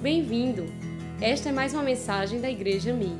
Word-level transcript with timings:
Bem-vindo! 0.00 0.64
Esta 1.20 1.48
é 1.48 1.52
mais 1.52 1.74
uma 1.74 1.82
mensagem 1.82 2.40
da 2.40 2.48
Igreja 2.48 2.94
Mi. 2.94 3.16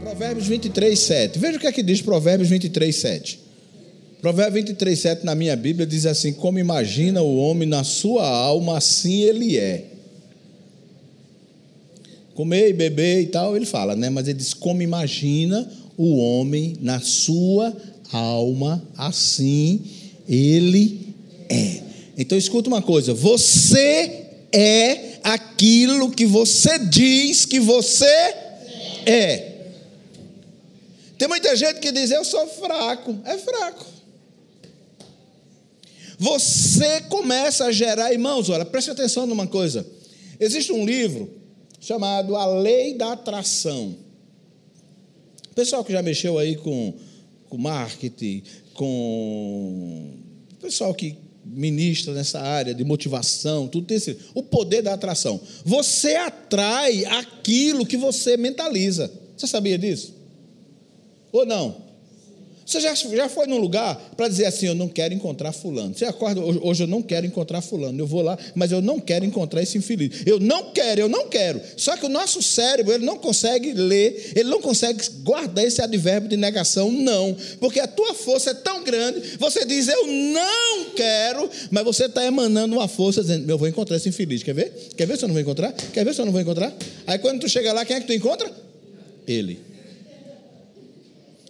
Provérbios 0.00 0.46
23, 0.46 0.98
7. 0.98 1.38
Veja 1.38 1.58
o 1.58 1.60
que 1.60 1.66
é 1.66 1.72
que 1.72 1.82
diz 1.82 2.00
Provérbios 2.00 2.48
23, 2.48 2.96
7. 2.96 3.38
Provérbios 4.22 4.64
23, 4.64 4.98
7 4.98 5.26
na 5.26 5.34
minha 5.34 5.54
Bíblia 5.56 5.86
diz 5.86 6.06
assim: 6.06 6.32
Como 6.32 6.58
imagina 6.58 7.20
o 7.20 7.36
homem 7.36 7.68
na 7.68 7.84
sua 7.84 8.26
alma, 8.26 8.78
assim 8.78 9.20
ele 9.20 9.58
é. 9.58 9.84
Comer 12.34 12.70
e 12.70 12.72
beber 12.72 13.20
e 13.20 13.26
tal, 13.26 13.54
ele 13.54 13.66
fala, 13.66 13.94
né? 13.94 14.08
Mas 14.08 14.26
ele 14.26 14.38
diz: 14.38 14.54
Como 14.54 14.80
imagina 14.80 15.70
o 15.98 16.16
homem 16.16 16.78
na 16.80 16.98
sua 16.98 17.76
alma, 18.10 18.82
assim 18.96 19.82
ele 20.26 21.14
é. 21.50 21.82
Então 22.16 22.38
escuta 22.38 22.68
uma 22.70 22.80
coisa: 22.80 23.12
você 23.12 24.27
é 24.52 25.20
aquilo 25.22 26.10
que 26.10 26.26
você 26.26 26.78
diz 26.78 27.44
que 27.44 27.60
você 27.60 28.06
é. 29.06 29.48
Tem 31.16 31.28
muita 31.28 31.54
gente 31.56 31.80
que 31.80 31.90
diz: 31.92 32.10
Eu 32.10 32.24
sou 32.24 32.46
fraco. 32.46 33.18
É 33.24 33.36
fraco. 33.38 33.84
Você 36.18 37.02
começa 37.02 37.66
a 37.66 37.72
gerar, 37.72 38.12
irmãos, 38.12 38.48
olha, 38.50 38.64
preste 38.64 38.90
atenção 38.90 39.26
numa 39.26 39.46
coisa. 39.46 39.86
Existe 40.40 40.72
um 40.72 40.84
livro 40.84 41.30
chamado 41.80 42.34
A 42.36 42.46
Lei 42.46 42.94
da 42.94 43.12
Atração. 43.12 43.96
Pessoal 45.54 45.84
que 45.84 45.92
já 45.92 46.02
mexeu 46.02 46.38
aí 46.38 46.56
com, 46.56 46.94
com 47.48 47.56
marketing, 47.56 48.42
com 48.74 50.14
pessoal 50.60 50.92
que 50.92 51.16
ministra 51.48 52.12
nessa 52.12 52.40
área 52.40 52.74
de 52.74 52.84
motivação, 52.84 53.66
tudo 53.66 53.90
esse, 53.92 54.16
o 54.34 54.42
poder 54.42 54.82
da 54.82 54.94
atração. 54.94 55.40
Você 55.64 56.14
atrai 56.14 57.04
aquilo 57.06 57.86
que 57.86 57.96
você 57.96 58.36
mentaliza. 58.36 59.10
Você 59.36 59.46
sabia 59.46 59.78
disso? 59.78 60.14
Ou 61.32 61.46
não? 61.46 61.87
Você 62.68 62.80
já, 62.80 62.94
já 62.94 63.30
foi 63.30 63.46
num 63.46 63.56
lugar 63.56 63.96
para 64.14 64.28
dizer 64.28 64.44
assim: 64.44 64.66
eu 64.66 64.74
não 64.74 64.88
quero 64.88 65.14
encontrar 65.14 65.52
Fulano. 65.52 65.96
Você 65.96 66.04
acorda, 66.04 66.38
hoje, 66.38 66.60
hoje 66.62 66.82
eu 66.82 66.86
não 66.86 67.00
quero 67.00 67.24
encontrar 67.24 67.62
Fulano. 67.62 67.98
Eu 67.98 68.06
vou 68.06 68.20
lá, 68.20 68.36
mas 68.54 68.70
eu 68.70 68.82
não 68.82 69.00
quero 69.00 69.24
encontrar 69.24 69.62
esse 69.62 69.78
infeliz. 69.78 70.26
Eu 70.26 70.38
não 70.38 70.70
quero, 70.70 71.00
eu 71.00 71.08
não 71.08 71.30
quero. 71.30 71.62
Só 71.78 71.96
que 71.96 72.04
o 72.04 72.10
nosso 72.10 72.42
cérebro, 72.42 72.92
ele 72.92 73.06
não 73.06 73.16
consegue 73.16 73.72
ler, 73.72 74.32
ele 74.36 74.50
não 74.50 74.60
consegue 74.60 75.02
guardar 75.22 75.64
esse 75.64 75.80
advérbio 75.80 76.28
de 76.28 76.36
negação, 76.36 76.92
não. 76.92 77.34
Porque 77.58 77.80
a 77.80 77.86
tua 77.86 78.12
força 78.12 78.50
é 78.50 78.54
tão 78.54 78.84
grande, 78.84 79.38
você 79.38 79.64
diz: 79.64 79.88
eu 79.88 80.06
não 80.06 80.90
quero, 80.94 81.48
mas 81.70 81.82
você 81.84 82.04
está 82.04 82.22
emanando 82.26 82.76
uma 82.76 82.86
força 82.86 83.22
dizendo: 83.22 83.48
eu 83.48 83.56
vou 83.56 83.66
encontrar 83.66 83.96
esse 83.96 84.10
infeliz. 84.10 84.42
Quer 84.42 84.54
ver? 84.54 84.90
Quer 84.94 85.06
ver 85.06 85.16
se 85.16 85.24
eu 85.24 85.28
não 85.28 85.34
vou 85.34 85.40
encontrar? 85.40 85.72
Quer 85.72 86.04
ver 86.04 86.14
se 86.14 86.20
eu 86.20 86.26
não 86.26 86.32
vou 86.32 86.40
encontrar? 86.42 86.70
Aí 87.06 87.18
quando 87.18 87.40
tu 87.40 87.48
chega 87.48 87.72
lá, 87.72 87.86
quem 87.86 87.96
é 87.96 88.00
que 88.00 88.06
tu 88.06 88.12
encontra? 88.12 88.52
Ele. 89.26 89.58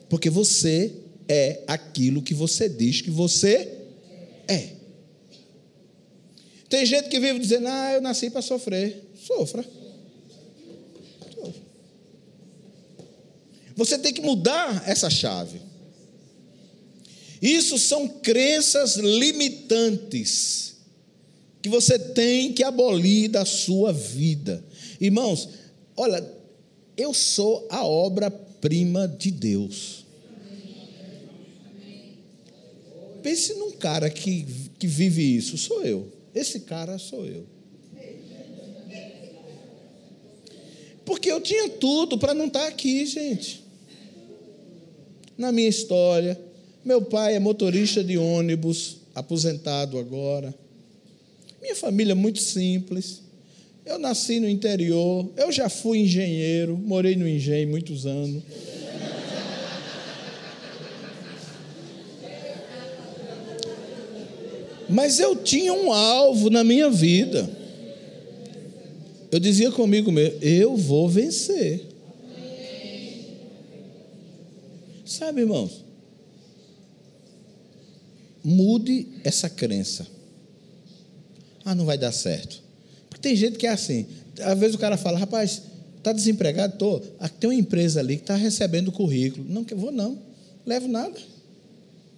Porque 0.08 0.30
você 0.30 0.92
é 1.28 1.62
aquilo 1.66 2.22
que 2.22 2.34
você 2.34 2.68
diz 2.68 3.00
que 3.00 3.10
você 3.10 3.76
é. 4.48 4.70
Tem 6.68 6.84
gente 6.84 7.08
que 7.08 7.20
vive 7.20 7.38
dizendo: 7.38 7.68
Ah, 7.68 7.92
eu 7.92 8.00
nasci 8.00 8.30
para 8.30 8.42
sofrer. 8.42 9.04
Sofra. 9.26 9.64
Você 13.76 13.96
tem 13.98 14.12
que 14.12 14.20
mudar 14.20 14.82
essa 14.88 15.08
chave. 15.08 15.60
Isso 17.40 17.78
são 17.78 18.08
crenças 18.08 18.96
limitantes 18.96 20.74
que 21.62 21.68
você 21.68 21.96
tem 21.98 22.52
que 22.52 22.64
abolir 22.64 23.30
da 23.30 23.44
sua 23.44 23.92
vida. 23.92 24.64
Irmãos, 25.00 25.48
olha, 25.96 26.28
eu 26.96 27.14
sou 27.14 27.68
a 27.70 27.84
obra-prima 27.84 29.06
de 29.06 29.30
Deus. 29.30 30.04
Pense 33.28 33.52
num 33.52 33.72
cara 33.72 34.08
que, 34.08 34.46
que 34.78 34.86
vive 34.86 35.36
isso, 35.36 35.58
sou 35.58 35.84
eu. 35.84 36.10
Esse 36.34 36.60
cara 36.60 36.96
sou 36.96 37.26
eu. 37.26 37.44
Porque 41.04 41.30
eu 41.30 41.38
tinha 41.38 41.68
tudo 41.68 42.16
para 42.16 42.32
não 42.32 42.46
estar 42.46 42.60
tá 42.60 42.68
aqui, 42.68 43.04
gente. 43.04 43.62
Na 45.36 45.52
minha 45.52 45.68
história, 45.68 46.40
meu 46.82 47.02
pai 47.02 47.34
é 47.34 47.38
motorista 47.38 48.02
de 48.02 48.16
ônibus, 48.16 48.96
aposentado 49.14 49.98
agora. 49.98 50.54
Minha 51.60 51.76
família 51.76 52.12
é 52.12 52.14
muito 52.14 52.40
simples. 52.40 53.20
Eu 53.84 53.98
nasci 53.98 54.40
no 54.40 54.48
interior, 54.48 55.30
eu 55.36 55.52
já 55.52 55.68
fui 55.68 55.98
engenheiro, 55.98 56.78
morei 56.78 57.14
no 57.14 57.28
engenho 57.28 57.68
muitos 57.68 58.06
anos. 58.06 58.42
Mas 64.88 65.18
eu 65.18 65.36
tinha 65.36 65.72
um 65.72 65.92
alvo 65.92 66.48
na 66.48 66.64
minha 66.64 66.88
vida. 66.90 67.48
Eu 69.30 69.38
dizia 69.38 69.70
comigo 69.70 70.10
mesmo: 70.10 70.38
eu 70.40 70.76
vou 70.76 71.08
vencer. 71.08 71.86
Sabe, 75.04 75.42
irmãos? 75.42 75.84
Mude 78.42 79.08
essa 79.24 79.48
crença. 79.48 80.06
Ah, 81.64 81.74
não 81.74 81.84
vai 81.84 81.98
dar 81.98 82.12
certo. 82.12 82.62
Porque 83.08 83.20
tem 83.20 83.36
gente 83.36 83.58
que 83.58 83.66
é 83.66 83.70
assim. 83.70 84.06
Às 84.40 84.58
vezes 84.58 84.74
o 84.74 84.78
cara 84.78 84.96
fala: 84.96 85.18
rapaz, 85.18 85.62
está 85.98 86.12
desempregado? 86.12 86.74
Estou. 86.74 87.00
Tem 87.40 87.50
uma 87.50 87.54
empresa 87.54 88.00
ali 88.00 88.16
que 88.16 88.22
está 88.22 88.36
recebendo 88.36 88.90
currículo. 88.90 89.44
Não, 89.48 89.66
vou 89.76 89.90
não. 89.90 90.18
Levo 90.64 90.88
nada. 90.88 91.18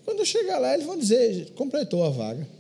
Quando 0.05 0.21
eu 0.21 0.27
chegar 0.27 0.59
lá, 0.59 0.75
eles 0.75 0.87
vão 0.87 0.99
dizer: 0.99 1.51
completou 1.57 2.05
a 2.05 2.11
vaga. 2.11 2.60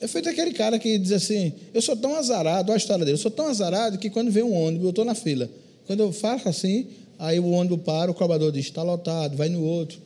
É 0.00 0.08
feito 0.08 0.28
aquele 0.28 0.52
cara 0.52 0.78
que 0.78 0.98
diz 0.98 1.12
assim: 1.12 1.52
Eu 1.74 1.82
sou 1.82 1.96
tão 1.96 2.14
azarado, 2.14 2.70
olha 2.70 2.76
a 2.76 2.78
história 2.78 3.04
dele, 3.04 3.16
eu 3.16 3.20
sou 3.20 3.30
tão 3.30 3.46
azarado 3.46 3.98
que 3.98 4.08
quando 4.08 4.30
vem 4.30 4.42
um 4.42 4.54
ônibus, 4.54 4.84
eu 4.84 4.90
estou 4.90 5.04
na 5.04 5.14
fila. 5.14 5.48
Quando 5.86 6.00
eu 6.00 6.12
faço 6.12 6.48
assim, 6.48 6.86
aí 7.18 7.38
o 7.38 7.50
ônibus 7.50 7.80
para, 7.84 8.10
o 8.10 8.14
cobrador 8.14 8.50
diz: 8.50 8.64
Está 8.64 8.82
lotado, 8.82 9.36
vai 9.36 9.48
no 9.48 9.62
outro. 9.62 9.98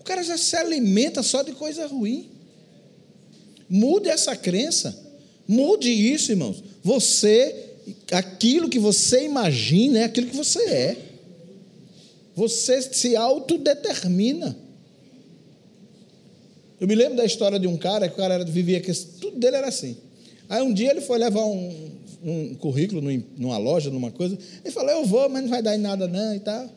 O 0.00 0.04
cara 0.04 0.22
já 0.24 0.36
se 0.36 0.56
alimenta 0.56 1.22
só 1.22 1.42
de 1.42 1.52
coisa 1.52 1.86
ruim. 1.86 2.28
Mude 3.68 4.08
essa 4.08 4.34
crença. 4.34 4.98
Mude 5.46 5.88
isso, 5.88 6.32
irmãos. 6.32 6.62
Você, 6.82 7.70
aquilo 8.10 8.68
que 8.68 8.80
você 8.80 9.24
imagina 9.24 10.00
é 10.00 10.04
aquilo 10.04 10.26
que 10.26 10.36
você 10.36 10.60
é. 10.60 10.96
Você 12.34 12.82
se 12.82 13.14
autodetermina. 13.14 14.56
Eu 16.82 16.88
me 16.88 16.96
lembro 16.96 17.16
da 17.16 17.24
história 17.24 17.60
de 17.60 17.68
um 17.68 17.76
cara 17.76 18.08
que 18.08 18.14
o 18.14 18.16
cara 18.16 18.44
vivia 18.44 18.80
que 18.80 18.92
tudo 18.92 19.38
dele 19.38 19.54
era 19.54 19.68
assim. 19.68 19.96
Aí 20.48 20.60
um 20.60 20.74
dia 20.74 20.90
ele 20.90 21.00
foi 21.00 21.16
levar 21.16 21.44
um, 21.44 21.92
um 22.24 22.54
currículo 22.56 23.00
numa 23.38 23.56
loja, 23.56 23.88
numa 23.88 24.10
coisa. 24.10 24.36
Ele 24.64 24.74
falou: 24.74 24.90
Eu 24.90 25.06
vou, 25.06 25.28
mas 25.28 25.44
não 25.44 25.48
vai 25.48 25.62
dar 25.62 25.76
em 25.76 25.78
nada 25.78 26.08
não 26.08 26.34
e 26.34 26.40
tal. 26.40 26.68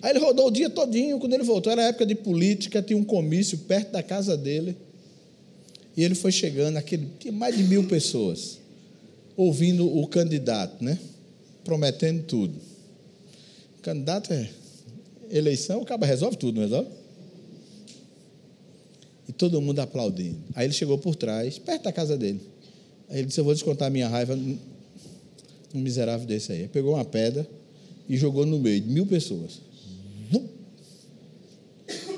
Aí 0.00 0.10
ele 0.12 0.20
rodou 0.20 0.46
o 0.46 0.50
dia 0.52 0.70
todinho. 0.70 1.18
Quando 1.18 1.32
ele 1.32 1.42
voltou, 1.42 1.72
era 1.72 1.82
época 1.82 2.06
de 2.06 2.14
política, 2.14 2.80
tinha 2.80 2.96
um 2.96 3.02
comício 3.02 3.58
perto 3.58 3.90
da 3.90 4.04
casa 4.04 4.36
dele. 4.36 4.76
E 5.96 6.04
ele 6.04 6.14
foi 6.14 6.30
chegando, 6.30 6.76
aquele, 6.76 7.08
tinha 7.18 7.32
mais 7.32 7.56
de 7.56 7.64
mil 7.64 7.88
pessoas, 7.88 8.60
ouvindo 9.36 9.84
o 9.98 10.06
candidato, 10.06 10.84
né? 10.84 10.96
Prometendo 11.64 12.22
tudo. 12.22 12.54
O 13.80 13.82
candidato 13.82 14.32
é 14.32 14.48
eleição, 15.28 15.80
o 15.80 15.84
cara 15.84 16.06
resolve 16.06 16.36
tudo, 16.36 16.54
não 16.54 16.62
resolve? 16.62 17.05
E 19.28 19.32
todo 19.32 19.60
mundo 19.60 19.80
aplaudindo. 19.80 20.38
Aí 20.54 20.66
ele 20.66 20.72
chegou 20.72 20.98
por 20.98 21.16
trás, 21.16 21.58
perto 21.58 21.84
da 21.84 21.92
casa 21.92 22.16
dele. 22.16 22.40
Aí 23.08 23.18
ele 23.18 23.26
disse: 23.26 23.40
Eu 23.40 23.44
vou 23.44 23.54
descontar 23.54 23.88
a 23.88 23.90
minha 23.90 24.08
raiva 24.08 24.36
num 24.36 24.58
miserável 25.74 26.26
desse 26.26 26.52
aí. 26.52 26.68
Pegou 26.68 26.94
uma 26.94 27.04
pedra 27.04 27.46
e 28.08 28.16
jogou 28.16 28.46
no 28.46 28.58
meio 28.58 28.80
de 28.80 28.88
mil 28.88 29.06
pessoas. 29.06 29.60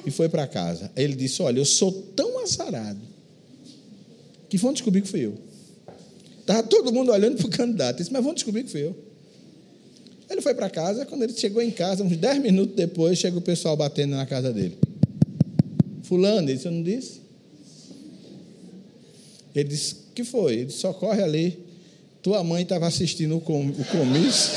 E 0.08 0.10
foi 0.10 0.28
para 0.28 0.46
casa. 0.46 0.90
Aí 0.96 1.04
ele 1.04 1.14
disse: 1.14 1.42
Olha, 1.42 1.58
eu 1.58 1.64
sou 1.64 1.92
tão 1.92 2.42
azarado 2.42 3.00
que 4.48 4.56
vão 4.56 4.72
descobrir 4.72 5.02
que 5.02 5.08
fui 5.08 5.26
eu. 5.26 5.34
Estava 6.40 6.62
todo 6.62 6.90
mundo 6.90 7.12
olhando 7.12 7.36
para 7.36 7.46
o 7.46 7.50
candidato. 7.50 7.96
Ele 7.96 7.98
disse: 7.98 8.12
Mas 8.12 8.24
vão 8.24 8.32
descobrir 8.32 8.64
que 8.64 8.70
fui 8.70 8.84
eu. 8.84 8.96
Ele 10.30 10.40
foi 10.40 10.54
para 10.54 10.70
casa. 10.70 11.04
Quando 11.04 11.24
ele 11.24 11.34
chegou 11.34 11.60
em 11.60 11.70
casa, 11.70 12.02
uns 12.02 12.16
dez 12.16 12.40
minutos 12.40 12.74
depois, 12.74 13.18
chega 13.18 13.36
o 13.36 13.42
pessoal 13.42 13.76
batendo 13.76 14.16
na 14.16 14.24
casa 14.24 14.50
dele. 14.50 14.78
Fulano, 16.08 16.48
ele 16.48 16.54
disse, 16.54 16.66
eu 16.66 16.72
não 16.72 16.82
disse? 16.82 17.20
Ele 19.54 19.68
disse, 19.68 19.96
que 20.14 20.24
foi? 20.24 20.54
Ele 20.54 20.64
disse, 20.64 20.78
socorre 20.78 21.22
ali. 21.22 21.58
Tua 22.22 22.42
mãe 22.42 22.62
estava 22.62 22.86
assistindo 22.86 23.34
o, 23.34 23.38
o 23.38 23.84
comício 23.84 24.52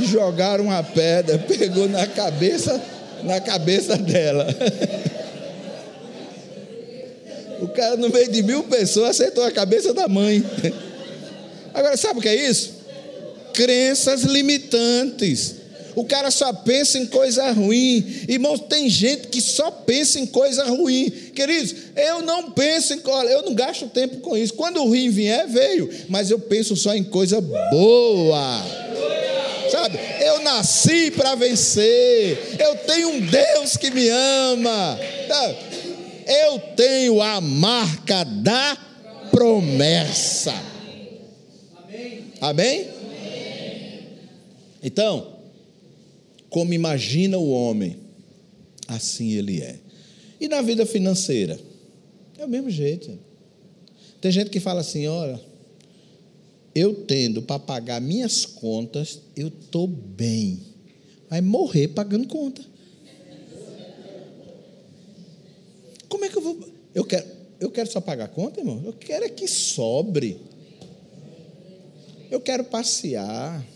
e 0.00 0.04
jogaram 0.06 0.64
uma 0.64 0.82
pedra, 0.82 1.38
pegou 1.38 1.88
na 1.88 2.06
cabeça, 2.06 2.80
na 3.24 3.40
cabeça 3.40 3.96
dela. 3.96 4.46
O 7.62 7.68
cara, 7.68 7.96
no 7.96 8.10
meio 8.10 8.30
de 8.30 8.42
mil 8.42 8.64
pessoas, 8.64 9.10
acertou 9.10 9.44
a 9.44 9.50
cabeça 9.50 9.94
da 9.94 10.06
mãe. 10.06 10.44
Agora, 11.72 11.96
sabe 11.96 12.18
o 12.18 12.22
que 12.22 12.28
é 12.28 12.48
isso? 12.48 12.72
Crenças 13.54 14.22
limitantes. 14.22 15.61
O 15.94 16.04
cara 16.04 16.30
só 16.30 16.52
pensa 16.52 16.98
em 16.98 17.06
coisa 17.06 17.50
ruim. 17.52 18.24
Irmãos, 18.28 18.60
tem 18.60 18.88
gente 18.88 19.28
que 19.28 19.40
só 19.40 19.70
pensa 19.70 20.18
em 20.18 20.26
coisa 20.26 20.64
ruim. 20.64 21.10
Queridos, 21.34 21.74
eu 21.96 22.22
não 22.22 22.50
penso 22.50 22.94
em 22.94 22.98
coisa, 22.98 23.30
eu 23.30 23.42
não 23.42 23.54
gasto 23.54 23.88
tempo 23.88 24.18
com 24.18 24.36
isso. 24.36 24.54
Quando 24.54 24.78
o 24.78 24.88
ruim 24.88 25.10
vier, 25.10 25.46
veio. 25.48 25.90
Mas 26.08 26.30
eu 26.30 26.38
penso 26.38 26.74
só 26.76 26.94
em 26.94 27.04
coisa 27.04 27.40
boa. 27.40 28.64
Sabe? 29.70 29.98
Eu 30.20 30.42
nasci 30.42 31.10
para 31.10 31.34
vencer. 31.34 32.56
Eu 32.58 32.76
tenho 32.76 33.08
um 33.08 33.20
Deus 33.20 33.76
que 33.76 33.90
me 33.90 34.08
ama. 34.08 34.98
Eu 36.26 36.58
tenho 36.76 37.20
a 37.20 37.40
marca 37.40 38.24
da 38.24 38.76
promessa. 39.30 40.54
Amém? 42.40 42.88
Então, 44.82 45.31
como 46.52 46.74
imagina 46.74 47.38
o 47.38 47.50
homem, 47.50 47.96
assim 48.86 49.32
ele 49.32 49.62
é. 49.62 49.78
E 50.38 50.46
na 50.48 50.60
vida 50.60 50.84
financeira? 50.84 51.58
É 52.38 52.44
o 52.44 52.48
mesmo 52.48 52.68
jeito. 52.68 53.18
Tem 54.20 54.30
gente 54.30 54.50
que 54.50 54.60
fala 54.60 54.82
assim: 54.82 55.06
olha, 55.06 55.40
eu 56.74 56.94
tendo 57.06 57.40
para 57.40 57.58
pagar 57.58 58.02
minhas 58.02 58.44
contas, 58.44 59.20
eu 59.34 59.48
estou 59.48 59.86
bem. 59.86 60.60
Vai 61.30 61.40
morrer 61.40 61.88
pagando 61.88 62.28
conta. 62.28 62.62
Como 66.06 66.22
é 66.26 66.28
que 66.28 66.36
eu 66.36 66.42
vou. 66.42 66.60
Eu 66.94 67.04
quero, 67.06 67.26
eu 67.60 67.70
quero 67.70 67.90
só 67.90 67.98
pagar 67.98 68.28
conta, 68.28 68.60
irmão? 68.60 68.82
Eu 68.84 68.92
quero 68.92 69.24
é 69.24 69.28
que 69.30 69.48
sobre. 69.48 70.36
Eu 72.30 72.42
quero 72.42 72.64
passear. 72.64 73.66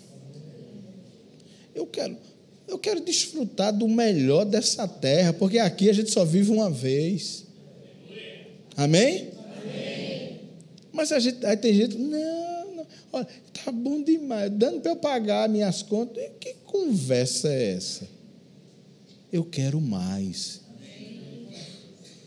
Eu 1.75 1.87
quero. 1.87 2.36
Eu 2.69 2.79
quero 2.79 3.01
desfrutar 3.01 3.73
do 3.73 3.87
melhor 3.87 4.45
dessa 4.45 4.89
terra, 4.89 5.33
porque 5.33 5.59
aqui 5.59 5.89
a 5.89 5.93
gente 5.93 6.11
só 6.11 6.25
vive 6.25 6.51
uma 6.51 6.71
vez. 6.71 7.45
Amém? 8.77 9.31
Amém. 9.63 10.41
Mas 10.93 11.13
a 11.13 11.19
gente, 11.19 11.45
aí 11.47 11.57
tem 11.57 11.73
gente, 11.73 11.97
não, 11.97 12.75
não, 12.75 12.87
olha, 13.13 13.29
tá 13.53 13.71
bom 13.71 14.03
demais, 14.03 14.51
dando 14.53 14.81
para 14.81 14.93
eu 14.93 14.97
pagar 14.97 15.49
minhas 15.49 15.83
contas. 15.83 16.25
Que 16.41 16.55
conversa 16.65 17.49
é 17.49 17.75
essa? 17.75 18.09
Eu 19.33 19.45
quero 19.45 19.81
mais. 19.81 20.61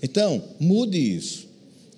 Então, 0.01 0.41
mude 0.59 0.97
isso. 0.97 1.47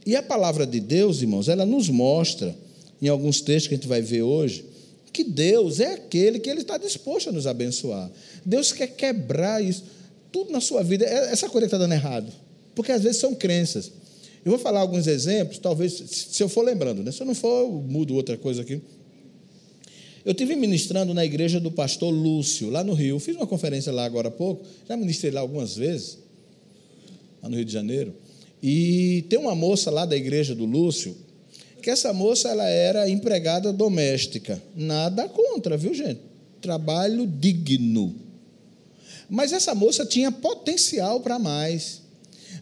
E 0.06 0.16
a 0.16 0.24
palavra 0.24 0.66
de 0.66 0.80
Deus, 0.80 1.22
irmãos, 1.22 1.48
ela 1.48 1.66
nos 1.66 1.88
mostra, 1.90 2.56
em 3.02 3.08
alguns 3.08 3.42
textos 3.42 3.68
que 3.68 3.76
a 3.76 3.78
gente 3.78 3.88
vai 3.88 4.02
ver 4.02 4.24
hoje, 4.24 4.66
que 5.12 5.24
Deus 5.24 5.80
é 5.80 5.94
aquele 5.94 6.40
que 6.40 6.50
Ele 6.50 6.62
está 6.62 6.78
disposto 6.78 7.30
a 7.30 7.32
nos 7.32 7.46
abençoar. 7.46 8.10
Deus 8.46 8.72
quer 8.72 8.88
quebrar 8.88 9.64
isso. 9.64 9.84
Tudo 10.32 10.52
na 10.52 10.62
sua 10.62 10.84
vida, 10.84 11.06
é 11.06 11.32
essa 11.32 11.50
coisa 11.50 11.68
que 11.68 11.76
está 11.76 11.78
dando 11.78 11.94
errado. 11.94 12.32
Porque 12.74 12.92
às 12.92 13.04
vezes 13.04 13.18
são 13.18 13.36
crenças. 13.36 13.92
Eu 14.44 14.52
vou 14.52 14.60
falar 14.60 14.80
alguns 14.80 15.06
exemplos, 15.08 15.60
talvez, 15.60 15.94
se 15.94 16.42
eu 16.42 16.50
for 16.50 16.64
lembrando, 16.64 17.04
né? 17.04 17.12
se 17.12 17.22
eu 17.22 17.28
não 17.28 17.36
for, 17.36 17.62
eu 17.62 17.72
mudo 17.72 18.16
outra 18.16 18.38
coisa 18.38 18.62
aqui. 18.62 18.82
Eu 20.26 20.34
tive 20.34 20.56
ministrando 20.56 21.14
na 21.14 21.26
igreja 21.26 21.60
do 21.60 21.72
pastor 21.72 22.12
Lúcio, 22.12 22.70
lá 22.70 22.84
no 22.84 22.94
Rio. 22.94 23.20
Fiz 23.20 23.36
uma 23.36 23.48
conferência 23.48 23.92
lá 23.92 24.06
agora 24.06 24.30
há 24.30 24.32
pouco, 24.32 24.66
já 24.88 24.96
ministrei 24.96 25.32
lá 25.32 25.42
algumas 25.42 25.76
vezes, 25.76 26.20
lá 27.42 27.50
no 27.50 27.56
Rio 27.56 27.66
de 27.66 27.74
Janeiro. 27.74 28.14
E 28.62 29.26
tem 29.30 29.38
uma 29.38 29.56
moça 29.56 29.90
lá 29.90 30.06
da 30.06 30.16
igreja 30.16 30.54
do 30.54 30.66
Lúcio, 30.66 31.16
que 31.82 31.90
essa 31.90 32.14
moça 32.14 32.50
ela 32.50 32.68
era 32.68 33.10
empregada 33.10 33.74
doméstica. 33.74 34.62
Nada 34.76 35.28
contra, 35.28 35.76
viu, 35.76 35.94
gente? 35.94 36.22
Trabalho 36.62 37.26
digno. 37.26 38.16
Mas 39.30 39.52
essa 39.52 39.74
moça 39.74 40.06
tinha 40.06 40.32
potencial 40.32 41.22
para 41.22 41.40
mais. 41.40 42.02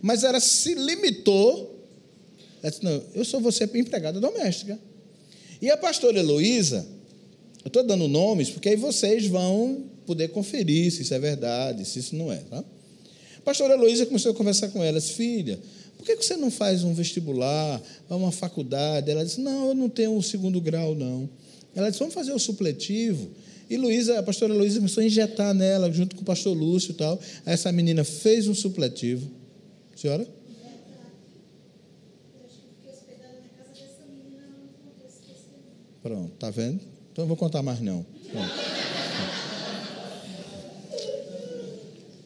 Mas 0.02 0.24
ela 0.24 0.40
se 0.40 0.74
limitou. 0.74 1.86
Ela 2.62 2.72
disse, 2.72 2.84
não, 2.84 3.04
eu 3.14 3.26
sou 3.26 3.42
você 3.42 3.70
empregada 3.76 4.20
doméstica. 4.20 4.80
E 5.62 5.70
a 5.70 5.76
pastora 5.76 6.20
Heloísa, 6.20 6.88
eu 7.64 7.68
estou 7.68 7.84
dando 7.84 8.08
nomes, 8.08 8.50
porque 8.50 8.70
aí 8.70 8.76
vocês 8.76 9.28
vão 9.28 9.84
poder 10.06 10.30
conferir 10.30 10.92
se 10.92 11.02
isso 11.02 11.14
é 11.14 11.20
verdade, 11.20 11.86
se 11.86 12.00
isso 12.00 12.16
não 12.16 12.32
é. 12.32 12.38
Tá? 12.38 12.64
A 13.38 13.42
pastora 13.42 13.74
Heloísa 13.74 14.06
começou 14.06 14.32
a 14.32 14.36
conversar 14.36 14.70
com 14.70 14.84
ela, 14.84 15.02
filha, 15.02 15.60
por 16.00 16.06
que 16.06 16.16
você 16.16 16.38
não 16.38 16.50
faz 16.50 16.86
um 16.86 16.94
vestibular, 16.94 17.82
uma 18.10 18.32
faculdade? 18.32 19.12
Ela 19.12 19.26
disse, 19.26 19.42
não, 19.42 19.68
eu 19.68 19.76
não 19.76 19.90
tenho 19.90 20.12
um 20.12 20.22
segundo 20.22 20.62
grau, 20.62 20.96
não. 20.96 21.30
Ela 21.76 21.90
disse, 21.90 22.00
vamos 22.00 22.14
fazer 22.14 22.32
o 22.32 22.40
supletivo. 22.40 23.30
E 23.70 23.76
Luísa, 23.76 24.18
a 24.18 24.24
pastora 24.24 24.54
Luísa 24.54 24.78
começou 24.78 25.04
a 25.04 25.06
injetar 25.06 25.54
nela, 25.54 25.92
junto 25.92 26.16
com 26.16 26.22
o 26.22 26.26
pastor 26.26 26.56
Lúcio 26.56 26.92
e 26.92 26.94
tal. 26.94 27.20
Essa 27.46 27.70
menina 27.74 28.06
fez 28.06 28.48
um 28.48 28.56
supletivo. 28.56 29.30
Senhora? 29.94 30.26
Pronto, 36.02 36.32
tá 36.40 36.50
vendo? 36.50 36.80
Então 37.12 37.24
não 37.24 37.28
vou 37.28 37.36
contar 37.36 37.62
mais 37.62 37.82
não. 37.82 38.06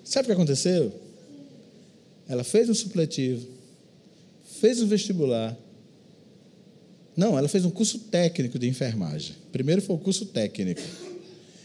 Sabe 0.03 0.25
o 0.25 0.27
que 0.27 0.33
aconteceu? 0.33 0.93
Ela 2.29 2.43
fez 2.43 2.69
um 2.69 2.75
supletivo 2.75 3.52
fez 4.63 4.81
o 4.81 4.87
vestibular. 4.87 5.57
Não, 7.17 7.37
ela 7.37 7.49
fez 7.49 7.65
um 7.65 7.69
curso 7.69 7.99
técnico 7.99 8.57
de 8.57 8.65
enfermagem. 8.65 9.35
Primeiro 9.51 9.81
foi 9.81 9.93
o 9.93 9.99
curso 9.99 10.27
técnico. 10.27 10.79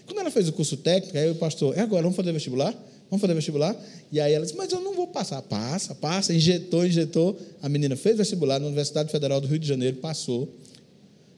Quando 0.05 0.19
ela 0.19 0.33
fez 0.33 0.49
o 0.49 0.53
curso 0.53 0.77
técnico, 0.77 1.17
aí 1.17 1.31
o 1.31 1.37
pastor, 1.37 1.79
é 1.79 1.81
agora, 1.81 2.03
vamos 2.03 2.17
fazer 2.17 2.33
vestibular? 2.33 2.75
Vamos 3.09 3.21
fazer 3.21 3.35
vestibular? 3.35 3.77
E 4.11 4.19
aí 4.19 4.33
ela 4.33 4.45
disse, 4.45 4.59
mas 4.59 4.73
eu 4.73 4.81
não 4.81 4.95
vou 4.95 5.07
passar. 5.07 5.41
Passa, 5.43 5.95
passa, 5.95 6.35
injetou, 6.35 6.85
injetou. 6.85 7.39
A 7.63 7.69
menina 7.69 7.95
fez 7.95 8.17
vestibular 8.17 8.59
na 8.59 8.67
Universidade 8.67 9.13
Federal 9.13 9.41
do 9.41 9.47
Rio 9.47 9.61
de 9.61 9.69
Janeiro, 9.69 9.99
passou. 9.99 10.53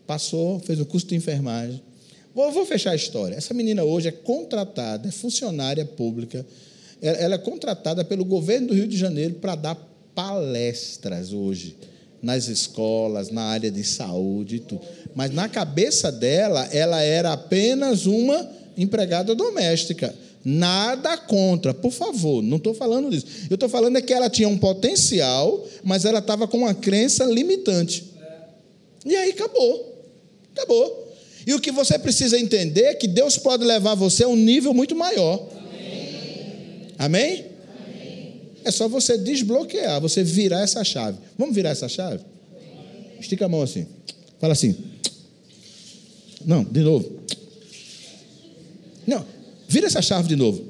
Passou, 0.06 0.60
fez 0.60 0.80
o 0.80 0.86
curso 0.86 1.08
de 1.08 1.14
enfermagem. 1.14 1.82
Vou, 2.34 2.50
vou 2.52 2.64
fechar 2.64 2.92
a 2.92 2.96
história. 2.96 3.34
Essa 3.34 3.52
menina 3.52 3.84
hoje 3.84 4.08
é 4.08 4.12
contratada, 4.12 5.08
é 5.08 5.12
funcionária 5.12 5.84
pública. 5.84 6.46
Ela 7.02 7.34
é 7.34 7.38
contratada 7.38 8.02
pelo 8.02 8.24
governo 8.24 8.68
do 8.68 8.74
Rio 8.74 8.88
de 8.88 8.96
Janeiro 8.96 9.34
para 9.34 9.54
dar 9.56 9.89
palestras 10.14 11.32
hoje 11.32 11.76
nas 12.22 12.48
escolas, 12.48 13.30
na 13.30 13.42
área 13.42 13.70
de 13.70 13.82
saúde 13.82 14.56
e 14.56 14.60
tudo. 14.60 14.82
Mas 15.14 15.30
na 15.32 15.48
cabeça 15.48 16.12
dela, 16.12 16.68
ela 16.72 17.00
era 17.02 17.32
apenas 17.32 18.06
uma 18.06 18.48
empregada 18.76 19.34
doméstica. 19.34 20.14
Nada 20.44 21.16
contra, 21.18 21.74
por 21.74 21.92
favor, 21.92 22.42
não 22.42 22.56
estou 22.56 22.72
falando 22.74 23.10
disso. 23.10 23.26
Eu 23.50 23.54
estou 23.54 23.68
falando 23.68 23.96
é 23.96 24.02
que 24.02 24.12
ela 24.12 24.30
tinha 24.30 24.48
um 24.48 24.56
potencial, 24.56 25.66
mas 25.82 26.04
ela 26.04 26.18
estava 26.18 26.48
com 26.48 26.58
uma 26.58 26.74
crença 26.74 27.24
limitante. 27.24 28.10
E 29.04 29.14
aí 29.16 29.30
acabou. 29.30 30.04
Acabou. 30.54 31.08
E 31.46 31.54
o 31.54 31.60
que 31.60 31.70
você 31.70 31.98
precisa 31.98 32.38
entender 32.38 32.84
é 32.84 32.94
que 32.94 33.08
Deus 33.08 33.36
pode 33.38 33.64
levar 33.64 33.94
você 33.94 34.24
a 34.24 34.28
um 34.28 34.36
nível 34.36 34.72
muito 34.74 34.94
maior. 34.94 35.46
Amém? 36.98 36.98
Amém? 36.98 37.49
É 38.64 38.70
só 38.70 38.88
você 38.88 39.16
desbloquear, 39.16 40.00
você 40.00 40.22
virar 40.22 40.60
essa 40.60 40.84
chave. 40.84 41.18
Vamos 41.38 41.54
virar 41.54 41.70
essa 41.70 41.88
chave? 41.88 42.24
Estica 43.18 43.46
a 43.46 43.48
mão 43.48 43.62
assim. 43.62 43.86
Fala 44.38 44.52
assim. 44.52 44.76
Não, 46.44 46.64
de 46.64 46.80
novo. 46.80 47.20
Não, 49.06 49.24
vira 49.68 49.86
essa 49.86 50.02
chave 50.02 50.28
de 50.28 50.36
novo. 50.36 50.64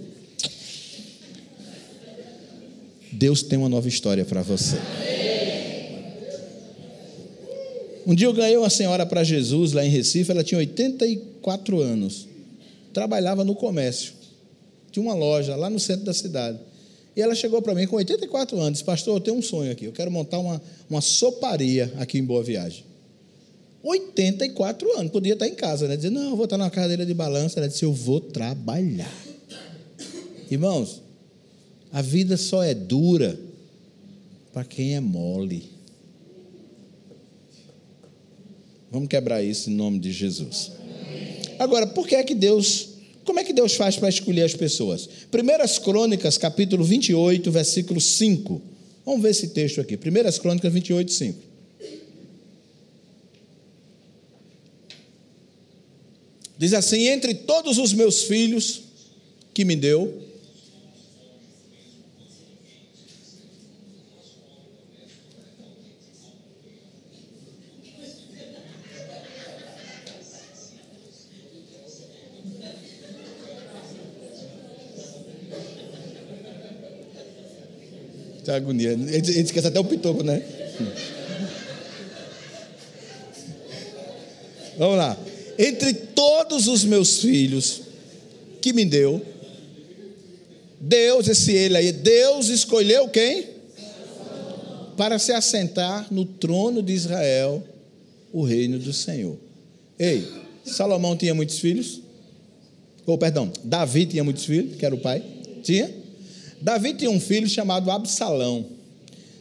Deus 3.12 3.42
tem 3.42 3.58
uma 3.58 3.68
nova 3.68 3.88
história 3.88 4.24
para 4.24 4.42
você. 4.42 4.76
Um 8.06 8.14
dia 8.14 8.26
eu 8.26 8.32
ganhei 8.32 8.56
uma 8.56 8.70
senhora 8.70 9.04
para 9.04 9.22
Jesus 9.22 9.72
lá 9.72 9.84
em 9.84 9.88
Recife, 9.88 10.30
ela 10.30 10.42
tinha 10.42 10.58
84 10.58 11.80
anos. 11.80 12.26
Trabalhava 12.92 13.44
no 13.44 13.54
comércio. 13.54 14.14
Tinha 14.90 15.04
uma 15.04 15.14
loja 15.14 15.54
lá 15.54 15.68
no 15.70 15.78
centro 15.78 16.04
da 16.04 16.14
cidade. 16.14 16.58
E 17.20 17.22
ela 17.22 17.34
chegou 17.34 17.60
para 17.60 17.74
mim 17.74 17.86
com 17.86 17.96
84 17.96 18.58
anos, 18.58 18.80
pastor, 18.80 19.16
eu 19.16 19.20
tenho 19.20 19.36
um 19.36 19.42
sonho 19.42 19.70
aqui, 19.70 19.84
eu 19.84 19.92
quero 19.92 20.10
montar 20.10 20.38
uma, 20.38 20.58
uma 20.88 21.02
soparia 21.02 21.92
aqui 21.98 22.16
em 22.16 22.24
Boa 22.24 22.42
Viagem. 22.42 22.82
84 23.82 24.98
anos, 24.98 25.12
podia 25.12 25.34
estar 25.34 25.46
em 25.46 25.54
casa, 25.54 25.86
né? 25.86 25.96
Dizer, 25.96 26.08
não, 26.08 26.30
eu 26.30 26.36
vou 26.36 26.44
estar 26.44 26.56
na 26.56 26.70
cadeira 26.70 27.04
de 27.04 27.12
balança. 27.12 27.60
Ela 27.60 27.68
disse, 27.68 27.84
eu 27.84 27.92
vou 27.92 28.22
trabalhar. 28.22 29.12
Irmãos, 30.50 31.02
a 31.92 32.00
vida 32.00 32.38
só 32.38 32.62
é 32.62 32.72
dura 32.72 33.38
para 34.50 34.64
quem 34.64 34.96
é 34.96 35.00
mole. 35.00 35.68
Vamos 38.90 39.08
quebrar 39.08 39.42
isso 39.42 39.68
em 39.68 39.74
nome 39.74 39.98
de 39.98 40.10
Jesus. 40.10 40.72
Agora, 41.58 41.86
por 41.86 42.08
que 42.08 42.14
é 42.14 42.22
que 42.22 42.34
Deus 42.34 42.94
como 43.24 43.38
é 43.38 43.44
que 43.44 43.52
Deus 43.52 43.74
faz 43.74 43.96
para 43.96 44.08
escolher 44.08 44.42
as 44.42 44.54
pessoas? 44.54 45.08
Primeiras 45.30 45.78
Crônicas, 45.78 46.38
capítulo 46.38 46.84
28, 46.84 47.50
versículo 47.50 48.00
5. 48.00 48.62
Vamos 49.04 49.22
ver 49.22 49.30
esse 49.30 49.48
texto 49.48 49.80
aqui. 49.80 49.96
1 49.96 50.40
Crônicas 50.40 50.72
28, 50.72 51.12
5. 51.12 51.38
Diz 56.58 56.74
assim: 56.74 57.08
Entre 57.08 57.34
todos 57.34 57.78
os 57.78 57.92
meus 57.92 58.24
filhos 58.24 58.82
que 59.54 59.64
me 59.64 59.74
deu, 59.74 60.29
Tá 78.50 78.56
agonia. 78.56 78.90
Ele 78.90 79.40
esquece 79.42 79.68
até 79.68 79.78
o 79.78 79.84
pitoco, 79.84 80.24
né? 80.24 80.42
Vamos 84.76 84.96
lá. 84.96 85.16
Entre 85.56 85.92
todos 85.92 86.66
os 86.66 86.84
meus 86.84 87.20
filhos 87.20 87.82
que 88.60 88.72
me 88.72 88.84
deu, 88.84 89.24
Deus, 90.80 91.28
esse 91.28 91.52
ele 91.52 91.76
aí, 91.76 91.92
Deus 91.92 92.48
escolheu 92.48 93.08
quem? 93.08 93.46
Para 94.96 95.20
se 95.20 95.30
assentar 95.30 96.08
no 96.10 96.24
trono 96.24 96.82
de 96.82 96.92
Israel, 96.92 97.62
o 98.32 98.42
reino 98.42 98.80
do 98.80 98.92
Senhor. 98.92 99.36
Ei, 99.96 100.26
Salomão 100.64 101.16
tinha 101.16 101.34
muitos 101.36 101.60
filhos? 101.60 102.00
Ou, 103.06 103.14
oh, 103.14 103.18
perdão, 103.18 103.52
Davi 103.62 104.06
tinha 104.06 104.24
muitos 104.24 104.44
filhos, 104.44 104.76
que 104.76 104.84
era 104.84 104.94
o 104.94 104.98
pai? 104.98 105.22
Tinha? 105.62 105.99
Davi 106.60 106.94
tinha 106.94 107.10
um 107.10 107.20
filho 107.20 107.48
chamado 107.48 107.90
Absalão. 107.90 108.66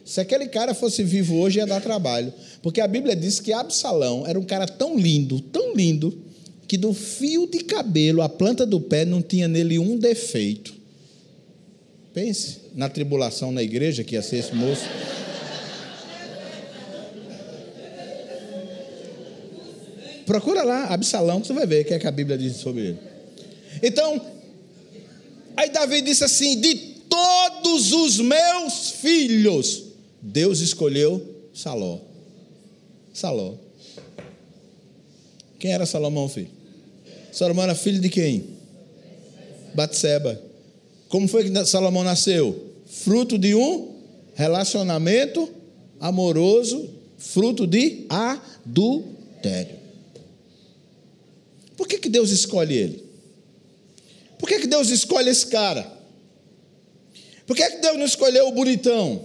Se 0.05 0.19
aquele 0.19 0.47
cara 0.47 0.73
fosse 0.73 1.03
vivo 1.03 1.35
hoje, 1.35 1.59
ia 1.59 1.67
dar 1.67 1.81
trabalho. 1.81 2.33
Porque 2.61 2.81
a 2.81 2.87
Bíblia 2.87 3.15
diz 3.15 3.39
que 3.39 3.53
Absalão 3.53 4.25
era 4.25 4.39
um 4.39 4.43
cara 4.43 4.65
tão 4.65 4.97
lindo, 4.97 5.39
tão 5.39 5.75
lindo, 5.75 6.17
que 6.67 6.77
do 6.77 6.93
fio 6.93 7.47
de 7.47 7.59
cabelo 7.59 8.21
à 8.21 8.29
planta 8.29 8.65
do 8.65 8.79
pé 8.79 9.05
não 9.05 9.21
tinha 9.21 9.47
nele 9.47 9.77
um 9.77 9.97
defeito. 9.97 10.73
Pense 12.13 12.59
na 12.73 12.89
tribulação 12.89 13.51
na 13.51 13.61
igreja 13.61 14.03
que 14.03 14.15
ia 14.15 14.21
ser 14.21 14.37
esse 14.37 14.55
moço. 14.55 14.83
Procura 20.25 20.63
lá, 20.63 20.85
Absalão, 20.85 21.41
que 21.41 21.47
você 21.47 21.53
vai 21.53 21.65
ver 21.65 21.81
o 21.81 21.85
que, 21.85 21.93
é 21.93 21.99
que 21.99 22.07
a 22.07 22.11
Bíblia 22.11 22.37
diz 22.37 22.57
sobre 22.57 22.81
ele. 22.81 22.99
Então, 23.81 24.21
aí 25.57 25.69
Davi 25.71 26.01
disse 26.01 26.23
assim: 26.23 26.59
de 26.59 26.88
todos 27.09 27.91
os 27.91 28.19
meus 28.19 28.91
filhos, 28.91 29.83
Deus 30.21 30.59
escolheu 30.59 31.21
Saló. 31.53 31.99
Saló. 33.13 33.55
Quem 35.59 35.73
era 35.73 35.85
Salomão, 35.85 36.29
filho? 36.29 36.49
Salomão 37.31 37.63
era 37.65 37.75
filho 37.75 37.99
de 37.99 38.09
quem? 38.09 38.45
Batseba. 39.73 40.41
Como 41.09 41.27
foi 41.27 41.49
que 41.49 41.65
Salomão 41.65 42.03
nasceu? 42.03 42.67
Fruto 42.85 43.37
de 43.37 43.53
um 43.55 43.95
relacionamento 44.35 45.49
amoroso, 45.99 46.89
fruto 47.17 47.67
de 47.67 48.05
adultério. 48.07 49.75
Por 51.75 51.87
que, 51.87 51.97
que 51.97 52.09
Deus 52.09 52.29
escolhe 52.31 52.75
ele? 52.75 53.03
Por 54.37 54.47
que, 54.47 54.59
que 54.59 54.67
Deus 54.67 54.89
escolhe 54.89 55.29
esse 55.29 55.47
cara? 55.47 55.98
Por 57.49 57.55
que, 57.55 57.67
que 57.67 57.77
Deus 57.77 57.97
não 57.97 58.05
escolheu 58.05 58.47
o 58.47 58.51
bonitão? 58.51 59.23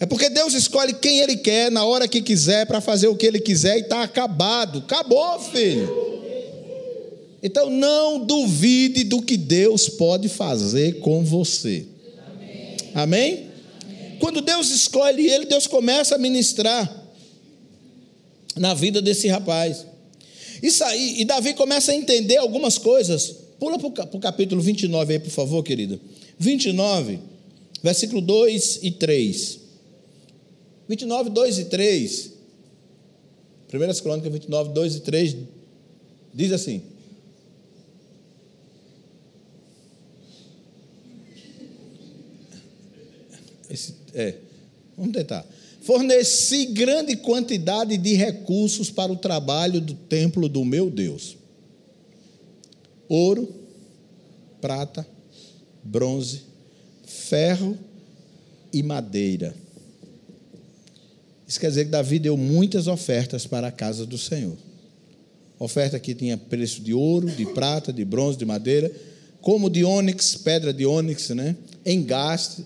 É 0.00 0.04
porque 0.04 0.28
Deus 0.28 0.52
escolhe 0.52 0.94
quem 0.94 1.20
Ele 1.20 1.36
quer, 1.36 1.70
na 1.70 1.84
hora 1.84 2.08
que 2.08 2.20
quiser, 2.20 2.66
para 2.66 2.80
fazer 2.80 3.06
o 3.06 3.14
que 3.14 3.24
Ele 3.24 3.38
quiser 3.38 3.76
e 3.76 3.82
está 3.82 4.02
acabado. 4.02 4.80
Acabou, 4.80 5.38
filho. 5.38 5.88
Então 7.40 7.70
não 7.70 8.18
duvide 8.18 9.04
do 9.04 9.22
que 9.22 9.36
Deus 9.36 9.88
pode 9.88 10.28
fazer 10.28 10.98
com 10.98 11.22
você. 11.22 11.86
Amém? 12.26 12.76
Amém? 12.94 13.50
Quando 14.18 14.40
Deus 14.40 14.70
escolhe 14.70 15.30
ele, 15.30 15.46
Deus 15.46 15.68
começa 15.68 16.16
a 16.16 16.18
ministrar 16.18 17.06
na 18.56 18.74
vida 18.74 19.00
desse 19.00 19.28
rapaz. 19.28 19.86
Isso 20.60 20.82
aí, 20.82 21.20
e 21.20 21.24
Davi 21.24 21.54
começa 21.54 21.92
a 21.92 21.94
entender 21.94 22.38
algumas 22.38 22.76
coisas. 22.76 23.36
Pula 23.60 23.78
para 23.78 24.16
o 24.16 24.18
capítulo 24.18 24.60
29 24.60 25.12
aí, 25.12 25.20
por 25.20 25.30
favor, 25.30 25.62
querida. 25.62 26.00
29, 26.38 27.18
versículo 27.82 28.20
2 28.20 28.80
e 28.82 28.90
3. 28.90 29.60
29, 30.88 31.30
2 31.30 31.58
e 31.58 31.64
3. 31.64 32.32
Primeiras 33.68 34.00
Crônicas 34.00 34.32
29, 34.32 34.72
2 34.72 34.96
e 34.96 35.00
3 35.00 35.36
diz 36.32 36.52
assim: 36.52 36.82
Esse, 43.68 43.94
é, 44.14 44.34
vamos 44.96 45.12
tentar. 45.12 45.44
Forneci 45.82 46.66
grande 46.66 47.16
quantidade 47.16 47.96
de 47.96 48.14
recursos 48.14 48.90
para 48.90 49.12
o 49.12 49.16
trabalho 49.16 49.80
do 49.80 49.94
templo 49.94 50.48
do 50.48 50.64
meu 50.64 50.90
Deus: 50.90 51.36
ouro, 53.08 53.48
prata, 54.60 55.06
bronze, 55.86 56.42
ferro 57.04 57.78
e 58.72 58.82
madeira. 58.82 59.54
Isso 61.46 61.60
quer 61.60 61.68
dizer 61.68 61.84
que 61.84 61.90
Davi 61.90 62.18
deu 62.18 62.36
muitas 62.36 62.88
ofertas 62.88 63.46
para 63.46 63.68
a 63.68 63.72
casa 63.72 64.04
do 64.04 64.18
Senhor. 64.18 64.56
Oferta 65.58 65.98
que 65.98 66.14
tinha 66.14 66.36
preço 66.36 66.82
de 66.82 66.92
ouro, 66.92 67.28
de 67.28 67.46
prata, 67.46 67.92
de 67.92 68.04
bronze, 68.04 68.36
de 68.36 68.44
madeira, 68.44 68.90
como 69.40 69.70
de 69.70 69.84
ônix, 69.84 70.36
pedra 70.36 70.72
de 70.72 70.84
ônix, 70.84 71.30
né? 71.30 71.56
engaste, 71.84 72.64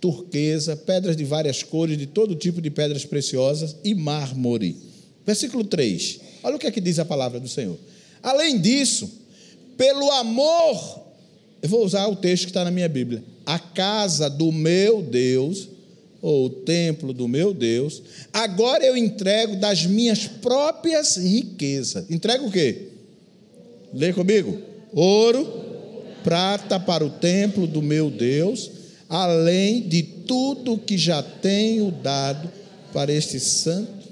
turquesa, 0.00 0.76
pedras 0.76 1.16
de 1.16 1.24
várias 1.24 1.62
cores, 1.62 1.98
de 1.98 2.06
todo 2.06 2.34
tipo 2.34 2.60
de 2.60 2.70
pedras 2.70 3.04
preciosas 3.04 3.76
e 3.84 3.94
mármore. 3.94 4.76
Versículo 5.26 5.64
3. 5.64 6.20
Olha 6.42 6.56
o 6.56 6.58
que 6.58 6.66
é 6.66 6.70
que 6.70 6.80
diz 6.80 6.98
a 6.98 7.04
palavra 7.04 7.38
do 7.38 7.48
Senhor. 7.48 7.76
Além 8.22 8.60
disso, 8.60 9.10
pelo 9.76 10.10
amor 10.12 10.99
eu 11.62 11.68
vou 11.68 11.84
usar 11.84 12.06
o 12.06 12.16
texto 12.16 12.44
que 12.44 12.50
está 12.50 12.64
na 12.64 12.70
minha 12.70 12.88
Bíblia. 12.88 13.22
A 13.44 13.58
casa 13.58 14.30
do 14.30 14.50
meu 14.50 15.02
Deus, 15.02 15.68
ou 16.22 16.46
o 16.46 16.50
templo 16.50 17.12
do 17.12 17.26
meu 17.26 17.52
Deus, 17.52 18.02
agora 18.32 18.84
eu 18.84 18.96
entrego 18.96 19.56
das 19.56 19.86
minhas 19.86 20.26
próprias 20.26 21.16
riquezas. 21.16 22.10
Entrego 22.10 22.46
o 22.46 22.50
quê? 22.50 22.88
Lê 23.92 24.12
comigo. 24.12 24.58
Ouro, 24.92 25.46
prata 26.22 26.78
para 26.78 27.04
o 27.04 27.10
templo 27.10 27.66
do 27.66 27.82
meu 27.82 28.10
Deus, 28.10 28.70
além 29.08 29.88
de 29.88 30.02
tudo 30.02 30.78
que 30.78 30.96
já 30.96 31.22
tenho 31.22 31.90
dado 31.90 32.50
para 32.92 33.12
este 33.12 33.38
santo. 33.38 34.08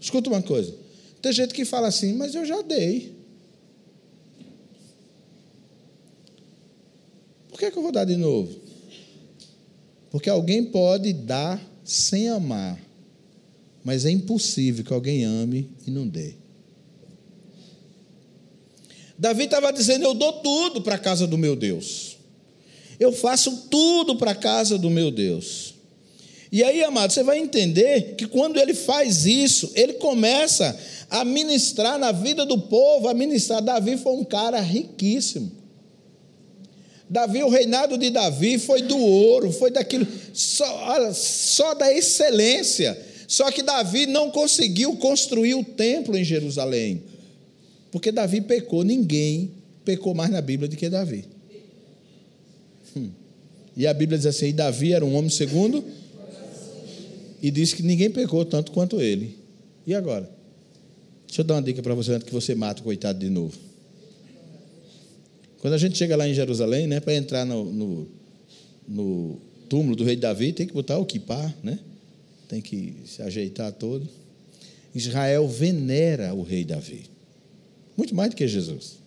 Escuta 0.00 0.28
uma 0.28 0.42
coisa. 0.42 0.74
Tem 1.22 1.32
gente 1.32 1.54
que 1.54 1.64
fala 1.64 1.88
assim, 1.88 2.12
mas 2.12 2.34
eu 2.34 2.44
já 2.44 2.60
dei. 2.62 3.14
Que, 7.64 7.70
que 7.70 7.78
eu 7.78 7.82
vou 7.82 7.92
dar 7.92 8.04
de 8.04 8.16
novo? 8.16 8.54
Porque 10.10 10.28
alguém 10.28 10.64
pode 10.64 11.14
dar 11.14 11.58
sem 11.82 12.28
amar, 12.28 12.78
mas 13.82 14.04
é 14.04 14.10
impossível 14.10 14.84
que 14.84 14.92
alguém 14.92 15.24
ame 15.24 15.70
e 15.86 15.90
não 15.90 16.06
dê. 16.06 16.34
Davi 19.18 19.44
estava 19.44 19.72
dizendo: 19.72 20.04
Eu 20.04 20.12
dou 20.12 20.34
tudo 20.34 20.82
para 20.82 20.96
a 20.96 20.98
casa 20.98 21.26
do 21.26 21.38
meu 21.38 21.56
Deus. 21.56 22.18
Eu 23.00 23.12
faço 23.12 23.68
tudo 23.70 24.16
para 24.16 24.32
a 24.32 24.36
casa 24.36 24.76
do 24.76 24.90
meu 24.90 25.10
Deus. 25.10 25.74
E 26.52 26.62
aí, 26.62 26.84
amado, 26.84 27.12
você 27.12 27.22
vai 27.22 27.38
entender 27.38 28.14
que 28.14 28.26
quando 28.26 28.58
ele 28.58 28.74
faz 28.74 29.24
isso, 29.24 29.72
ele 29.74 29.94
começa 29.94 30.78
a 31.10 31.24
ministrar 31.24 31.98
na 31.98 32.12
vida 32.12 32.44
do 32.44 32.58
povo, 32.58 33.08
a 33.08 33.14
ministrar. 33.14 33.62
Davi 33.62 33.96
foi 33.96 34.12
um 34.12 34.24
cara 34.24 34.60
riquíssimo. 34.60 35.63
Davi, 37.08 37.42
o 37.42 37.48
reinado 37.48 37.98
de 37.98 38.10
Davi 38.10 38.58
foi 38.58 38.82
do 38.82 38.96
ouro, 38.96 39.52
foi 39.52 39.70
daquilo, 39.70 40.06
só, 40.32 41.12
só 41.12 41.74
da 41.74 41.92
excelência. 41.92 42.98
Só 43.28 43.50
que 43.50 43.62
Davi 43.62 44.06
não 44.06 44.30
conseguiu 44.30 44.96
construir 44.96 45.54
o 45.54 45.64
templo 45.64 46.16
em 46.16 46.24
Jerusalém, 46.24 47.02
porque 47.90 48.12
Davi 48.12 48.40
pecou. 48.40 48.82
Ninguém 48.82 49.50
pecou 49.84 50.14
mais 50.14 50.30
na 50.30 50.40
Bíblia 50.40 50.68
do 50.68 50.76
que 50.76 50.88
Davi. 50.88 51.24
Hum. 52.96 53.10
E 53.76 53.86
a 53.86 53.94
Bíblia 53.94 54.18
diz 54.18 54.26
assim: 54.26 54.52
Davi 54.54 54.92
era 54.92 55.04
um 55.04 55.14
homem 55.14 55.30
segundo, 55.30 55.84
e 57.42 57.50
diz 57.50 57.72
que 57.72 57.82
ninguém 57.82 58.10
pecou 58.10 58.44
tanto 58.44 58.72
quanto 58.72 59.00
ele. 59.00 59.36
E 59.86 59.94
agora? 59.94 60.30
Deixa 61.26 61.42
eu 61.42 61.44
dar 61.44 61.54
uma 61.54 61.62
dica 61.62 61.82
para 61.82 61.94
você 61.94 62.12
antes 62.12 62.26
que 62.26 62.32
você 62.32 62.54
mate 62.54 62.80
o 62.80 62.84
coitado 62.84 63.18
de 63.18 63.28
novo. 63.28 63.58
Quando 65.64 65.72
a 65.72 65.78
gente 65.78 65.96
chega 65.96 66.14
lá 66.14 66.28
em 66.28 66.34
Jerusalém, 66.34 66.86
né, 66.86 67.00
para 67.00 67.14
entrar 67.14 67.46
no, 67.46 67.64
no, 67.64 68.08
no 68.86 69.38
túmulo 69.66 69.96
do 69.96 70.04
rei 70.04 70.14
Davi, 70.14 70.52
tem 70.52 70.66
que 70.66 70.74
botar 70.74 70.98
o 70.98 71.06
kipá, 71.06 71.54
né? 71.62 71.78
Tem 72.46 72.60
que 72.60 72.94
se 73.06 73.22
ajeitar 73.22 73.72
todo. 73.72 74.06
Israel 74.94 75.48
venera 75.48 76.34
o 76.34 76.42
rei 76.42 76.66
Davi. 76.66 77.06
Muito 77.96 78.14
mais 78.14 78.28
do 78.28 78.36
que 78.36 78.46
Jesus. 78.46 78.98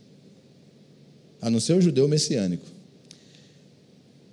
A 1.39 1.51
não 1.51 1.59
ser 1.59 1.73
o 1.73 1.81
judeu 1.81 2.07
messiânico. 2.07 2.65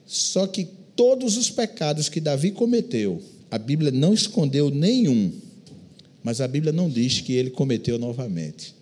Só 0.07 0.47
que 0.47 0.67
todos 0.97 1.37
os 1.37 1.51
pecados 1.51 2.09
que 2.09 2.21
Davi 2.21 2.53
cometeu, 2.53 3.21
a 3.51 3.59
Bíblia 3.59 3.91
não 3.91 4.15
escondeu 4.15 4.71
nenhum, 4.71 5.31
mas 6.23 6.41
a 6.41 6.49
Bíblia 6.49 6.73
não 6.73 6.89
diz 6.89 7.21
que 7.21 7.35
ele 7.35 7.51
cometeu 7.51 7.99
novamente. 7.99 8.75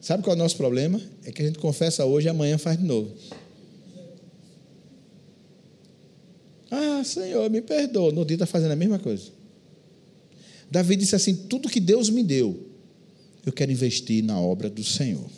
Sabe 0.00 0.22
qual 0.22 0.34
é 0.34 0.38
o 0.38 0.42
nosso 0.42 0.56
problema? 0.56 1.00
É 1.24 1.30
que 1.30 1.42
a 1.42 1.46
gente 1.46 1.58
confessa 1.58 2.04
hoje 2.04 2.26
e 2.26 2.30
amanhã 2.30 2.56
faz 2.56 2.78
de 2.78 2.84
novo. 2.84 3.14
Ah, 6.70 7.02
Senhor, 7.04 7.50
me 7.50 7.60
perdoa. 7.60 8.12
No 8.12 8.24
dia 8.24 8.36
está 8.36 8.46
fazendo 8.46 8.70
a 8.70 8.76
mesma 8.76 8.98
coisa. 8.98 9.30
Davi 10.70 10.96
disse 10.96 11.16
assim: 11.16 11.34
tudo 11.34 11.68
que 11.68 11.80
Deus 11.80 12.08
me 12.08 12.22
deu, 12.22 12.68
eu 13.44 13.52
quero 13.52 13.72
investir 13.72 14.22
na 14.22 14.40
obra 14.40 14.70
do 14.70 14.82
Senhor. 14.82 15.28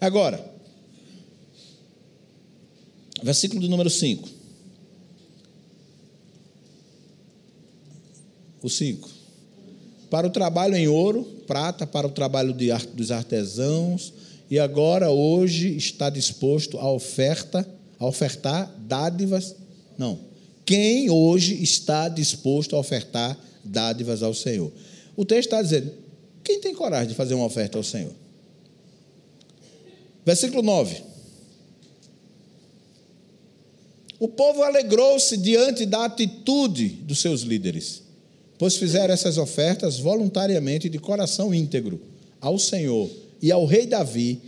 Agora, 0.00 0.52
versículo 3.22 3.60
do 3.60 3.68
número 3.68 3.90
5. 3.90 4.28
O 8.62 8.68
5. 8.68 9.23
Para 10.14 10.28
o 10.28 10.30
trabalho 10.30 10.76
em 10.76 10.86
ouro, 10.86 11.24
prata, 11.44 11.84
para 11.84 12.06
o 12.06 12.10
trabalho 12.10 12.52
de, 12.52 12.68
dos 12.94 13.10
artesãos, 13.10 14.12
e 14.48 14.60
agora, 14.60 15.10
hoje, 15.10 15.76
está 15.76 16.08
disposto 16.08 16.78
a 16.78 16.88
oferta, 16.88 17.68
a 17.98 18.06
ofertar 18.06 18.72
dádivas. 18.78 19.56
Não. 19.98 20.20
Quem 20.64 21.10
hoje 21.10 21.60
está 21.60 22.08
disposto 22.08 22.76
a 22.76 22.78
ofertar 22.78 23.36
dádivas 23.64 24.22
ao 24.22 24.32
Senhor? 24.32 24.70
O 25.16 25.24
texto 25.24 25.48
está 25.48 25.60
dizendo: 25.60 25.92
quem 26.44 26.60
tem 26.60 26.72
coragem 26.76 27.08
de 27.08 27.14
fazer 27.16 27.34
uma 27.34 27.46
oferta 27.46 27.76
ao 27.76 27.82
Senhor? 27.82 28.12
Versículo 30.24 30.62
9. 30.62 31.02
O 34.20 34.28
povo 34.28 34.62
alegrou-se 34.62 35.36
diante 35.36 35.84
da 35.84 36.04
atitude 36.04 36.86
dos 37.02 37.18
seus 37.18 37.40
líderes, 37.40 38.03
pois 38.64 38.76
fizeram 38.76 39.12
essas 39.12 39.36
ofertas 39.36 39.98
voluntariamente 39.98 40.88
de 40.88 40.98
coração 40.98 41.52
íntegro 41.52 42.00
ao 42.40 42.58
Senhor 42.58 43.10
e 43.42 43.52
ao 43.52 43.66
rei 43.66 43.84
Davi. 43.84 44.40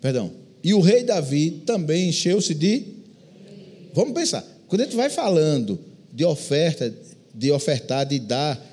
Perdão. 0.00 0.30
E 0.62 0.72
o 0.72 0.78
rei 0.78 1.02
Davi 1.02 1.50
também 1.66 2.10
encheu-se 2.10 2.54
de. 2.54 2.84
Vamos 3.92 4.14
pensar. 4.14 4.44
Quando 4.68 4.82
a 4.82 4.84
gente 4.84 4.94
vai 4.94 5.10
falando 5.10 5.80
de 6.12 6.24
oferta, 6.24 6.94
de 7.34 7.50
ofertar, 7.50 8.06
de 8.06 8.20
dar, 8.20 8.64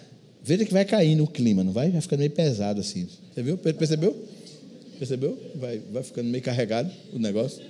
veja 0.43 0.63
que 0.63 0.71
vai 0.71 0.85
caindo 0.85 1.23
o 1.23 1.27
clima, 1.27 1.63
não 1.63 1.71
vai? 1.71 1.89
Vai 1.89 2.00
ficando 2.00 2.19
meio 2.19 2.29
pesado 2.29 2.79
assim. 2.79 3.07
Você 3.33 3.41
viu? 3.41 3.57
Percebeu? 3.57 4.15
Percebeu? 5.00 5.39
Vai, 5.55 5.81
vai 5.91 6.03
ficando 6.03 6.29
meio 6.29 6.43
carregado 6.43 6.91
o 7.12 7.17
negócio. 7.17 7.63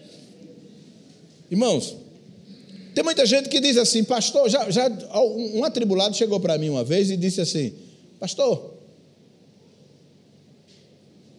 Irmãos, 1.50 1.96
tem 2.94 3.04
muita 3.04 3.26
gente 3.26 3.50
que 3.50 3.60
diz 3.60 3.78
assim, 3.78 4.04
pastor, 4.04 4.50
já, 4.50 4.70
já 4.70 4.88
um 4.88 5.64
atribulado 5.64 6.16
chegou 6.16 6.40
para 6.40 6.58
mim 6.58 6.70
uma 6.70 6.84
vez 6.84 7.10
e 7.10 7.18
disse 7.18 7.42
assim, 7.42 7.74
pastor, 8.20 8.74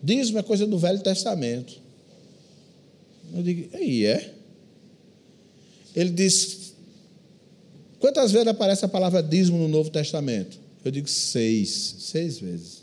dízimo 0.02 0.38
é 0.38 0.42
coisa 0.42 0.66
do 0.66 0.78
Velho 0.78 1.00
Testamento. 1.00 1.80
Eu 3.34 3.42
digo, 3.42 3.76
aí 3.76 4.04
é? 4.04 4.34
Ele 5.94 6.10
diz, 6.10 6.74
quantas 7.98 8.32
vezes 8.32 8.48
aparece 8.48 8.84
a 8.84 8.88
palavra 8.88 9.22
dízimo 9.22 9.58
no 9.58 9.68
Novo 9.68 9.90
Testamento? 9.90 10.58
Eu 10.84 10.90
digo 10.90 11.08
seis, 11.08 11.96
seis 12.00 12.38
vezes. 12.38 12.82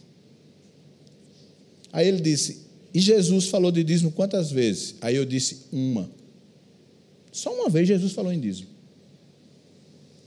Aí 1.91 2.07
ele 2.07 2.21
disse, 2.21 2.61
e 2.93 2.99
Jesus 2.99 3.45
falou 3.45 3.71
de 3.71 3.83
dízimo 3.83 4.11
quantas 4.11 4.49
vezes? 4.49 4.95
Aí 5.01 5.15
eu 5.15 5.25
disse, 5.25 5.65
uma. 5.71 6.09
Só 7.31 7.53
uma 7.53 7.69
vez 7.69 7.87
Jesus 7.87 8.11
falou 8.11 8.31
em 8.31 8.39
dízimo. 8.39 8.67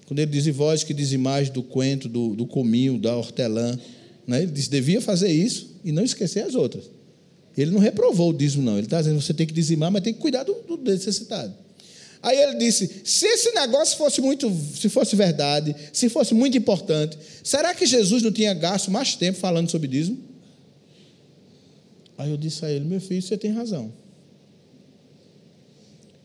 Quando 0.06 0.18
ele 0.18 0.30
diz, 0.30 0.46
vós 0.54 0.84
que 0.84 0.92
dizimais 0.92 1.48
do 1.50 1.62
coentro, 1.62 2.08
do, 2.08 2.34
do 2.34 2.46
cominho, 2.46 2.98
da 2.98 3.16
hortelã, 3.16 3.78
né? 4.26 4.42
ele 4.42 4.52
disse, 4.52 4.70
devia 4.70 5.00
fazer 5.00 5.30
isso 5.30 5.76
e 5.84 5.92
não 5.92 6.02
esquecer 6.02 6.44
as 6.44 6.54
outras. 6.54 6.84
Ele 7.56 7.70
não 7.70 7.78
reprovou 7.78 8.30
o 8.30 8.32
dízimo, 8.32 8.62
não. 8.62 8.76
Ele 8.76 8.86
está 8.86 8.98
dizendo, 8.98 9.20
você 9.20 9.32
tem 9.32 9.46
que 9.46 9.52
dizimar, 9.52 9.90
mas 9.90 10.02
tem 10.02 10.12
que 10.12 10.20
cuidar 10.20 10.42
do, 10.42 10.54
do 10.54 10.76
necessitado. 10.76 11.54
Aí 12.24 12.38
ele 12.38 12.54
disse: 12.56 13.02
se 13.04 13.26
esse 13.26 13.52
negócio 13.52 13.98
fosse 13.98 14.20
muito, 14.20 14.50
se 14.74 14.88
fosse 14.88 15.14
verdade, 15.14 15.76
se 15.92 16.08
fosse 16.08 16.32
muito 16.32 16.56
importante, 16.56 17.18
será 17.42 17.74
que 17.74 17.86
Jesus 17.86 18.22
não 18.22 18.32
tinha 18.32 18.54
gasto 18.54 18.90
mais 18.90 19.14
tempo 19.14 19.38
falando 19.38 19.70
sobre 19.70 19.86
dízimo? 19.86 20.18
Aí 22.16 22.30
eu 22.30 22.36
disse 22.38 22.64
a 22.64 22.70
ele: 22.70 22.86
meu 22.86 23.00
filho, 23.00 23.20
você 23.20 23.36
tem 23.36 23.52
razão. 23.52 23.92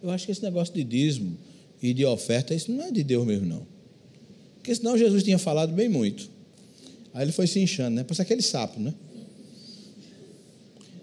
Eu 0.01 0.09
acho 0.11 0.25
que 0.25 0.31
esse 0.31 0.43
negócio 0.43 0.73
de 0.73 0.83
dízimo 0.83 1.37
e 1.81 1.93
de 1.93 2.05
oferta, 2.05 2.53
isso 2.53 2.71
não 2.71 2.85
é 2.85 2.91
de 2.91 3.03
Deus 3.03 3.25
mesmo, 3.25 3.45
não. 3.45 3.67
Porque 4.55 4.73
senão 4.75 4.97
Jesus 4.97 5.23
tinha 5.23 5.37
falado 5.37 5.73
bem 5.73 5.89
muito. 5.89 6.29
Aí 7.13 7.23
ele 7.23 7.31
foi 7.31 7.47
se 7.47 7.59
inchando, 7.59 7.95
né? 7.95 8.03
Parece 8.03 8.21
aquele 8.21 8.41
sapo, 8.41 8.79
né? 8.79 8.93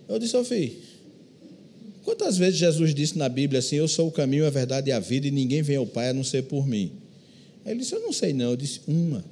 Eu 0.08 0.18
disse, 0.18 0.36
ô 0.36 0.44
filho, 0.44 0.76
quantas 2.04 2.38
vezes 2.38 2.58
Jesus 2.58 2.94
disse 2.94 3.18
na 3.18 3.28
Bíblia 3.28 3.58
assim, 3.58 3.76
eu 3.76 3.88
sou 3.88 4.06
o 4.08 4.12
caminho, 4.12 4.46
a 4.46 4.50
verdade 4.50 4.90
e 4.90 4.92
a 4.92 5.00
vida, 5.00 5.26
e 5.26 5.30
ninguém 5.30 5.62
vem 5.62 5.76
ao 5.76 5.86
Pai 5.86 6.10
a 6.10 6.14
não 6.14 6.22
ser 6.22 6.44
por 6.44 6.66
mim? 6.66 6.92
Aí 7.64 7.72
ele 7.72 7.80
disse, 7.80 7.94
eu 7.94 8.00
não 8.00 8.12
sei 8.12 8.32
não. 8.32 8.50
Eu 8.50 8.56
disse, 8.56 8.80
uma. 8.86 9.24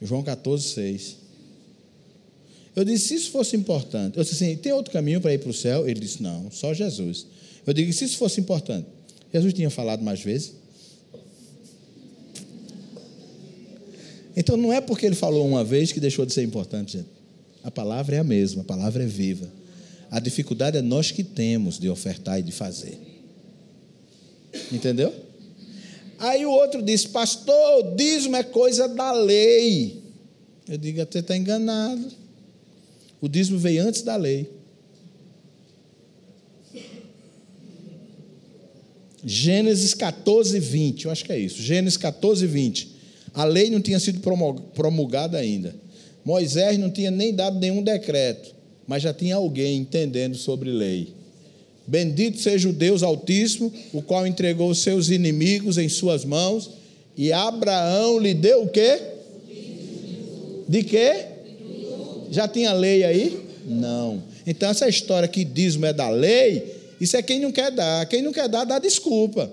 João 0.00 0.22
14, 0.22 0.64
6. 0.68 1.16
Eu 2.74 2.84
disse, 2.84 3.08
se 3.08 3.14
isso 3.14 3.30
fosse 3.30 3.56
importante, 3.56 4.16
eu 4.16 4.22
disse 4.22 4.34
assim, 4.34 4.56
tem 4.56 4.72
outro 4.72 4.92
caminho 4.92 5.20
para 5.20 5.32
ir 5.32 5.38
para 5.38 5.50
o 5.50 5.54
céu? 5.54 5.88
Ele 5.88 6.00
disse, 6.00 6.22
não, 6.22 6.50
só 6.50 6.72
Jesus. 6.72 7.26
Eu 7.66 7.74
digo, 7.74 7.92
se 7.92 8.04
isso 8.04 8.16
fosse 8.16 8.40
importante, 8.40 8.86
Jesus 9.32 9.52
tinha 9.52 9.70
falado 9.70 10.02
mais 10.02 10.20
vezes? 10.20 10.52
Então 14.36 14.56
não 14.56 14.72
é 14.72 14.80
porque 14.80 15.06
ele 15.06 15.14
falou 15.14 15.46
uma 15.46 15.64
vez 15.64 15.90
que 15.90 15.98
deixou 15.98 16.26
de 16.26 16.32
ser 16.32 16.42
importante, 16.42 16.98
gente. 16.98 17.08
A 17.64 17.70
palavra 17.70 18.16
é 18.16 18.18
a 18.20 18.24
mesma, 18.24 18.62
a 18.62 18.64
palavra 18.64 19.02
é 19.02 19.06
viva. 19.06 19.50
A 20.10 20.20
dificuldade 20.20 20.76
é 20.76 20.82
nós 20.82 21.10
que 21.10 21.24
temos 21.24 21.78
de 21.78 21.88
ofertar 21.88 22.38
e 22.38 22.42
de 22.42 22.52
fazer. 22.52 22.98
Entendeu? 24.70 25.12
Aí 26.18 26.46
o 26.46 26.50
outro 26.50 26.80
disse, 26.82 27.08
pastor, 27.08 27.80
o 27.80 27.96
dízimo 27.96 28.36
é 28.36 28.42
coisa 28.42 28.86
da 28.86 29.10
lei. 29.12 30.00
Eu 30.68 30.78
digo, 30.78 31.00
até 31.00 31.18
está 31.18 31.36
enganado. 31.36 32.06
O 33.20 33.28
dízimo 33.28 33.58
veio 33.58 33.82
antes 33.82 34.02
da 34.02 34.16
lei. 34.16 34.55
Gênesis 39.28 39.92
14, 39.92 40.60
20, 40.60 41.06
eu 41.06 41.10
acho 41.10 41.24
que 41.24 41.32
é 41.32 41.38
isso. 41.38 41.60
Gênesis 41.60 41.96
14, 41.96 42.46
20. 42.46 42.88
A 43.34 43.42
lei 43.42 43.68
não 43.68 43.80
tinha 43.80 43.98
sido 43.98 44.20
promulgada 44.72 45.36
ainda. 45.36 45.74
Moisés 46.24 46.78
não 46.78 46.88
tinha 46.88 47.10
nem 47.10 47.34
dado 47.34 47.58
nenhum 47.58 47.82
decreto, 47.82 48.54
mas 48.86 49.02
já 49.02 49.12
tinha 49.12 49.34
alguém 49.34 49.78
entendendo 49.78 50.36
sobre 50.36 50.70
lei. 50.70 51.08
Bendito 51.88 52.38
seja 52.38 52.68
o 52.68 52.72
Deus 52.72 53.02
Altíssimo, 53.02 53.72
o 53.92 54.00
qual 54.00 54.28
entregou 54.28 54.70
os 54.70 54.78
seus 54.78 55.08
inimigos 55.08 55.76
em 55.76 55.88
suas 55.88 56.24
mãos, 56.24 56.70
e 57.16 57.32
Abraão 57.32 58.20
lhe 58.20 58.32
deu 58.32 58.62
o 58.62 58.68
quê? 58.68 59.00
De 60.68 60.84
quê? 60.84 61.26
Já 62.30 62.46
tinha 62.46 62.72
lei 62.72 63.02
aí? 63.02 63.40
Não. 63.66 64.22
Então, 64.46 64.70
essa 64.70 64.88
história 64.88 65.26
que 65.26 65.44
dízimo 65.44 65.86
é 65.86 65.92
da 65.92 66.08
lei, 66.10 66.75
isso 67.00 67.16
é 67.16 67.22
quem 67.22 67.40
não 67.40 67.52
quer 67.52 67.70
dar. 67.70 68.06
Quem 68.06 68.22
não 68.22 68.32
quer 68.32 68.48
dar, 68.48 68.64
dá 68.64 68.78
desculpa. 68.78 69.50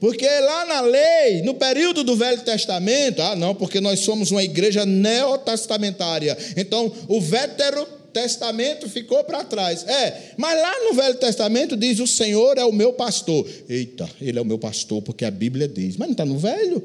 Porque 0.00 0.28
lá 0.28 0.66
na 0.66 0.80
lei, 0.82 1.40
no 1.42 1.54
período 1.54 2.04
do 2.04 2.14
Velho 2.14 2.42
Testamento, 2.42 3.22
ah, 3.22 3.34
não, 3.34 3.54
porque 3.54 3.80
nós 3.80 4.00
somos 4.00 4.30
uma 4.30 4.42
igreja 4.42 4.84
neotestamentária. 4.84 6.36
Então, 6.56 6.92
o 7.08 7.20
Vétero 7.20 7.86
Testamento 8.12 8.88
ficou 8.88 9.24
para 9.24 9.44
trás. 9.44 9.86
É, 9.88 10.32
mas 10.36 10.60
lá 10.60 10.74
no 10.84 10.94
Velho 10.94 11.14
Testamento 11.14 11.76
diz: 11.76 12.00
O 12.00 12.06
Senhor 12.06 12.58
é 12.58 12.64
o 12.64 12.72
meu 12.72 12.92
pastor. 12.92 13.48
Eita, 13.68 14.08
ele 14.20 14.38
é 14.38 14.42
o 14.42 14.44
meu 14.44 14.58
pastor, 14.58 15.00
porque 15.00 15.24
a 15.24 15.30
Bíblia 15.30 15.66
diz. 15.66 15.96
Mas 15.96 16.08
não 16.08 16.12
está 16.12 16.24
no 16.24 16.38
Velho 16.38 16.82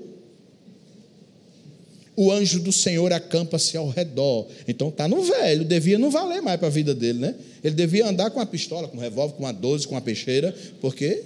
o 2.22 2.34
anjo 2.34 2.60
do 2.60 2.74
Senhor 2.74 3.14
acampa-se 3.14 3.78
ao 3.78 3.88
redor. 3.88 4.46
Então 4.68 4.90
está 4.90 5.08
no 5.08 5.24
velho, 5.24 5.64
devia 5.64 5.98
não 5.98 6.12
valer 6.12 6.42
mais 6.42 6.60
para 6.60 6.68
a 6.68 6.70
vida 6.70 6.94
dele, 6.94 7.18
né? 7.18 7.34
Ele 7.64 7.74
devia 7.74 8.06
andar 8.06 8.30
com 8.30 8.40
uma 8.42 8.46
pistola, 8.46 8.90
com 8.90 8.98
um 8.98 9.00
revólver, 9.00 9.36
com 9.36 9.44
uma 9.44 9.54
12, 9.54 9.88
com 9.88 9.96
uma 9.96 10.02
peixeira, 10.02 10.54
porque 10.82 11.24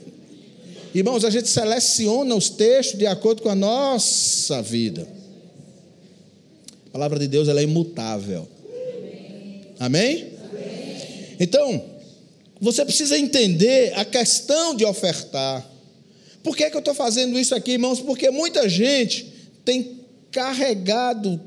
Irmãos, 0.94 1.26
a 1.26 1.32
gente 1.32 1.50
seleciona 1.50 2.36
os 2.36 2.52
textos 2.52 3.00
de 3.00 3.08
acordo 3.08 3.42
com 3.42 3.50
a 3.50 3.56
nossa 3.56 4.62
vida. 4.62 5.08
A 6.86 6.90
palavra 6.92 7.18
de 7.18 7.28
Deus 7.28 7.48
ela 7.48 7.60
é 7.60 7.64
imutável. 7.64 8.48
Amém? 9.80 10.28
Então, 11.40 11.84
você 12.62 12.86
precisa 12.86 13.18
entender 13.18 13.92
a 13.96 14.06
questão 14.06 14.76
de 14.76 14.86
ofertar. 14.86 15.68
Por 16.44 16.56
que, 16.56 16.66
é 16.66 16.70
que 16.70 16.76
eu 16.76 16.80
estou 16.80 16.94
fazendo 16.94 17.40
isso 17.40 17.56
aqui, 17.56 17.72
irmãos? 17.72 18.00
Porque 18.00 18.30
muita 18.30 18.70
gente 18.70 19.34
tem 19.66 20.03
carregado 20.34 21.40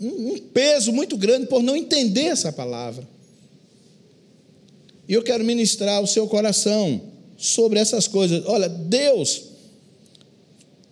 um 0.00 0.38
peso 0.38 0.92
muito 0.92 1.16
grande 1.16 1.46
por 1.46 1.62
não 1.62 1.74
entender 1.74 2.24
essa 2.24 2.52
palavra. 2.52 3.08
E 5.08 5.14
eu 5.14 5.22
quero 5.22 5.42
ministrar 5.42 6.02
o 6.02 6.06
seu 6.06 6.28
coração 6.28 7.00
sobre 7.38 7.78
essas 7.78 8.06
coisas. 8.06 8.44
Olha, 8.44 8.68
Deus, 8.68 9.44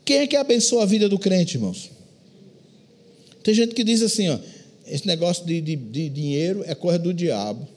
quem 0.05 0.19
é 0.19 0.27
que 0.27 0.37
abençoa 0.37 0.85
a 0.85 0.87
vida 0.87 1.09
do 1.09 1.19
crente, 1.19 1.57
irmãos? 1.57 1.91
Tem 3.43 3.53
gente 3.53 3.75
que 3.75 3.85
diz 3.85 4.01
assim, 4.01 4.29
ó, 4.29 4.39
esse 4.87 5.07
negócio 5.07 5.45
de, 5.45 5.61
de, 5.61 5.77
de 5.77 6.09
dinheiro 6.09 6.65
é 6.67 6.75
coisa 6.75 6.99
do 6.99 7.13
diabo. 7.13 7.69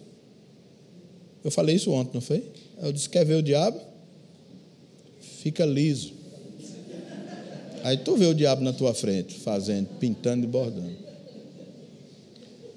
Eu 1.43 1.51
falei 1.51 1.75
isso 1.75 1.91
ontem, 1.91 2.11
não 2.13 2.21
foi? 2.21 2.43
Eu 2.81 2.93
disse: 2.93 3.09
quer 3.09 3.25
ver 3.25 3.35
o 3.35 3.43
diabo? 3.43 3.79
Fica 5.41 5.65
liso. 5.65 6.13
Aí 7.83 7.97
tu 7.97 8.15
vê 8.15 8.25
o 8.25 8.33
diabo 8.33 8.63
na 8.63 8.73
tua 8.73 8.93
frente, 8.93 9.35
fazendo, 9.39 9.87
pintando 9.99 10.45
e 10.45 10.47
bordando. 10.47 11.09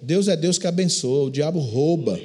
Deus 0.01 0.27
é 0.29 0.37
Deus 0.37 0.59
que 0.59 0.67
abençoa, 0.67 1.25
o 1.25 1.31
diabo 1.31 1.61
rouba. 1.61 2.19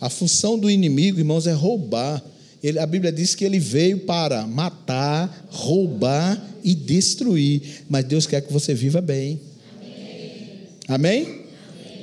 A 0.00 0.10
função 0.10 0.58
do 0.58 0.70
inimigo, 0.70 1.18
irmãos, 1.20 1.46
é 1.46 1.52
roubar. 1.52 2.22
Ele, 2.62 2.78
a 2.78 2.86
Bíblia 2.86 3.12
diz 3.12 3.34
que 3.34 3.44
ele 3.44 3.58
veio 3.58 4.00
para 4.00 4.46
matar, 4.46 5.46
roubar 5.50 6.42
e 6.64 6.74
destruir. 6.74 7.84
Mas 7.88 8.04
Deus 8.04 8.26
quer 8.26 8.40
que 8.40 8.52
você 8.52 8.74
viva 8.74 9.00
bem. 9.00 9.40
Amém? 10.88 11.44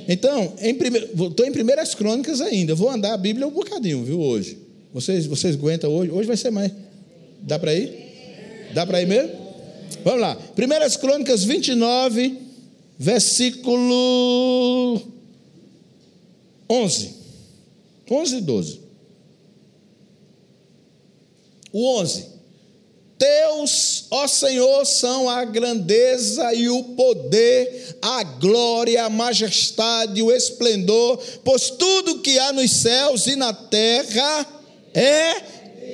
Então, 0.08 0.54
estou 0.60 1.46
em 1.46 1.52
primeiras 1.52 1.94
crônicas 1.94 2.40
ainda. 2.40 2.74
Vou 2.74 2.90
andar 2.90 3.12
a 3.12 3.16
Bíblia 3.16 3.46
um 3.46 3.50
bocadinho, 3.50 4.02
viu, 4.02 4.20
hoje. 4.20 4.58
Vocês, 4.92 5.26
vocês 5.26 5.54
aguentam 5.54 5.90
hoje? 5.90 6.10
Hoje 6.10 6.26
vai 6.26 6.36
ser 6.36 6.50
mais. 6.50 6.72
Dá 7.42 7.58
para 7.58 7.74
ir? 7.74 8.70
Dá 8.74 8.86
para 8.86 9.02
ir 9.02 9.06
mesmo? 9.06 9.41
Vamos 10.04 10.20
lá. 10.20 10.36
Primeiras 10.54 10.96
crônicas 10.96 11.44
29, 11.44 12.38
versículo 12.98 15.00
11. 16.68 17.14
11 18.10 18.36
e 18.36 18.40
12. 18.40 18.80
O 21.72 21.98
11. 21.98 22.32
Teus, 23.18 24.06
ó 24.10 24.26
Senhor, 24.26 24.84
são 24.84 25.30
a 25.30 25.44
grandeza 25.44 26.52
e 26.54 26.68
o 26.68 26.82
poder, 26.82 27.96
a 28.02 28.24
glória, 28.24 29.04
a 29.04 29.08
majestade, 29.08 30.20
o 30.20 30.32
esplendor, 30.32 31.22
pois 31.44 31.70
tudo 31.70 32.18
que 32.18 32.36
há 32.40 32.52
nos 32.52 32.68
céus 32.72 33.28
e 33.28 33.36
na 33.36 33.52
terra 33.52 34.44
é 34.92 35.40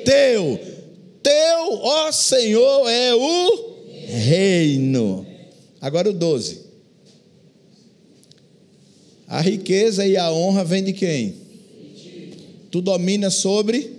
teu. 0.04 0.58
Teu, 1.22 1.80
ó 1.82 2.10
Senhor, 2.10 2.88
é 2.88 3.14
o 3.14 3.77
reino. 4.08 5.26
Agora 5.80 6.10
o 6.10 6.12
12. 6.12 6.60
A 9.26 9.40
riqueza 9.42 10.06
e 10.06 10.16
a 10.16 10.32
honra 10.32 10.64
vem 10.64 10.82
de 10.82 10.92
quem? 10.92 11.34
Tu 12.70 12.80
domina 12.80 13.30
sobre 13.30 13.92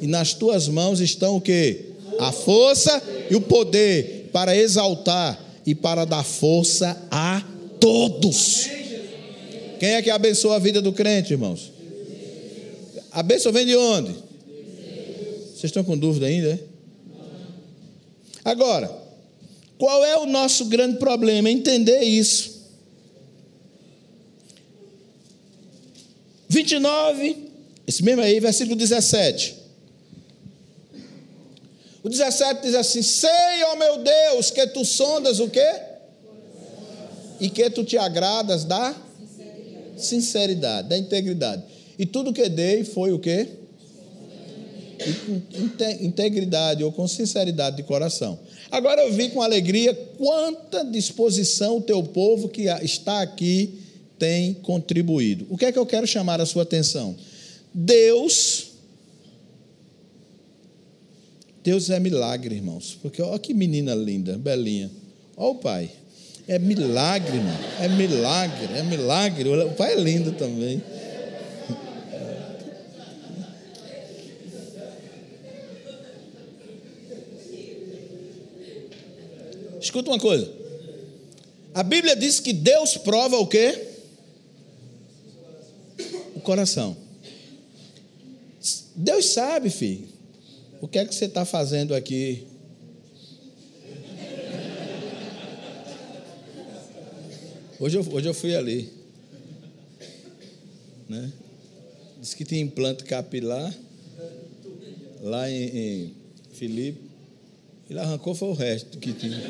e 0.00 0.06
nas 0.06 0.34
tuas 0.34 0.68
mãos 0.68 1.00
estão 1.00 1.36
o 1.36 1.40
que? 1.40 1.86
A 2.18 2.30
força 2.30 3.02
e 3.30 3.34
o 3.34 3.40
poder 3.40 4.28
para 4.32 4.56
exaltar 4.56 5.42
e 5.64 5.74
para 5.74 6.04
dar 6.04 6.22
força 6.22 6.96
a 7.10 7.42
todos. 7.80 8.68
Quem 9.80 9.90
é 9.94 10.02
que 10.02 10.10
abençoa 10.10 10.56
a 10.56 10.58
vida 10.58 10.80
do 10.80 10.92
crente, 10.92 11.32
irmãos? 11.32 11.72
A 13.10 13.22
bênção 13.22 13.50
vem 13.50 13.66
de 13.66 13.76
onde? 13.76 14.12
Vocês 15.54 15.64
estão 15.64 15.82
com 15.82 15.96
dúvida 15.96 16.26
ainda? 16.26 16.48
É? 16.48 16.75
Agora, 18.46 18.88
qual 19.76 20.04
é 20.04 20.16
o 20.18 20.24
nosso 20.24 20.66
grande 20.66 20.98
problema? 20.98 21.50
Entender 21.50 22.00
isso. 22.02 22.64
29, 26.48 27.50
esse 27.88 28.04
mesmo 28.04 28.22
aí, 28.22 28.38
versículo 28.38 28.76
17. 28.76 29.56
O 32.04 32.08
17 32.08 32.62
diz 32.62 32.76
assim: 32.76 33.02
Sei, 33.02 33.64
ó 33.64 33.74
meu 33.74 33.98
Deus, 34.04 34.52
que 34.52 34.64
tu 34.68 34.84
sondas 34.84 35.40
o 35.40 35.50
quê? 35.50 35.80
E 37.40 37.50
que 37.50 37.68
tu 37.68 37.82
te 37.82 37.98
agradas 37.98 38.62
da 38.62 38.94
sinceridade, 39.96 40.88
da 40.88 40.96
integridade. 40.96 41.64
E 41.98 42.06
tudo 42.06 42.32
que 42.32 42.48
dei 42.48 42.84
foi 42.84 43.12
o 43.12 43.18
quê? 43.18 43.65
Integridade 46.00 46.82
ou 46.82 46.92
com 46.92 47.06
sinceridade 47.06 47.76
de 47.76 47.82
coração. 47.82 48.38
Agora 48.70 49.02
eu 49.02 49.12
vi 49.12 49.28
com 49.30 49.42
alegria 49.42 49.94
quanta 50.16 50.84
disposição 50.84 51.78
o 51.78 51.82
teu 51.82 52.02
povo 52.02 52.48
que 52.48 52.62
está 52.82 53.22
aqui 53.22 53.80
tem 54.18 54.54
contribuído. 54.54 55.46
O 55.50 55.56
que 55.56 55.66
é 55.66 55.72
que 55.72 55.78
eu 55.78 55.86
quero 55.86 56.06
chamar 56.06 56.40
a 56.40 56.46
sua 56.46 56.62
atenção? 56.62 57.14
Deus 57.72 58.72
Deus 61.62 61.90
é 61.90 61.98
milagre, 61.98 62.54
irmãos. 62.54 62.96
Porque 63.02 63.20
olha 63.20 63.40
que 63.40 63.52
menina 63.52 63.92
linda, 63.92 64.38
belinha. 64.38 64.88
Olha 65.36 65.50
o 65.50 65.54
pai. 65.56 65.90
É 66.46 66.60
milagre, 66.60 67.38
irmão. 67.38 67.56
É 67.80 67.88
milagre, 67.88 68.68
é 68.72 68.82
milagre. 68.84 69.48
O 69.48 69.72
pai 69.72 69.94
é 69.94 70.00
lindo 70.00 70.30
também. 70.30 70.80
Escuta 79.86 80.10
uma 80.10 80.18
coisa. 80.18 80.52
A 81.72 81.84
Bíblia 81.84 82.16
diz 82.16 82.40
que 82.40 82.52
Deus 82.52 82.96
prova 82.96 83.36
o 83.38 83.46
quê? 83.46 83.86
O 86.34 86.40
coração. 86.40 86.96
Deus 88.96 89.26
sabe, 89.26 89.70
filho. 89.70 90.08
O 90.80 90.88
que 90.88 90.98
é 90.98 91.04
que 91.04 91.14
você 91.14 91.26
está 91.26 91.44
fazendo 91.44 91.94
aqui? 91.94 92.48
Hoje 97.78 97.96
eu, 97.96 98.12
hoje 98.12 98.28
eu 98.28 98.34
fui 98.34 98.56
ali. 98.56 98.92
Né? 101.08 101.32
Diz 102.20 102.34
que 102.34 102.44
tem 102.44 102.60
implante 102.60 103.04
capilar 103.04 103.72
lá 105.22 105.48
em, 105.48 105.64
em 105.78 106.14
Filipe. 106.54 107.05
Ele 107.88 107.98
arrancou 108.00 108.34
foi 108.34 108.48
o 108.48 108.52
resto 108.52 108.98
que 108.98 109.12
tinha. 109.12 109.40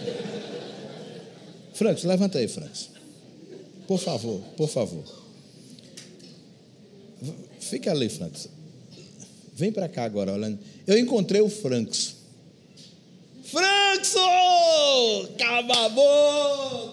Francos, 1.73 2.05
levanta 2.05 2.39
aí, 2.39 2.49
Francos. 2.49 2.91
Por 3.87 3.99
favor, 3.99 4.41
por 4.57 4.69
favor. 4.69 5.05
Fica 7.61 7.91
ali, 7.91 8.09
Francos. 8.09 8.49
Vem 9.55 9.73
para 9.73 9.89
cá 9.89 10.05
agora, 10.05 10.33
olhando. 10.33 10.59
Eu 10.87 10.99
encontrei 10.99 11.41
o 11.41 11.49
Frankson. 11.49 12.15
Frankson! 13.45 15.29
Cababô! 15.39 16.03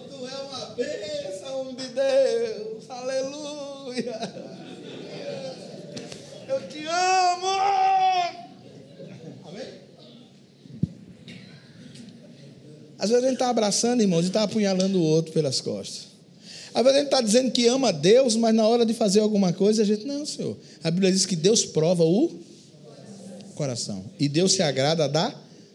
Tu 0.08 0.26
é 0.26 0.42
uma 0.42 0.66
bênção 0.74 1.74
de 1.74 1.88
Deus! 1.88 2.88
Aleluia! 2.88 4.34
Eu 6.48 6.68
te 6.68 6.86
amo! 6.86 7.48
Amém? 9.44 9.66
Às 13.04 13.10
vezes 13.10 13.22
a 13.22 13.28
gente 13.28 13.36
está 13.36 13.50
abraçando, 13.50 14.00
irmãos, 14.00 14.24
e 14.24 14.28
está 14.28 14.44
apunhalando 14.44 14.98
o 14.98 15.02
outro 15.02 15.30
pelas 15.30 15.60
costas. 15.60 16.06
Às 16.72 16.82
vezes 16.82 16.96
a 16.96 17.00
gente 17.00 17.08
está 17.08 17.20
dizendo 17.20 17.50
que 17.50 17.66
ama 17.66 17.92
Deus, 17.92 18.34
mas 18.34 18.54
na 18.54 18.66
hora 18.66 18.86
de 18.86 18.94
fazer 18.94 19.20
alguma 19.20 19.52
coisa, 19.52 19.82
a 19.82 19.84
gente, 19.84 20.06
não, 20.06 20.24
Senhor. 20.24 20.56
A 20.82 20.90
Bíblia 20.90 21.12
diz 21.12 21.26
que 21.26 21.36
Deus 21.36 21.66
prova 21.66 22.02
o 22.02 22.32
coração. 23.56 24.06
E 24.18 24.26
Deus 24.26 24.54
se 24.54 24.62
agrada 24.62 25.06
da 25.06 25.34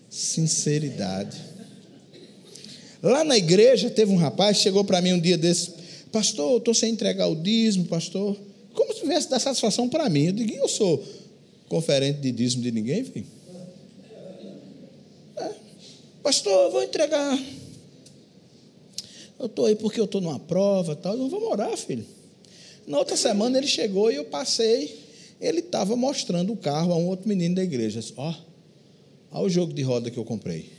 sinceridade. 0.09 1.37
Lá 3.03 3.23
na 3.23 3.37
igreja 3.37 3.91
teve 3.91 4.11
um 4.11 4.17
rapaz 4.17 4.57
chegou 4.57 4.83
para 4.83 4.99
mim 4.99 5.13
um 5.13 5.19
dia 5.19 5.37
desse, 5.37 5.69
pastor, 6.11 6.53
eu 6.53 6.57
estou 6.57 6.73
sem 6.73 6.91
entregar 6.91 7.27
o 7.27 7.35
dízimo, 7.35 7.85
pastor. 7.85 8.35
Como 8.73 8.91
se 8.91 9.01
tivesse 9.01 9.29
dar 9.29 9.37
satisfação 9.37 9.87
para 9.87 10.09
mim. 10.09 10.25
Eu 10.25 10.31
digo, 10.31 10.51
eu 10.55 10.67
sou 10.67 11.03
conferente 11.67 12.21
de 12.21 12.31
dízimo 12.31 12.63
de 12.63 12.71
ninguém, 12.71 13.03
filho. 13.03 13.38
Pastor, 16.29 16.65
eu 16.65 16.71
vou 16.71 16.83
entregar. 16.83 17.43
Eu 19.39 19.47
estou 19.47 19.65
aí 19.65 19.75
porque 19.75 19.99
eu 19.99 20.05
estou 20.05 20.21
numa 20.21 20.39
prova 20.39 20.95
tal. 20.95 21.13
Eu 21.13 21.17
não 21.17 21.27
vou 21.27 21.39
morar, 21.39 21.75
filho. 21.75 22.05
Na 22.85 22.99
outra 22.99 23.17
semana 23.17 23.57
ele 23.57 23.65
chegou 23.65 24.11
e 24.11 24.15
eu 24.17 24.25
passei 24.25 25.07
ele 25.41 25.57
estava 25.57 25.95
mostrando 25.95 26.53
o 26.53 26.55
carro 26.55 26.93
a 26.93 26.95
um 26.95 27.07
outro 27.07 27.27
menino 27.27 27.55
da 27.55 27.63
igreja. 27.63 27.99
Ó, 28.15 28.35
olha 29.31 29.43
o 29.43 29.49
jogo 29.49 29.73
de 29.73 29.81
roda 29.81 30.11
que 30.11 30.19
eu 30.19 30.23
comprei. 30.23 30.69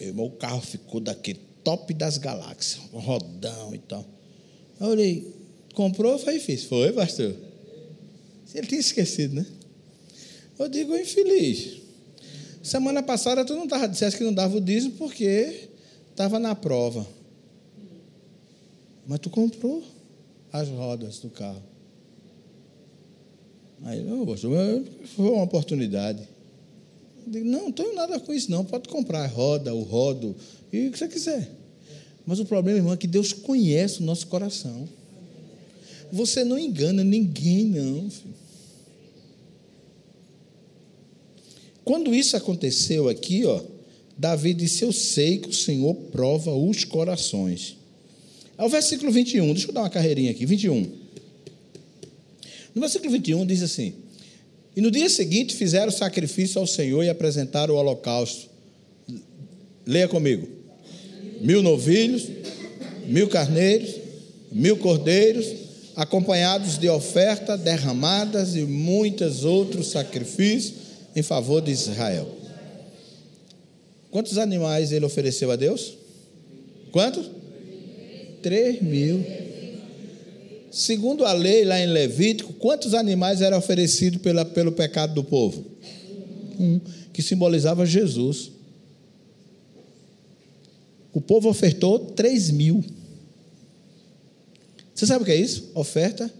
Meu 0.00 0.08
irmão, 0.08 0.24
o 0.24 0.30
carro 0.30 0.62
ficou 0.62 1.00
daquele 1.00 1.40
top 1.62 1.92
das 1.92 2.16
galáxias, 2.16 2.80
rodão 2.94 3.74
e 3.74 3.78
tal. 3.78 4.06
Eu 4.80 4.86
olhei, 4.86 5.34
comprou? 5.74 6.18
Foi 6.18 6.40
fiz. 6.40 6.64
Foi, 6.64 6.90
pastor. 6.94 7.36
Ele 8.54 8.66
tinha 8.66 8.80
esquecido, 8.80 9.34
né? 9.34 9.46
Eu 10.58 10.66
digo, 10.66 10.96
infeliz. 10.96 11.83
Semana 12.64 13.02
passada 13.02 13.44
tu 13.44 13.54
não 13.54 13.68
tava, 13.68 13.86
disseste 13.86 14.16
que 14.16 14.24
não 14.24 14.32
dava 14.32 14.56
o 14.56 14.60
dízimo 14.60 14.94
porque 14.94 15.68
estava 16.10 16.38
na 16.38 16.54
prova. 16.54 17.06
Mas 19.06 19.18
tu 19.18 19.28
comprou 19.28 19.84
as 20.50 20.66
rodas 20.70 21.18
do 21.18 21.28
carro. 21.28 21.62
Aí, 23.82 24.02
oh, 24.10 24.34
foi 25.14 25.28
uma 25.28 25.42
oportunidade. 25.42 26.26
Eu 27.26 27.32
digo, 27.32 27.44
não, 27.44 27.64
não 27.64 27.72
tenho 27.72 27.94
nada 27.94 28.18
com 28.18 28.32
isso, 28.32 28.50
não. 28.50 28.64
Pode 28.64 28.88
comprar 28.88 29.24
a 29.24 29.26
roda, 29.26 29.74
o 29.74 29.82
rodo, 29.82 30.34
e 30.72 30.88
o 30.88 30.90
que 30.90 30.98
você 30.98 31.06
quiser. 31.06 31.50
Mas 32.24 32.40
o 32.40 32.46
problema, 32.46 32.78
irmão, 32.78 32.94
é 32.94 32.96
que 32.96 33.06
Deus 33.06 33.34
conhece 33.34 34.00
o 34.00 34.04
nosso 34.04 34.26
coração. 34.28 34.88
Você 36.10 36.42
não 36.42 36.58
engana 36.58 37.04
ninguém, 37.04 37.66
não. 37.66 38.08
Filho. 38.08 38.43
Quando 41.84 42.14
isso 42.14 42.36
aconteceu 42.36 43.08
aqui, 43.08 43.44
ó, 43.44 43.60
Davi 44.16 44.54
disse: 44.54 44.84
Eu 44.84 44.92
sei 44.92 45.38
que 45.38 45.50
o 45.50 45.52
Senhor 45.52 45.94
prova 46.10 46.52
os 46.52 46.84
corações. 46.84 47.76
É 48.56 48.64
o 48.64 48.68
versículo 48.68 49.12
21, 49.12 49.52
deixa 49.52 49.68
eu 49.68 49.74
dar 49.74 49.82
uma 49.82 49.90
carreirinha 49.90 50.30
aqui, 50.30 50.46
21. 50.46 50.90
No 52.74 52.80
versículo 52.80 53.10
21 53.12 53.44
diz 53.44 53.62
assim: 53.62 53.94
E 54.74 54.80
no 54.80 54.90
dia 54.90 55.10
seguinte 55.10 55.54
fizeram 55.54 55.92
sacrifício 55.92 56.58
ao 56.58 56.66
Senhor 56.66 57.02
e 57.02 57.10
apresentaram 57.10 57.74
o 57.74 57.76
holocausto. 57.76 58.48
Leia 59.86 60.08
comigo: 60.08 60.48
mil 61.40 61.62
novilhos, 61.62 62.28
mil 63.06 63.28
carneiros, 63.28 63.96
mil 64.50 64.78
cordeiros, 64.78 65.46
acompanhados 65.94 66.78
de 66.78 66.88
oferta 66.88 67.58
derramadas 67.58 68.56
e 68.56 68.60
muitos 68.60 69.44
outros 69.44 69.88
sacrifícios 69.88 70.83
em 71.14 71.22
favor 71.22 71.60
de 71.60 71.70
Israel. 71.70 72.28
Quantos 74.10 74.38
animais 74.38 74.92
ele 74.92 75.04
ofereceu 75.04 75.50
a 75.50 75.56
Deus? 75.56 75.96
Quantos? 76.92 77.30
Três 78.42 78.80
mil. 78.80 79.24
Segundo 80.70 81.24
a 81.24 81.32
lei 81.32 81.64
lá 81.64 81.80
em 81.80 81.86
Levítico, 81.86 82.52
quantos 82.54 82.94
animais 82.94 83.40
eram 83.40 83.58
oferecidos 83.58 84.20
pela, 84.20 84.44
pelo 84.44 84.72
pecado 84.72 85.14
do 85.14 85.24
povo? 85.24 85.64
Um, 86.58 86.80
que 87.12 87.22
simbolizava 87.22 87.86
Jesus. 87.86 88.50
O 91.12 91.20
povo 91.20 91.48
ofertou 91.48 91.98
três 91.98 92.50
mil. 92.50 92.84
Você 94.94 95.06
sabe 95.06 95.22
o 95.22 95.24
que 95.24 95.32
é 95.32 95.36
isso? 95.36 95.70
Oferta 95.74 96.30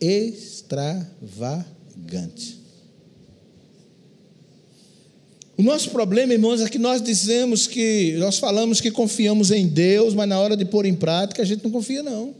extravagante. 0.00 2.57
O 5.58 5.62
nosso 5.64 5.90
problema, 5.90 6.32
irmãos, 6.32 6.60
é 6.60 6.68
que 6.68 6.78
nós 6.78 7.02
dizemos 7.02 7.66
que, 7.66 8.14
nós 8.18 8.38
falamos 8.38 8.80
que 8.80 8.92
confiamos 8.92 9.50
em 9.50 9.66
Deus, 9.66 10.14
mas 10.14 10.28
na 10.28 10.38
hora 10.38 10.56
de 10.56 10.64
pôr 10.64 10.86
em 10.86 10.94
prática 10.94 11.42
a 11.42 11.44
gente 11.44 11.64
não 11.64 11.70
confia, 11.72 12.00
não. 12.00 12.32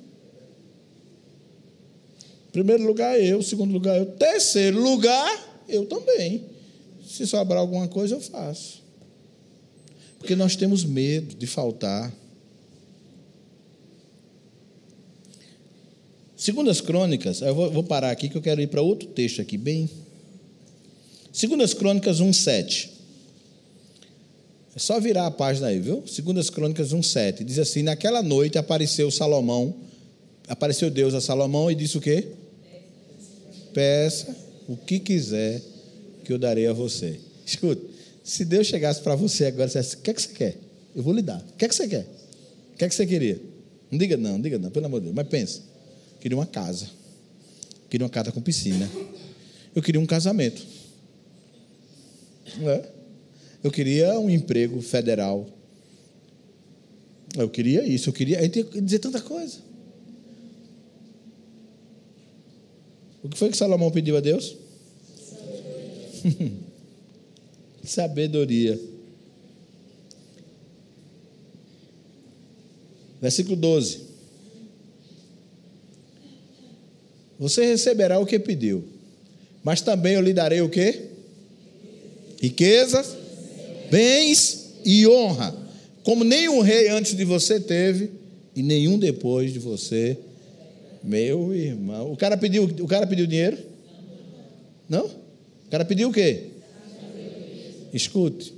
Primeiro 2.53 2.87
lugar, 2.87 3.21
eu. 3.21 3.43
Segundo 3.43 3.73
lugar, 3.73 3.99
eu. 3.99 4.07
Terceiro 4.07 4.81
lugar, 4.81 5.65
eu 5.69 5.85
também. 5.87 6.45
Se 7.05 7.27
sobrar 7.27 7.59
alguma 7.59 7.89
coisa, 7.89 8.15
eu 8.15 8.21
faço. 8.21 8.85
Porque 10.21 10.37
nós 10.37 10.55
temos 10.55 10.85
medo 10.85 11.35
de 11.35 11.47
faltar. 11.49 12.15
Segundo 16.37 16.71
as 16.71 16.81
crônicas, 16.81 17.41
eu 17.41 17.53
vou, 17.53 17.83
parar 17.83 18.13
aqui 18.13 18.29
que 18.29 18.37
eu 18.37 18.43
quero 18.43 18.61
ir 18.61 18.69
para 18.69 18.81
outro 18.81 19.09
texto 19.09 19.43
aqui, 19.43 19.59
bem. 19.59 19.91
Segundo 21.33 21.65
as 21.65 21.75
crônicas 21.75 22.21
1, 22.21 22.33
7. 22.33 22.98
É 24.79 24.81
só 24.81 25.01
virar 25.01 25.27
a 25.27 25.31
página 25.33 25.67
aí, 25.67 25.81
viu? 25.81 26.05
Segundas 26.07 26.49
Crônicas 26.49 26.93
1:7. 26.93 27.43
Diz 27.43 27.59
assim: 27.59 27.83
"Naquela 27.83 28.23
noite 28.23 28.59
apareceu 28.59 29.11
Salomão, 29.11 29.75
apareceu 30.47 30.89
Deus 30.89 31.15
a 31.15 31.21
Salomão 31.21 31.69
e 31.69 31.75
disse 31.75 31.99
o 31.99 32.01
quê? 32.01 32.29
Peça 33.75 34.37
o 34.69 34.77
que 34.77 35.01
quiser 35.01 35.61
que 36.25 36.33
eu 36.33 36.39
darei 36.39 36.69
a 36.69 36.73
você." 36.73 37.19
Escuta, 37.45 37.85
se 38.23 38.45
Deus 38.45 38.69
chegasse 38.69 39.01
para 39.01 39.17
você 39.17 39.47
agora 39.47 39.65
e 39.65 39.67
dissesse: 39.67 39.97
"O 39.97 39.99
que 39.99 40.11
é 40.11 40.15
que 40.15 40.23
você 40.23 40.29
quer? 40.29 40.57
Eu 40.95 41.03
vou 41.03 41.13
lhe 41.13 41.23
dar. 41.23 41.41
O 41.41 41.57
que 41.57 41.65
é 41.65 41.69
que 41.69 41.75
você 41.75 41.89
quer? 41.89 42.07
O 42.75 42.77
que 42.77 42.85
é 42.85 42.89
que 42.89 42.95
você 42.95 43.05
queria?" 43.05 43.41
Não 43.91 43.99
diga 43.99 44.17
não, 44.17 44.35
não 44.35 44.41
diga 44.41 44.61
não, 44.61 44.71
pelo 44.71 44.87
amor 44.87 45.01
de 45.01 45.07
Deus. 45.07 45.17
Mas 45.17 45.27
pensa. 45.27 45.61
Queria 46.21 46.39
uma 46.39 46.47
casa. 46.47 46.87
Queria 47.91 48.05
uma 48.05 48.11
casa 48.11 48.31
com 48.31 48.41
piscina. 48.41 48.89
Eu 49.75 49.83
queria 49.83 50.01
um 50.01 50.07
casamento. 50.07 50.65
Não 52.59 52.71
é? 52.71 52.98
Eu 53.63 53.71
queria 53.71 54.19
um 54.19 54.31
emprego 54.31 54.81
federal. 54.81 55.47
Eu 57.37 57.49
queria 57.49 57.85
isso, 57.85 58.09
eu 58.09 58.13
queria. 58.13 58.39
Aí 58.39 58.49
tem 58.49 58.65
que 58.65 58.81
dizer 58.81 59.01
tanta 59.01 59.21
coisa. 59.21 59.59
O 63.23 63.29
que 63.29 63.37
foi 63.37 63.51
que 63.51 63.57
Salomão 63.57 63.91
pediu 63.91 64.17
a 64.17 64.21
Deus? 64.21 64.57
Sabedoria. 66.23 66.53
Sabedoria. 67.85 68.81
Versículo 73.21 73.57
12. 73.57 74.07
Você 77.39 77.67
receberá 77.67 78.19
o 78.19 78.27
que 78.27 78.39
pediu, 78.39 78.85
mas 79.63 79.81
também 79.81 80.15
eu 80.15 80.21
lhe 80.21 80.33
darei 80.33 80.61
o 80.61 80.69
que? 80.69 81.09
Riquezas 82.41 83.18
bens 83.91 84.75
e 84.85 85.07
honra, 85.07 85.55
como 86.03 86.25
nenhum 86.25 86.61
rei 86.61 86.89
antes 86.89 87.17
de 87.17 87.25
você 87.25 87.61
teve 87.61 88.11
e 88.55 88.63
nenhum 88.63 88.99
depois 88.99 89.53
de 89.53 89.59
você. 89.59 90.17
Meu 91.03 91.55
irmão, 91.55 92.11
o 92.11 92.17
cara 92.17 92.37
pediu, 92.37 92.65
o 92.65 92.87
cara 92.87 93.07
pediu 93.07 93.27
dinheiro? 93.27 93.59
Não? 94.89 95.07
O 95.07 95.71
cara 95.71 95.85
pediu 95.85 96.09
o 96.09 96.13
quê? 96.13 96.47
Escute. 97.93 98.55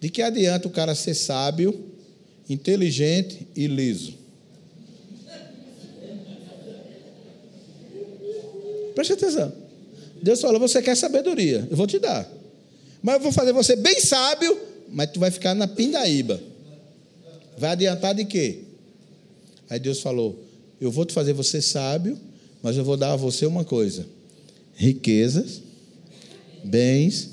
De 0.00 0.08
que 0.08 0.22
adianta 0.22 0.68
o 0.68 0.70
cara 0.70 0.94
ser 0.94 1.14
sábio, 1.14 1.78
inteligente 2.48 3.46
e 3.54 3.66
liso? 3.66 4.14
Preste 8.94 9.12
atenção. 9.12 9.52
Deus 10.22 10.40
falou: 10.40 10.58
você 10.58 10.80
quer 10.80 10.96
sabedoria, 10.96 11.66
eu 11.70 11.76
vou 11.76 11.86
te 11.86 11.98
dar. 11.98 12.35
Mas 13.06 13.14
eu 13.14 13.20
vou 13.20 13.30
fazer 13.30 13.52
você 13.52 13.76
bem 13.76 14.00
sábio, 14.00 14.58
mas 14.88 15.12
tu 15.12 15.20
vai 15.20 15.30
ficar 15.30 15.54
na 15.54 15.68
pindaíba. 15.68 16.42
Vai 17.56 17.70
adiantar 17.70 18.12
de 18.16 18.24
quê? 18.24 18.62
Aí 19.70 19.78
Deus 19.78 20.00
falou: 20.00 20.36
Eu 20.80 20.90
vou 20.90 21.04
te 21.04 21.12
fazer 21.12 21.32
você 21.32 21.62
sábio, 21.62 22.18
mas 22.60 22.76
eu 22.76 22.82
vou 22.82 22.96
dar 22.96 23.12
a 23.12 23.16
você 23.16 23.46
uma 23.46 23.64
coisa: 23.64 24.04
riquezas, 24.74 25.62
bens 26.64 27.30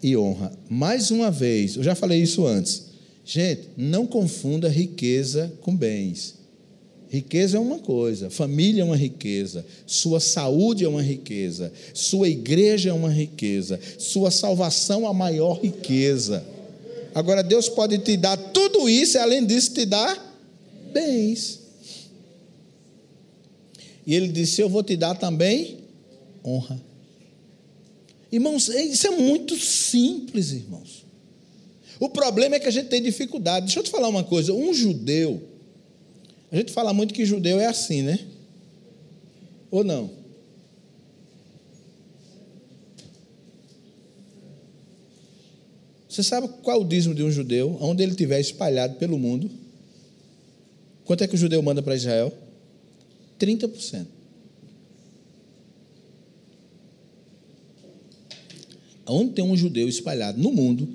e 0.00 0.16
honra. 0.16 0.56
Mais 0.70 1.10
uma 1.10 1.28
vez, 1.28 1.74
eu 1.74 1.82
já 1.82 1.96
falei 1.96 2.22
isso 2.22 2.46
antes. 2.46 2.84
Gente, 3.24 3.70
não 3.76 4.06
confunda 4.06 4.68
riqueza 4.68 5.52
com 5.60 5.74
bens. 5.74 6.35
Riqueza 7.08 7.56
é 7.56 7.60
uma 7.60 7.78
coisa, 7.78 8.30
família 8.30 8.82
é 8.82 8.84
uma 8.84 8.96
riqueza, 8.96 9.64
sua 9.86 10.18
saúde 10.18 10.84
é 10.84 10.88
uma 10.88 11.02
riqueza, 11.02 11.72
sua 11.94 12.28
igreja 12.28 12.90
é 12.90 12.92
uma 12.92 13.10
riqueza, 13.10 13.78
sua 13.96 14.30
salvação 14.30 15.04
é 15.04 15.06
a 15.06 15.12
maior 15.12 15.60
riqueza. 15.60 16.44
Agora, 17.14 17.42
Deus 17.42 17.68
pode 17.68 17.98
te 17.98 18.16
dar 18.16 18.36
tudo 18.36 18.88
isso 18.88 19.16
e, 19.16 19.20
além 19.20 19.46
disso, 19.46 19.72
te 19.72 19.86
dar 19.86 20.20
bens. 20.92 21.60
E 24.06 24.14
ele 24.14 24.28
disse: 24.28 24.60
Eu 24.60 24.68
vou 24.68 24.82
te 24.82 24.96
dar 24.96 25.14
também 25.14 25.78
honra. 26.44 26.80
Irmãos, 28.30 28.68
isso 28.68 29.06
é 29.06 29.10
muito 29.10 29.56
simples, 29.56 30.52
irmãos. 30.52 31.06
O 31.98 32.08
problema 32.08 32.56
é 32.56 32.60
que 32.60 32.68
a 32.68 32.70
gente 32.70 32.88
tem 32.88 33.00
dificuldade. 33.00 33.66
Deixa 33.66 33.78
eu 33.78 33.84
te 33.84 33.90
falar 33.90 34.08
uma 34.08 34.24
coisa: 34.24 34.52
um 34.52 34.74
judeu 34.74 35.55
a 36.56 36.60
gente 36.60 36.72
fala 36.72 36.94
muito 36.94 37.12
que 37.12 37.24
judeu 37.24 37.60
é 37.60 37.66
assim, 37.66 38.02
né? 38.02 38.18
Ou 39.70 39.84
não? 39.84 40.10
Você 46.08 46.22
sabe 46.22 46.48
qual 46.62 46.78
é 46.78 46.80
o 46.80 46.84
dízimo 46.84 47.14
de 47.14 47.22
um 47.22 47.30
judeu, 47.30 47.76
onde 47.78 48.02
ele 48.02 48.12
estiver 48.12 48.40
espalhado 48.40 48.96
pelo 48.96 49.18
mundo? 49.18 49.50
Quanto 51.04 51.22
é 51.22 51.28
que 51.28 51.34
o 51.34 51.38
judeu 51.38 51.62
manda 51.62 51.82
para 51.82 51.94
Israel? 51.94 52.32
30%. 53.38 54.06
Onde 59.06 59.32
tem 59.34 59.44
um 59.44 59.56
judeu 59.56 59.86
espalhado 59.88 60.40
no 60.40 60.50
mundo, 60.50 60.88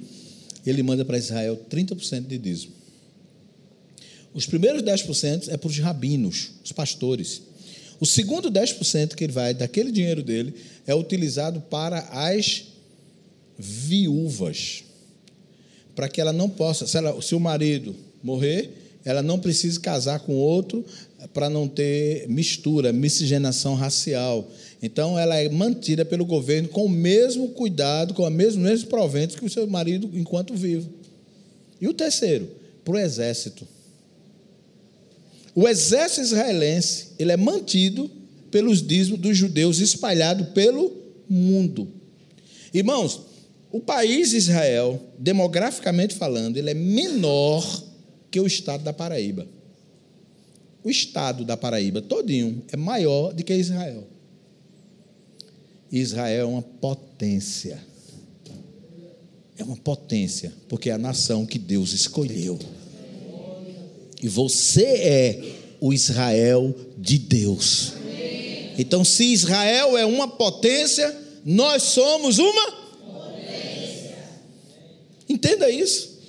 ele 0.66 0.82
manda 0.82 1.06
para 1.06 1.20
Israel 1.20 1.56
30% 1.70 2.26
de 2.26 2.38
dízimo. 2.40 2.81
Os 4.34 4.46
primeiros 4.46 4.82
10% 4.82 5.50
é 5.50 5.58
para 5.58 5.70
os 5.70 5.78
rabinos, 5.80 6.52
os 6.64 6.72
pastores. 6.72 7.42
O 8.00 8.06
segundo 8.06 8.50
10% 8.50 9.14
que 9.16 9.24
ele 9.24 9.34
vai, 9.34 9.54
daquele 9.54 9.92
dinheiro 9.92 10.24
dele, 10.24 10.56
é 10.88 10.96
utilizado 10.96 11.62
para 11.62 12.00
as 12.12 12.66
viúvas. 13.58 14.84
Para 15.96 16.10
que 16.10 16.20
ela 16.20 16.34
não 16.34 16.50
possa, 16.50 16.88
se, 16.88 16.98
ela, 16.98 17.22
se 17.22 17.36
o 17.36 17.40
marido 17.40 17.96
morrer, 18.24 18.72
ela 19.04 19.22
não 19.22 19.40
precise 19.40 19.80
casar 19.80 20.20
com 20.22 20.34
outro 20.34 20.86
para 21.34 21.50
não 21.50 21.68
ter 21.68 22.28
mistura, 22.28 22.92
miscigenação 22.94 23.76
racial. 23.76 24.50
Então, 24.82 25.18
ela 25.18 25.36
é 25.36 25.48
mantida 25.50 26.04
pelo 26.04 26.26
governo 26.26 26.70
com 26.70 26.86
o 26.86 26.90
mesmo 26.90 27.50
cuidado, 27.50 28.14
com 28.14 28.24
os 28.24 28.32
mesmos, 28.32 28.64
mesmos 28.64 28.90
proventos 28.90 29.36
que 29.36 29.46
o 29.46 29.50
seu 29.50 29.68
marido 29.68 30.10
enquanto 30.14 30.56
vivo. 30.56 30.90
E 31.80 31.88
o 31.88 31.94
terceiro, 31.94 32.50
para 32.84 32.96
o 32.96 32.98
exército. 32.98 33.68
O 35.54 35.68
exército 35.68 36.22
israelense 36.22 37.08
ele 37.20 37.32
é 37.32 37.38
mantido 37.38 38.10
pelos 38.50 38.86
dízimos 38.86 39.20
dos 39.20 39.38
judeus 39.38 39.80
espalhado 39.80 40.46
pelo 40.54 40.92
mundo. 41.30 41.88
Irmãos, 42.74 43.22
o 43.72 43.80
país 43.80 44.34
Israel, 44.34 45.00
demograficamente 45.18 46.16
falando, 46.16 46.58
ele 46.58 46.70
é 46.70 46.74
menor 46.74 47.84
que 48.30 48.40
o 48.40 48.46
estado 48.46 48.84
da 48.84 48.94
Paraíba. 48.94 49.48
O 50.84 50.90
estado 50.90 51.46
da 51.46 51.56
Paraíba 51.56 52.02
todinho 52.02 52.64
é 52.72 52.78
maior 52.78 53.34
do 53.34 53.44
que 53.44 53.54
Israel. 53.54 54.08
Israel 55.92 56.42
é 56.42 56.46
uma 56.46 56.62
potência. 56.62 57.80
É 59.58 59.64
uma 59.64 59.78
potência, 59.78 60.52
porque 60.68 60.90
é 60.90 60.94
a 60.94 60.98
nação 60.98 61.46
que 61.46 61.60
Deus 61.60 61.94
escolheu. 61.94 62.58
E 64.22 64.28
você 64.28 64.84
é 64.84 65.44
o 65.80 65.92
Israel 65.92 66.74
de 66.98 67.18
Deus. 67.18 67.94
Então, 68.78 69.04
se 69.04 69.26
Israel 69.26 69.98
é 69.98 70.06
uma 70.06 70.28
potência, 70.28 71.16
nós 71.44 71.84
somos 71.84 72.38
uma 72.38 72.72
potência. 72.72 74.18
Entenda 75.28 75.70
isso. 75.70 76.20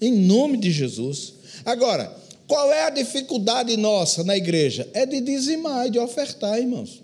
Em 0.00 0.12
nome 0.12 0.56
de 0.56 0.72
Jesus. 0.72 1.34
Agora, 1.64 2.16
qual 2.46 2.72
é 2.72 2.84
a 2.84 2.90
dificuldade 2.90 3.76
nossa 3.76 4.24
na 4.24 4.36
igreja? 4.36 4.88
É 4.92 5.06
de 5.06 5.20
dizimar 5.20 5.86
e 5.86 5.90
de 5.90 5.98
ofertar, 5.98 6.58
irmãos. 6.58 7.02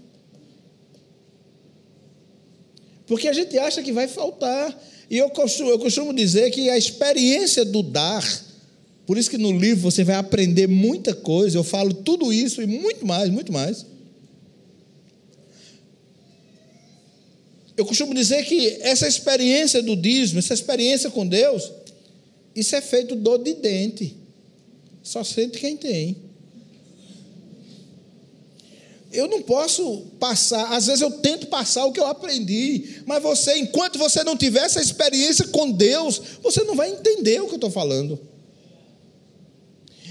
Porque 3.06 3.28
a 3.28 3.32
gente 3.32 3.58
acha 3.58 3.82
que 3.82 3.92
vai 3.92 4.08
faltar. 4.08 4.76
E 5.10 5.16
eu 5.16 5.30
costumo, 5.30 5.70
eu 5.70 5.78
costumo 5.78 6.12
dizer 6.12 6.50
que 6.50 6.68
a 6.68 6.76
experiência 6.76 7.64
do 7.64 7.82
dar 7.82 8.47
por 9.08 9.16
isso 9.16 9.30
que 9.30 9.38
no 9.38 9.58
livro 9.58 9.80
você 9.80 10.04
vai 10.04 10.16
aprender 10.16 10.66
muita 10.66 11.14
coisa, 11.14 11.56
eu 11.56 11.64
falo 11.64 11.94
tudo 11.94 12.30
isso 12.30 12.60
e 12.60 12.66
muito 12.66 13.06
mais, 13.06 13.30
muito 13.30 13.50
mais. 13.50 13.86
Eu 17.74 17.86
costumo 17.86 18.12
dizer 18.12 18.44
que 18.44 18.76
essa 18.82 19.08
experiência 19.08 19.82
do 19.82 19.96
dízimo, 19.96 20.40
essa 20.40 20.52
experiência 20.52 21.08
com 21.08 21.26
Deus, 21.26 21.72
isso 22.54 22.76
é 22.76 22.82
feito 22.82 23.16
dor 23.16 23.38
de 23.38 23.54
dente. 23.54 24.14
Só 25.02 25.24
sente 25.24 25.58
quem 25.58 25.74
tem. 25.74 26.14
Eu 29.10 29.26
não 29.26 29.40
posso 29.40 30.02
passar, 30.20 30.70
às 30.74 30.86
vezes 30.86 31.00
eu 31.00 31.12
tento 31.12 31.46
passar 31.46 31.86
o 31.86 31.92
que 31.92 32.00
eu 32.00 32.06
aprendi, 32.06 33.00
mas 33.06 33.22
você, 33.22 33.56
enquanto 33.56 33.98
você 33.98 34.22
não 34.22 34.36
tiver 34.36 34.66
essa 34.66 34.82
experiência 34.82 35.46
com 35.46 35.70
Deus, 35.70 36.20
você 36.42 36.62
não 36.64 36.74
vai 36.74 36.90
entender 36.90 37.40
o 37.40 37.46
que 37.46 37.52
eu 37.52 37.56
estou 37.56 37.70
falando. 37.70 38.28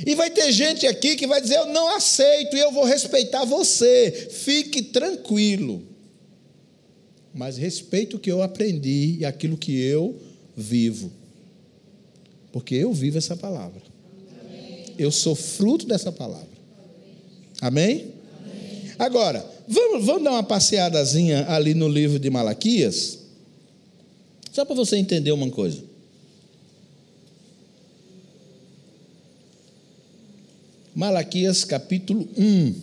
E 0.05 0.15
vai 0.15 0.29
ter 0.29 0.51
gente 0.51 0.85
aqui 0.85 1.15
que 1.15 1.25
vai 1.25 1.41
dizer: 1.41 1.57
Eu 1.57 1.67
não 1.67 1.95
aceito 1.95 2.55
e 2.55 2.59
eu 2.59 2.71
vou 2.71 2.83
respeitar 2.83 3.45
você. 3.45 4.29
Fique 4.31 4.81
tranquilo. 4.81 5.83
Mas 7.33 7.57
respeite 7.57 8.15
o 8.15 8.19
que 8.19 8.31
eu 8.31 8.41
aprendi 8.41 9.17
e 9.19 9.25
aquilo 9.25 9.57
que 9.57 9.79
eu 9.79 10.15
vivo. 10.55 11.11
Porque 12.51 12.75
eu 12.75 12.91
vivo 12.91 13.17
essa 13.17 13.35
palavra. 13.35 13.81
Amém. 14.41 14.85
Eu 14.97 15.11
sou 15.11 15.35
fruto 15.35 15.85
dessa 15.85 16.11
palavra. 16.11 16.47
Amém? 17.61 18.13
Amém? 18.39 18.91
Agora, 18.97 19.45
vamos, 19.67 20.05
vamos 20.05 20.23
dar 20.23 20.31
uma 20.31 20.43
passeadazinha 20.43 21.45
ali 21.49 21.73
no 21.73 21.87
livro 21.87 22.17
de 22.17 22.29
Malaquias. 22.29 23.19
Só 24.51 24.65
para 24.65 24.75
você 24.75 24.97
entender 24.97 25.31
uma 25.31 25.49
coisa. 25.51 25.86
Malaquias 30.97 31.63
capítulo 31.63 32.27
1. 32.35 32.75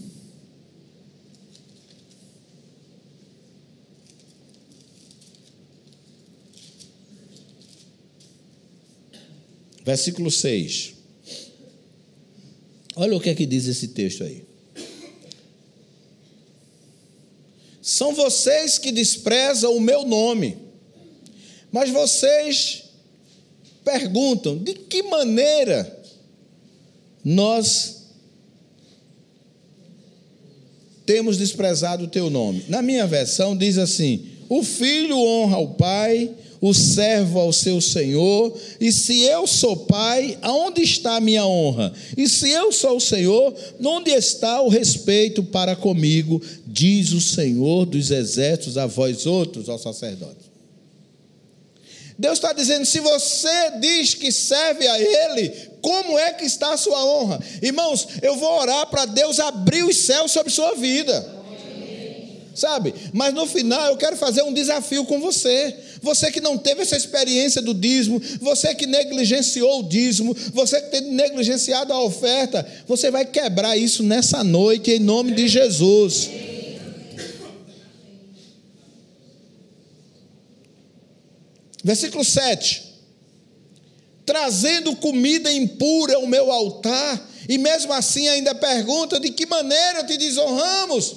Versículo 9.84 10.30
6. 10.30 10.94
Olha 12.94 13.16
o 13.16 13.20
que 13.20 13.30
é 13.30 13.34
que 13.34 13.44
diz 13.44 13.66
esse 13.66 13.88
texto 13.88 14.22
aí. 14.22 14.44
São 17.82 18.14
vocês 18.14 18.78
que 18.78 18.92
desprezam 18.92 19.74
o 19.74 19.80
meu 19.80 20.04
nome, 20.04 20.56
mas 21.72 21.90
vocês 21.90 22.84
perguntam: 23.84 24.56
de 24.56 24.74
que 24.74 25.02
maneira 25.02 26.04
nós 27.24 28.03
temos 31.06 31.36
desprezado 31.36 32.04
o 32.04 32.08
teu 32.08 32.30
nome. 32.30 32.64
Na 32.68 32.82
minha 32.82 33.06
versão 33.06 33.56
diz 33.56 33.78
assim: 33.78 34.24
o 34.48 34.62
filho 34.62 35.18
honra 35.18 35.58
o 35.58 35.74
pai, 35.74 36.30
o 36.60 36.72
servo 36.72 37.38
ao 37.38 37.52
seu 37.52 37.80
senhor, 37.80 38.56
e 38.80 38.90
se 38.90 39.22
eu 39.22 39.46
sou 39.46 39.76
pai, 39.76 40.38
aonde 40.40 40.82
está 40.82 41.16
a 41.16 41.20
minha 41.20 41.46
honra? 41.46 41.92
E 42.16 42.28
se 42.28 42.48
eu 42.48 42.72
sou 42.72 42.96
o 42.96 43.00
senhor, 43.00 43.54
onde 43.84 44.10
está 44.10 44.62
o 44.62 44.68
respeito 44.68 45.42
para 45.42 45.76
comigo? 45.76 46.40
Diz 46.66 47.12
o 47.12 47.20
Senhor 47.20 47.84
dos 47.84 48.10
exércitos 48.10 48.78
a 48.78 48.86
vós 48.86 49.26
outros, 49.26 49.68
ó 49.68 49.76
sacerdotes. 49.76 50.53
Deus 52.18 52.38
está 52.38 52.52
dizendo: 52.52 52.84
se 52.84 53.00
você 53.00 53.72
diz 53.80 54.14
que 54.14 54.30
serve 54.30 54.86
a 54.86 55.00
Ele, 55.00 55.50
como 55.80 56.18
é 56.18 56.32
que 56.32 56.44
está 56.44 56.72
a 56.72 56.76
sua 56.76 57.04
honra? 57.04 57.40
Irmãos, 57.60 58.06
eu 58.22 58.36
vou 58.36 58.60
orar 58.60 58.86
para 58.86 59.04
Deus 59.04 59.40
abrir 59.40 59.84
os 59.84 59.98
céus 59.98 60.32
sobre 60.32 60.52
sua 60.52 60.74
vida. 60.74 61.34
Sabe? 62.54 62.94
Mas 63.12 63.34
no 63.34 63.46
final 63.46 63.90
eu 63.90 63.96
quero 63.96 64.16
fazer 64.16 64.42
um 64.42 64.52
desafio 64.52 65.04
com 65.04 65.20
você. 65.20 65.76
Você 66.00 66.30
que 66.30 66.40
não 66.40 66.56
teve 66.56 66.82
essa 66.82 66.96
experiência 66.96 67.60
do 67.60 67.74
dízimo, 67.74 68.22
você 68.40 68.74
que 68.74 68.86
negligenciou 68.86 69.80
o 69.80 69.88
dízimo, 69.88 70.36
você 70.52 70.80
que 70.80 70.90
tem 70.90 71.00
negligenciado 71.12 71.92
a 71.92 72.00
oferta, 72.00 72.64
você 72.86 73.10
vai 73.10 73.24
quebrar 73.24 73.76
isso 73.76 74.04
nessa 74.04 74.44
noite 74.44 74.92
em 74.92 75.00
nome 75.00 75.32
de 75.32 75.48
Jesus. 75.48 76.30
Versículo 81.84 82.24
7. 82.24 82.82
Trazendo 84.24 84.96
comida 84.96 85.52
impura 85.52 86.16
ao 86.16 86.26
meu 86.26 86.50
altar, 86.50 87.28
e 87.46 87.58
mesmo 87.58 87.92
assim 87.92 88.26
ainda 88.26 88.54
pergunta: 88.54 89.20
de 89.20 89.30
que 89.30 89.44
maneira 89.44 90.02
te 90.04 90.16
desonramos? 90.16 91.16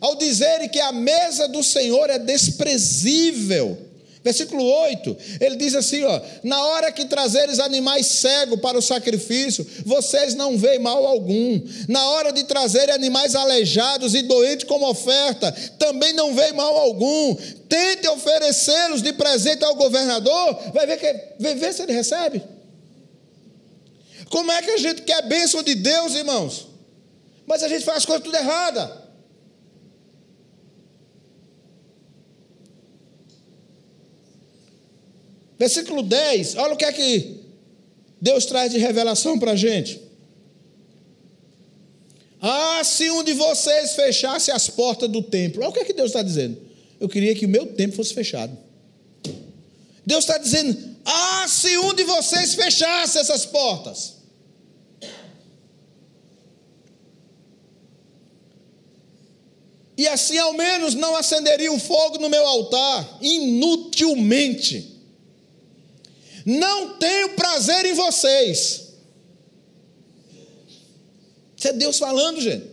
Ao 0.00 0.14
dizerem 0.14 0.68
que 0.68 0.80
a 0.80 0.92
mesa 0.92 1.48
do 1.48 1.64
Senhor 1.64 2.08
é 2.08 2.20
desprezível 2.20 3.87
Versículo 4.28 4.62
8, 4.62 5.16
ele 5.40 5.56
diz 5.56 5.74
assim: 5.74 6.04
ó, 6.04 6.20
na 6.42 6.62
hora 6.62 6.92
que 6.92 7.06
trazeres 7.06 7.58
animais 7.58 8.04
cegos 8.08 8.60
para 8.60 8.76
o 8.76 8.82
sacrifício, 8.82 9.66
vocês 9.86 10.34
não 10.34 10.58
veem 10.58 10.78
mal 10.78 11.06
algum. 11.06 11.58
Na 11.88 12.10
hora 12.10 12.30
de 12.30 12.44
trazerem 12.44 12.94
animais 12.94 13.34
aleijados 13.34 14.14
e 14.14 14.20
doentes 14.20 14.66
como 14.66 14.86
oferta, 14.86 15.50
também 15.78 16.12
não 16.12 16.34
veem 16.34 16.52
mal 16.52 16.76
algum. 16.76 17.34
Tente 17.70 18.06
oferecê-los 18.06 19.00
de 19.00 19.14
presente 19.14 19.64
ao 19.64 19.74
governador, 19.74 20.72
vai 20.74 20.86
ver, 20.86 20.98
que, 20.98 21.12
vai 21.40 21.54
ver 21.54 21.72
se 21.72 21.80
ele 21.80 21.94
recebe. 21.94 22.42
Como 24.28 24.52
é 24.52 24.60
que 24.60 24.72
a 24.72 24.78
gente 24.78 25.00
quer 25.00 25.22
bênção 25.22 25.62
de 25.62 25.74
Deus, 25.74 26.14
irmãos? 26.14 26.68
Mas 27.46 27.62
a 27.62 27.68
gente 27.68 27.82
faz 27.82 27.98
as 27.98 28.04
coisas 28.04 28.22
tudo 28.22 28.36
errada. 28.36 29.07
Versículo 35.58 36.02
10, 36.02 36.56
olha 36.56 36.74
o 36.74 36.76
que 36.76 36.84
é 36.84 36.92
que 36.92 37.40
Deus 38.20 38.46
traz 38.46 38.72
de 38.72 38.78
revelação 38.78 39.38
para 39.38 39.52
a 39.52 39.56
gente. 39.56 40.00
Ah, 42.40 42.82
se 42.84 43.10
um 43.10 43.24
de 43.24 43.32
vocês 43.32 43.94
fechasse 43.94 44.50
as 44.50 44.68
portas 44.68 45.08
do 45.10 45.22
templo. 45.22 45.62
Olha 45.62 45.70
o 45.70 45.72
que 45.72 45.80
é 45.80 45.84
que 45.84 45.92
Deus 45.92 46.10
está 46.10 46.22
dizendo. 46.22 46.56
Eu 47.00 47.08
queria 47.08 47.34
que 47.34 47.46
o 47.46 47.48
meu 47.48 47.66
templo 47.66 47.96
fosse 47.96 48.14
fechado. 48.14 48.56
Deus 50.06 50.24
está 50.24 50.38
dizendo: 50.38 50.76
Ah, 51.04 51.46
se 51.48 51.76
um 51.78 51.92
de 51.92 52.04
vocês 52.04 52.54
fechasse 52.54 53.18
essas 53.18 53.44
portas. 53.44 54.18
E 59.96 60.06
assim 60.06 60.38
ao 60.38 60.52
menos 60.52 60.94
não 60.94 61.16
acenderia 61.16 61.72
o 61.72 61.78
fogo 61.78 62.18
no 62.18 62.30
meu 62.30 62.46
altar, 62.46 63.18
inutilmente. 63.20 64.97
Não 66.48 66.96
tenho 66.96 67.34
prazer 67.34 67.84
em 67.84 67.92
vocês. 67.92 68.94
Isso 71.54 71.68
é 71.68 71.72
Deus 71.74 71.98
falando, 71.98 72.40
gente. 72.40 72.64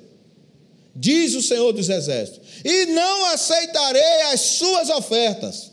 Diz 0.95 1.36
o 1.36 1.41
Senhor 1.41 1.73
dos 1.73 1.89
Exércitos. 1.89 2.39
E 2.63 2.86
não 2.86 3.26
aceitarei 3.26 4.21
as 4.32 4.39
suas 4.39 4.89
ofertas. 4.89 5.71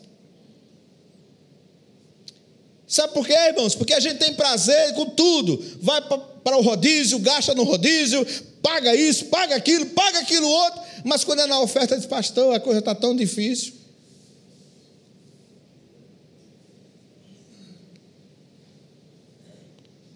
Sabe 2.88 3.14
por 3.14 3.24
quê, 3.24 3.34
irmãos? 3.34 3.76
Porque 3.76 3.94
a 3.94 4.00
gente 4.00 4.18
tem 4.18 4.34
prazer 4.34 4.94
com 4.94 5.06
tudo. 5.06 5.64
Vai 5.80 6.02
para 6.02 6.58
o 6.58 6.60
rodízio, 6.60 7.20
gasta 7.20 7.54
no 7.54 7.62
rodízio, 7.62 8.26
paga 8.60 8.96
isso, 8.96 9.26
paga 9.26 9.54
aquilo, 9.54 9.86
paga 9.86 10.18
aquilo 10.18 10.48
outro. 10.48 10.82
Mas 11.04 11.22
quando 11.22 11.42
é 11.42 11.46
na 11.46 11.60
oferta, 11.60 11.96
diz, 11.96 12.06
pastor, 12.06 12.52
a 12.52 12.58
coisa 12.58 12.80
está 12.80 12.96
tão 12.96 13.14
difícil. 13.14 13.74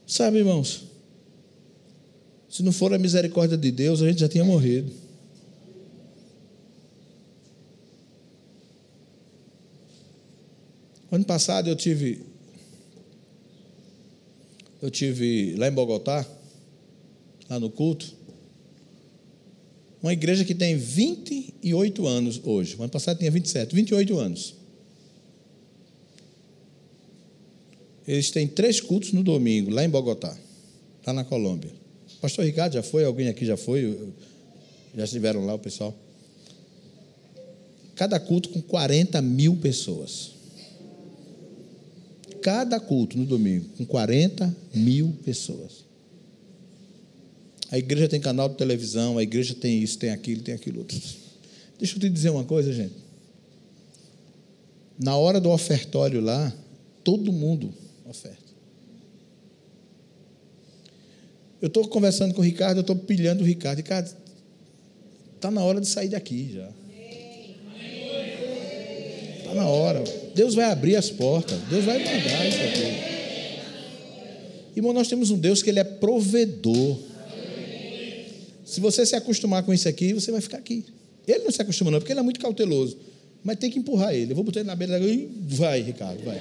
Sabe, 0.07 0.39
irmãos? 0.39 0.85
Se 2.49 2.63
não 2.63 2.73
for 2.73 2.95
a 2.95 2.99
misericórdia 2.99 3.57
de 3.57 3.71
Deus, 3.71 4.01
a 4.01 4.09
gente 4.09 4.21
já 4.21 4.29
tinha 4.29 4.45
morrido. 4.45 4.91
Ano 11.11 11.25
passado 11.25 11.69
eu 11.69 11.77
tive 11.77 12.21
eu 14.83 14.91
tive 14.91 15.55
lá 15.57 15.69
em 15.69 15.73
Bogotá, 15.73 16.25
lá 17.49 17.59
no 17.59 17.71
culto, 17.71 18.15
uma 20.03 20.13
igreja 20.13 20.45
que 20.45 20.55
tem 20.55 20.77
28 20.77 22.07
anos 22.07 22.41
hoje. 22.45 22.77
O 22.77 22.83
ano 22.83 22.93
passado 22.93 23.19
tinha 23.19 23.31
27, 23.31 23.75
28 23.75 24.19
anos. 24.19 24.55
Eles 28.07 28.31
têm 28.31 28.47
três 28.47 28.81
cultos 28.81 29.13
no 29.13 29.23
domingo, 29.23 29.71
lá 29.71 29.85
em 29.85 29.89
Bogotá, 29.89 30.37
lá 31.07 31.13
na 31.13 31.25
Colômbia. 31.25 31.71
Pastor 32.21 32.45
Ricardo 32.45 32.75
já 32.75 32.83
foi, 32.83 33.05
alguém 33.05 33.29
aqui 33.29 33.45
já 33.45 33.57
foi, 33.57 34.13
já 34.97 35.05
estiveram 35.05 35.45
lá 35.45 35.55
o 35.55 35.59
pessoal. 35.59 35.95
Cada 37.97 38.21
culto 38.21 38.51
com 38.51 38.63
40 38.63 39.21
mil 39.23 39.57
pessoas. 39.57 40.33
Cada 42.43 42.79
culto 42.79 43.19
no 43.19 43.27
domingo, 43.27 43.67
com 43.77 43.85
40 43.85 44.55
mil 44.75 45.13
pessoas. 45.25 45.85
A 47.71 47.79
igreja 47.79 48.09
tem 48.09 48.21
canal 48.21 48.49
de 48.49 48.57
televisão, 48.57 49.19
a 49.19 49.23
igreja 49.23 49.55
tem 49.55 49.83
isso, 49.83 49.99
tem 49.99 50.11
aquilo, 50.11 50.43
tem 50.43 50.55
aquilo 50.55 50.79
outro. 50.79 50.97
Deixa 51.79 51.97
eu 51.97 52.01
te 52.01 52.09
dizer 52.09 52.31
uma 52.31 52.45
coisa, 52.45 52.73
gente. 52.73 52.95
Na 54.99 55.17
hora 55.17 55.41
do 55.41 55.51
ofertório 55.51 56.21
lá, 56.21 56.55
todo 57.03 57.33
mundo 57.33 57.75
oferta. 58.09 58.57
Eu 61.61 61.69
estou 61.69 61.87
conversando 61.89 62.35
com 62.35 62.41
o 62.41 62.45
Ricardo, 62.45 62.79
eu 62.79 62.83
estou 62.83 62.97
pilhando 62.97 63.43
o 63.43 63.47
Ricardo. 63.47 63.79
Ricardo, 63.79 64.15
está 65.35 65.51
na 65.51 65.63
hora 65.65 65.81
de 65.81 65.87
sair 65.87 66.09
daqui 66.09 66.53
já. 66.55 66.69
Está 69.39 69.55
na 69.55 69.67
hora. 69.67 70.05
Deus 70.35 70.55
vai 70.55 70.67
abrir 70.67 70.97
as 70.97 71.11
portas. 71.11 71.59
Deus 71.71 71.85
vai 71.85 71.99
mandar 71.99 72.47
isso 72.47 72.59
aqui. 72.63 73.17
Irmão, 74.77 74.93
nós 74.93 75.09
temos 75.09 75.31
um 75.31 75.39
Deus 75.39 75.63
que 75.63 75.71
Ele 75.71 75.81
é 75.81 75.85
provedor. 75.85 76.99
Se 78.65 78.81
você 78.81 79.07
se 79.07 79.17
acostumar 79.17 79.63
com 79.63 79.73
isso 79.73 79.89
aqui, 79.89 80.13
você 80.13 80.31
vai 80.31 80.41
ficar 80.41 80.59
aqui. 80.59 80.85
Ele 81.27 81.45
não 81.45 81.51
se 81.51 81.63
acostuma, 81.63 81.91
não, 81.91 81.99
porque 81.99 82.13
ele 82.13 82.21
é 82.21 82.23
muito 82.23 82.39
cauteloso. 82.39 82.99
Mas 83.43 83.59
tem 83.59 83.71
que 83.71 83.79
empurrar 83.79 84.13
ele. 84.15 84.33
Eu 84.33 84.37
vou 84.37 84.45
botar 84.45 84.61
ele 84.61 84.67
na 84.67 84.77
beira 84.77 84.99
da 84.99 85.07
vai, 85.49 85.81
Ricardo, 85.81 86.23
vai. 86.25 86.41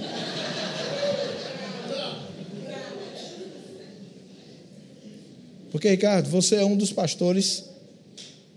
Porque, 5.76 5.90
Ricardo, 5.90 6.30
você 6.30 6.56
é 6.56 6.64
um 6.64 6.78
dos 6.78 6.94
pastores 6.94 7.66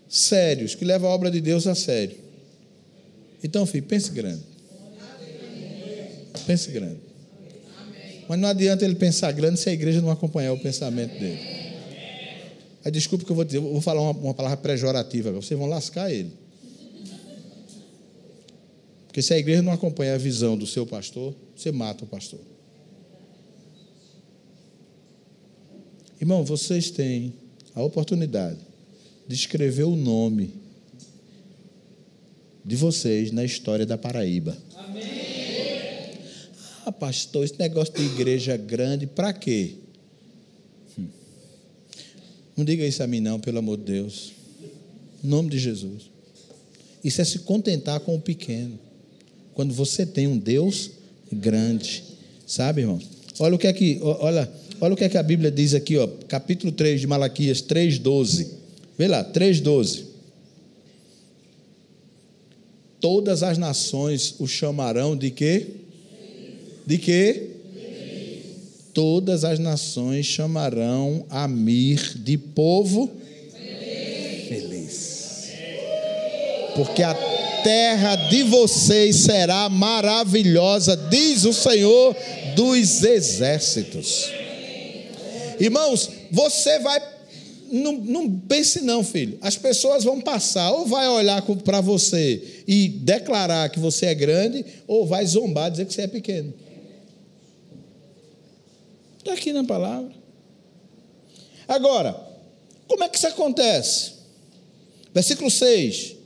sérios, 0.08 0.76
que 0.76 0.84
leva 0.84 1.08
a 1.08 1.10
obra 1.10 1.32
de 1.32 1.40
Deus 1.40 1.66
a 1.66 1.74
sério. 1.74 2.16
Então, 3.42 3.66
filho, 3.66 3.82
pense 3.86 4.12
grande. 4.12 4.44
Pense 6.46 6.70
grande. 6.70 7.00
Mas 8.28 8.38
não 8.38 8.48
adianta 8.48 8.84
ele 8.84 8.94
pensar 8.94 9.32
grande 9.32 9.58
se 9.58 9.68
a 9.68 9.72
igreja 9.72 10.00
não 10.00 10.12
acompanhar 10.12 10.52
o 10.52 10.60
pensamento 10.60 11.18
dele. 11.18 11.40
Aí, 12.84 12.92
desculpe 12.92 13.24
que 13.24 13.32
eu 13.32 13.34
vou 13.34 13.44
dizer, 13.44 13.58
eu 13.58 13.62
vou 13.62 13.80
falar 13.80 14.00
uma, 14.00 14.12
uma 14.12 14.34
palavra 14.34 14.58
pejorativa, 14.58 15.32
vocês 15.32 15.58
vão 15.58 15.68
lascar 15.68 16.12
ele. 16.12 16.30
Porque 19.08 19.22
se 19.22 19.34
a 19.34 19.38
igreja 19.38 19.60
não 19.60 19.72
acompanhar 19.72 20.14
a 20.14 20.18
visão 20.18 20.56
do 20.56 20.68
seu 20.68 20.86
pastor, 20.86 21.34
você 21.56 21.72
mata 21.72 22.04
o 22.04 22.06
pastor. 22.06 22.38
Irmão, 26.20 26.44
vocês 26.44 26.90
têm 26.90 27.32
a 27.74 27.82
oportunidade 27.82 28.58
de 29.26 29.34
escrever 29.34 29.84
o 29.84 29.94
nome 29.94 30.52
de 32.64 32.74
vocês 32.74 33.30
na 33.30 33.44
história 33.44 33.86
da 33.86 33.96
Paraíba. 33.96 34.56
Amém. 34.76 35.04
Ah, 36.84 36.90
pastor, 36.90 37.44
esse 37.44 37.58
negócio 37.58 37.94
de 37.94 38.02
igreja 38.02 38.56
grande, 38.56 39.06
para 39.06 39.32
quê? 39.32 39.74
Hum. 40.98 41.06
Não 42.56 42.64
diga 42.64 42.84
isso 42.84 43.02
a 43.02 43.06
mim, 43.06 43.20
não, 43.20 43.38
pelo 43.38 43.58
amor 43.58 43.78
de 43.78 43.84
Deus. 43.84 44.32
Em 45.22 45.28
nome 45.28 45.50
de 45.50 45.58
Jesus. 45.58 46.10
Isso 47.04 47.20
é 47.20 47.24
se 47.24 47.40
contentar 47.40 48.00
com 48.00 48.16
o 48.16 48.20
pequeno. 48.20 48.78
Quando 49.54 49.72
você 49.72 50.04
tem 50.04 50.26
um 50.26 50.36
Deus 50.36 50.90
grande. 51.30 52.02
Sabe, 52.46 52.80
irmão? 52.80 52.98
Olha 53.38 53.54
o 53.54 53.58
que 53.58 53.66
é 53.66 53.72
que. 53.72 54.00
Olha 54.02 54.50
Olha 54.80 54.94
o 54.94 54.96
que, 54.96 55.04
é 55.04 55.08
que 55.08 55.18
a 55.18 55.22
Bíblia 55.22 55.50
diz 55.50 55.74
aqui, 55.74 55.96
ó, 55.96 56.06
capítulo 56.28 56.70
3 56.70 57.00
de 57.00 57.06
Malaquias 57.06 57.60
3,12. 57.62 58.46
Vê 58.96 59.08
lá, 59.08 59.24
3,12. 59.24 60.04
Todas 63.00 63.42
as 63.42 63.58
nações 63.58 64.36
o 64.38 64.46
chamarão 64.46 65.16
de 65.16 65.30
quê? 65.30 65.66
De 66.86 66.98
quê? 66.98 67.50
Todas 68.94 69.44
as 69.44 69.58
nações 69.58 70.26
chamarão 70.26 71.24
a 71.28 71.46
Mir 71.46 72.14
de 72.16 72.38
povo 72.38 73.10
feliz. 74.48 75.52
Porque 76.74 77.02
a 77.02 77.14
terra 77.62 78.16
de 78.16 78.44
vocês 78.44 79.16
será 79.16 79.68
maravilhosa, 79.68 80.96
diz 80.96 81.44
o 81.44 81.52
Senhor 81.52 82.16
dos 82.56 83.02
exércitos. 83.02 84.37
Irmãos, 85.60 86.10
você 86.30 86.78
vai. 86.78 87.18
Não, 87.70 87.92
não 87.92 88.40
pense, 88.40 88.80
não, 88.80 89.04
filho. 89.04 89.38
As 89.42 89.56
pessoas 89.56 90.04
vão 90.04 90.20
passar, 90.20 90.70
ou 90.72 90.86
vai 90.86 91.06
olhar 91.08 91.42
para 91.64 91.80
você 91.80 92.62
e 92.66 92.88
declarar 92.88 93.68
que 93.68 93.78
você 93.78 94.06
é 94.06 94.14
grande, 94.14 94.64
ou 94.86 95.06
vai 95.06 95.26
zombar, 95.26 95.70
dizer 95.70 95.86
que 95.86 95.92
você 95.92 96.02
é 96.02 96.06
pequeno. 96.06 96.54
Está 99.18 99.34
aqui 99.34 99.52
na 99.52 99.64
palavra. 99.64 100.12
Agora, 101.66 102.18
como 102.86 103.04
é 103.04 103.08
que 103.08 103.18
isso 103.18 103.26
acontece? 103.26 104.12
Versículo 105.12 105.50
6, 105.50 106.16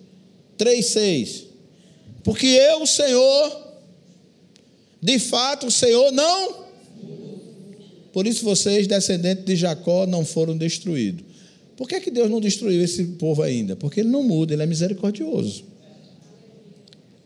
3, 0.56 0.86
6. 0.86 1.44
Porque 2.22 2.46
eu, 2.46 2.86
Senhor, 2.86 3.62
de 5.00 5.18
fato, 5.18 5.66
o 5.66 5.70
Senhor 5.70 6.12
não 6.12 6.61
por 8.12 8.26
isso 8.26 8.44
vocês, 8.44 8.86
descendentes 8.86 9.44
de 9.44 9.56
Jacó, 9.56 10.06
não 10.06 10.24
foram 10.24 10.56
destruídos. 10.56 11.24
Por 11.76 11.88
que, 11.88 11.94
é 11.94 12.00
que 12.00 12.10
Deus 12.10 12.30
não 12.30 12.40
destruiu 12.40 12.82
esse 12.82 13.04
povo 13.04 13.42
ainda? 13.42 13.74
Porque 13.74 14.00
ele 14.00 14.10
não 14.10 14.22
muda, 14.22 14.52
ele 14.52 14.62
é 14.62 14.66
misericordioso. 14.66 15.64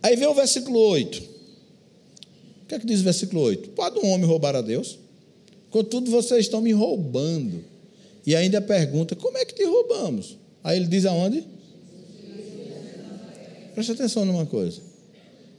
Aí 0.02 0.14
vem 0.14 0.28
o 0.28 0.34
versículo 0.34 0.78
8. 0.78 1.18
O 1.18 2.66
que 2.68 2.74
é 2.74 2.78
que 2.78 2.86
diz 2.86 3.00
o 3.00 3.04
versículo 3.04 3.42
8? 3.42 3.70
Pode 3.70 3.98
um 3.98 4.08
homem 4.10 4.26
roubar 4.26 4.54
a 4.54 4.60
Deus? 4.60 4.98
Contudo, 5.70 6.10
vocês 6.10 6.46
estão 6.46 6.60
me 6.60 6.72
roubando. 6.72 7.64
E 8.24 8.34
ainda 8.34 8.60
pergunta: 8.60 9.16
como 9.16 9.36
é 9.36 9.44
que 9.44 9.54
te 9.54 9.64
roubamos? 9.64 10.36
Aí 10.62 10.78
ele 10.78 10.86
diz 10.86 11.04
aonde? 11.04 11.44
Preste 13.74 13.92
atenção 13.92 14.24
numa 14.24 14.46
coisa. 14.46 14.80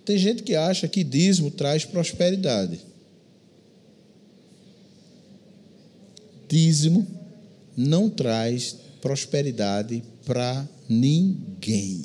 Tem 0.03 0.17
gente 0.17 0.41
que 0.43 0.55
acha 0.55 0.87
que 0.87 1.03
dízimo 1.03 1.51
traz 1.51 1.85
prosperidade. 1.85 2.79
Dízimo 6.47 7.05
não 7.75 8.09
traz 8.09 8.75
prosperidade 9.01 10.03
para 10.25 10.67
ninguém. 10.89 12.01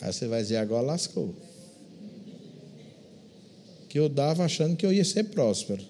Aí 0.00 0.12
você 0.12 0.26
vai 0.26 0.42
dizer, 0.42 0.56
agora 0.56 0.86
lascou. 0.86 1.34
Que 3.88 3.98
eu 3.98 4.08
dava 4.08 4.44
achando 4.44 4.76
que 4.76 4.84
eu 4.84 4.92
ia 4.92 5.04
ser 5.04 5.24
próspero. 5.24 5.84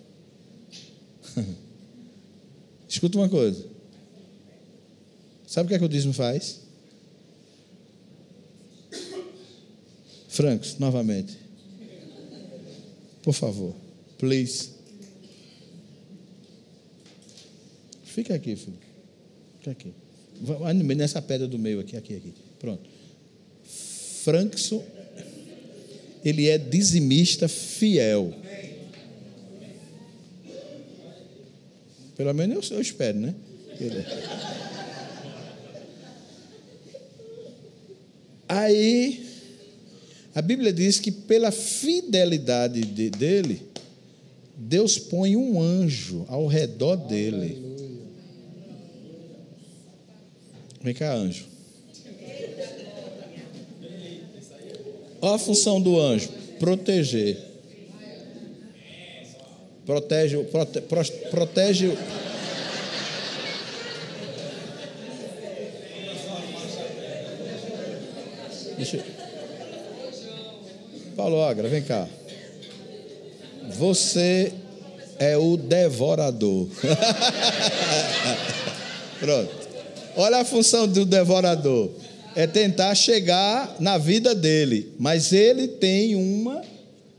Escuta 2.89 3.17
uma 3.17 3.29
coisa. 3.29 3.65
Sabe 5.47 5.67
o 5.67 5.69
que 5.69 5.75
é 5.75 5.79
que 5.79 5.85
o 5.85 5.89
dízimo 5.89 6.13
faz? 6.13 6.61
Francos, 10.29 10.79
novamente. 10.79 11.39
Por 13.23 13.33
favor, 13.35 13.75
please. 14.23 14.71
Fica 18.05 18.35
aqui, 18.37 18.55
filho. 18.55 18.79
Fica 19.59 19.73
aqui. 19.73 19.93
Nessa 20.97 21.21
pedra 21.21 21.49
do 21.49 21.59
meio 21.59 21.81
aqui, 21.81 21.97
aqui, 21.97 22.15
aqui. 22.15 22.33
Pronto. 22.61 22.89
Frankson, 24.23 24.85
ele 26.25 26.49
é 26.49 26.57
dizimista 26.57 27.49
fiel. 27.49 28.33
Pelo 32.17 32.33
menos 32.33 32.71
eu, 32.71 32.77
eu 32.77 32.81
espero, 32.81 33.19
né? 33.19 33.35
É. 33.81 34.05
Aí, 38.49 39.27
a 40.33 40.41
Bíblia 40.41 40.73
diz 40.73 41.01
que 41.01 41.11
pela 41.11 41.51
fidelidade 41.51 42.83
de, 42.83 43.11
dele, 43.11 43.72
Deus 44.65 44.97
põe 44.97 45.37
um 45.37 45.61
anjo 45.61 46.25
ao 46.29 46.47
redor 46.47 46.97
dele. 46.97 47.61
Vem 50.81 50.95
cá, 50.95 51.13
anjo. 51.13 51.47
Olha 55.21 55.35
a 55.35 55.39
função 55.39 55.81
do 55.81 55.99
anjo: 56.01 56.29
proteger. 56.59 57.39
Protege, 59.85 60.39
prote, 60.45 60.81
protege 61.23 61.97
Deixa. 68.77 69.05
Paulo 71.17 71.43
Agra, 71.43 71.69
vem 71.69 71.83
cá. 71.83 72.09
Você 73.83 74.53
é 75.19 75.37
o 75.37 75.57
devorador. 75.57 76.69
Pronto. 79.19 79.51
Olha 80.17 80.37
a 80.37 80.45
função 80.45 80.87
do 80.87 81.05
devorador. 81.05 81.91
É 82.37 82.47
tentar 82.47 82.95
chegar 82.95 83.75
na 83.81 83.99
vida 83.99 84.37
dele. 84.37 84.93
Mas 85.01 85.33
ele 85.33 85.67
tem 85.67 86.15
uma 86.15 86.63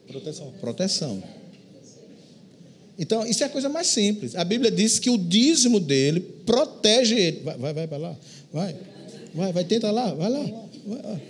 proteção. 0.07 0.53
proteção. 0.61 1.22
Então, 2.97 3.28
isso 3.28 3.43
é 3.43 3.47
a 3.47 3.49
coisa 3.49 3.68
mais 3.68 3.88
simples. 3.88 4.34
A 4.34 4.45
Bíblia 4.45 4.72
diz 4.72 4.99
que 4.99 5.09
o 5.09 5.18
dízimo 5.18 5.82
dele 5.82 6.22
protege 6.45 7.16
ele. 7.16 7.41
Vai, 7.43 7.57
vai, 7.57 7.74
vai 7.74 7.88
para 7.88 7.97
lá. 7.97 8.16
Vai. 8.53 8.74
Vai, 9.36 9.51
vai, 9.51 9.66
tenta 9.66 9.91
lá. 9.91 10.14
Vai 10.14 10.30
lá. 10.30 10.45
Vai. 10.88 11.22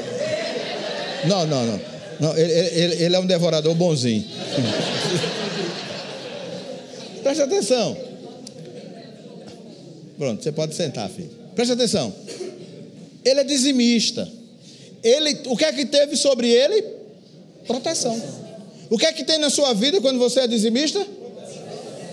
não, 1.24 1.46
não, 1.46 1.66
não. 1.66 1.80
não 2.20 2.36
ele, 2.36 2.52
ele, 2.52 3.04
ele 3.04 3.16
é 3.16 3.18
um 3.18 3.26
devorador 3.26 3.74
bonzinho. 3.74 4.24
Preste 7.22 7.42
atenção. 7.42 7.96
Pronto, 10.16 10.42
você 10.42 10.52
pode 10.52 10.74
sentar, 10.74 11.10
filho. 11.10 11.30
Preste 11.54 11.72
atenção. 11.72 12.14
Ele 13.24 13.40
é 13.40 13.44
dizimista. 13.44 14.30
Ele, 15.02 15.40
o 15.46 15.56
que 15.56 15.64
é 15.64 15.72
que 15.72 15.86
teve 15.86 16.16
sobre 16.16 16.48
ele? 16.48 16.84
Proteção. 17.66 18.20
O 18.88 18.96
que 18.96 19.06
é 19.06 19.12
que 19.12 19.24
tem 19.24 19.38
na 19.38 19.50
sua 19.50 19.74
vida 19.74 20.00
quando 20.00 20.18
você 20.18 20.40
é 20.40 20.46
dizimista? 20.46 21.04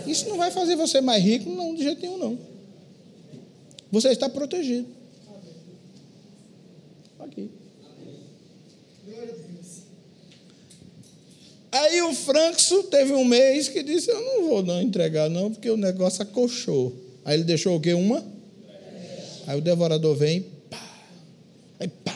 Isso 0.08 0.28
não 0.28 0.38
vai 0.38 0.52
fazer 0.52 0.76
você 0.76 1.00
mais 1.00 1.24
rico, 1.24 1.50
não, 1.50 1.76
de 1.76 1.84
jeito 1.84 2.02
nenhum, 2.02 2.18
não. 2.18 2.38
Você 3.92 4.10
está 4.10 4.28
protegido. 4.28 4.88
Aqui. 7.20 7.50
Aí 11.74 12.04
o 12.04 12.14
Frankson 12.14 12.84
teve 12.84 13.14
um 13.14 13.26
mês 13.26 13.68
que 13.68 13.82
disse: 13.82 14.12
Eu 14.12 14.22
não 14.22 14.48
vou 14.48 14.62
não 14.62 14.80
entregar, 14.80 15.28
não, 15.28 15.52
porque 15.52 15.68
o 15.68 15.76
negócio 15.76 16.22
acochou. 16.22 16.96
Aí 17.26 17.36
ele 17.36 17.44
deixou 17.44 17.76
o 17.76 17.80
quê? 17.80 17.96
Uma? 17.96 18.24
Aí 19.48 19.58
o 19.58 19.62
devorador 19.62 20.16
vem, 20.16 20.46
pá, 20.70 21.04
aí 21.80 21.88
pá. 21.88 22.16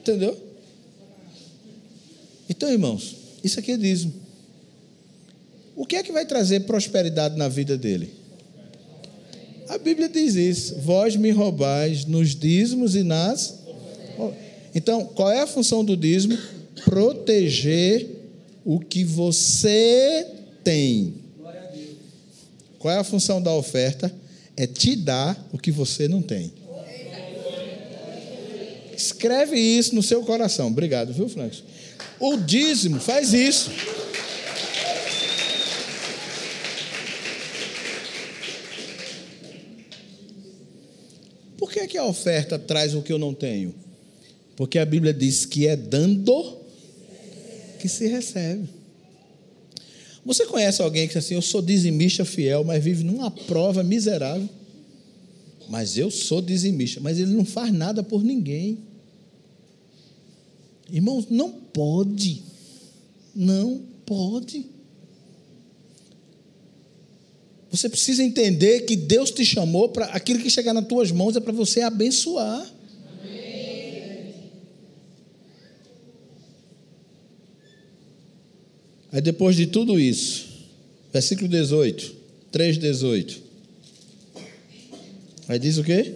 Entendeu? 0.00 0.36
Então, 2.50 2.72
irmãos, 2.72 3.14
isso 3.44 3.60
aqui 3.60 3.70
é 3.70 3.76
dízimo. 3.76 4.12
O 5.76 5.86
que 5.86 5.94
é 5.94 6.02
que 6.02 6.10
vai 6.10 6.26
trazer 6.26 6.60
prosperidade 6.60 7.36
na 7.36 7.46
vida 7.46 7.78
dele? 7.78 8.12
A 9.68 9.78
Bíblia 9.78 10.08
diz 10.08 10.34
isso: 10.34 10.74
vós 10.80 11.14
me 11.14 11.30
roubais 11.30 12.04
nos 12.04 12.34
dízimos 12.34 12.96
e 12.96 13.04
nas. 13.04 13.60
Então, 14.76 15.06
qual 15.06 15.32
é 15.32 15.40
a 15.40 15.46
função 15.46 15.82
do 15.82 15.96
dízimo? 15.96 16.36
Proteger 16.84 18.10
o 18.62 18.78
que 18.78 19.04
você 19.04 20.26
tem. 20.62 21.14
Qual 22.78 22.92
é 22.92 22.98
a 22.98 23.02
função 23.02 23.40
da 23.40 23.50
oferta? 23.54 24.14
É 24.54 24.66
te 24.66 24.94
dar 24.94 25.48
o 25.50 25.56
que 25.56 25.72
você 25.72 26.06
não 26.06 26.20
tem. 26.20 26.52
Escreve 28.94 29.58
isso 29.58 29.94
no 29.94 30.02
seu 30.02 30.22
coração. 30.22 30.66
Obrigado, 30.66 31.10
viu, 31.10 31.26
Francis? 31.26 31.64
O 32.20 32.36
dízimo 32.36 33.00
faz 33.00 33.32
isso. 33.32 33.70
Por 41.56 41.72
que, 41.72 41.86
que 41.86 41.96
a 41.96 42.04
oferta 42.04 42.58
traz 42.58 42.94
o 42.94 43.00
que 43.00 43.10
eu 43.10 43.18
não 43.18 43.32
tenho? 43.32 43.85
Porque 44.56 44.78
a 44.78 44.86
Bíblia 44.86 45.12
diz 45.12 45.44
que 45.44 45.66
é 45.66 45.76
dando 45.76 46.56
que 47.78 47.88
se 47.88 48.06
recebe. 48.06 48.68
Você 50.24 50.46
conhece 50.46 50.82
alguém 50.82 51.06
que 51.06 51.14
diz 51.14 51.24
assim: 51.24 51.34
Eu 51.34 51.42
sou 51.42 51.62
dizimista 51.62 52.24
fiel, 52.24 52.64
mas 52.64 52.82
vive 52.82 53.04
numa 53.04 53.30
prova 53.30 53.84
miserável? 53.84 54.48
Mas 55.68 55.98
eu 55.98 56.10
sou 56.10 56.40
dizimista, 56.40 57.00
mas 57.00 57.18
ele 57.18 57.32
não 57.32 57.44
faz 57.44 57.72
nada 57.72 58.02
por 58.02 58.24
ninguém. 58.24 58.78
Irmãos, 60.90 61.26
não 61.28 61.50
pode. 61.50 62.42
Não 63.34 63.82
pode. 64.04 64.66
Você 67.70 67.88
precisa 67.88 68.22
entender 68.22 68.80
que 68.80 68.96
Deus 68.96 69.30
te 69.30 69.44
chamou 69.44 69.88
para 69.90 70.06
aquilo 70.06 70.40
que 70.40 70.48
chegar 70.48 70.72
nas 70.72 70.86
tuas 70.86 71.10
mãos 71.10 71.36
é 71.36 71.40
para 71.40 71.52
você 71.52 71.82
abençoar. 71.82 72.66
Aí 79.12 79.20
depois 79.20 79.56
de 79.56 79.66
tudo 79.66 79.98
isso, 79.98 80.46
versículo 81.12 81.48
18, 81.48 82.14
3,18. 82.52 83.38
Aí 85.48 85.58
diz 85.58 85.78
o 85.78 85.84
quê? 85.84 86.12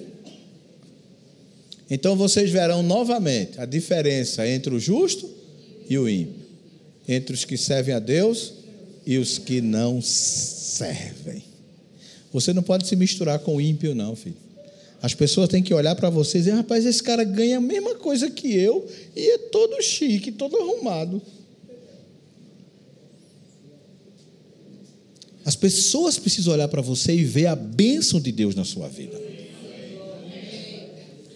Então 1.91 2.15
vocês 2.17 2.51
verão 2.51 2.83
novamente 2.83 3.61
a 3.61 3.65
diferença 3.65 4.47
entre 4.47 4.75
o 4.75 4.79
justo 4.79 5.29
e 5.89 5.99
o 5.99 6.09
ímpio, 6.09 6.47
entre 7.09 7.35
os 7.35 7.45
que 7.45 7.57
servem 7.57 7.95
a 7.95 7.99
Deus 7.99 8.53
e 9.05 9.19
os 9.19 9.39
que 9.39 9.61
não 9.61 10.01
servem. 10.01 11.43
Você 12.33 12.53
não 12.53 12.63
pode 12.63 12.87
se 12.87 12.95
misturar 12.95 13.41
com 13.41 13.57
o 13.57 13.61
ímpio, 13.61 13.95
não, 13.95 14.15
filho. 14.15 14.37
As 15.03 15.15
pessoas 15.15 15.49
têm 15.49 15.63
que 15.63 15.75
olhar 15.75 15.97
para 15.97 16.11
você 16.11 16.39
e 16.39 16.41
dizer: 16.43 16.53
rapaz, 16.53 16.85
esse 16.87 17.03
cara 17.03 17.25
ganha 17.25 17.57
a 17.57 17.61
mesma 17.61 17.95
coisa 17.95 18.31
que 18.31 18.55
eu 18.55 18.87
e 19.17 19.31
é 19.31 19.39
todo 19.39 19.83
chique, 19.83 20.31
todo 20.31 20.57
arrumado. 20.57 21.21
As 25.51 25.57
pessoas 25.57 26.17
precisam 26.17 26.55
olhar 26.55 26.69
para 26.69 26.81
você 26.81 27.13
e 27.13 27.25
ver 27.25 27.47
a 27.47 27.57
bênção 27.57 28.21
de 28.21 28.31
Deus 28.31 28.55
na 28.55 28.65
sua 28.65 28.87
vida. 28.87 29.21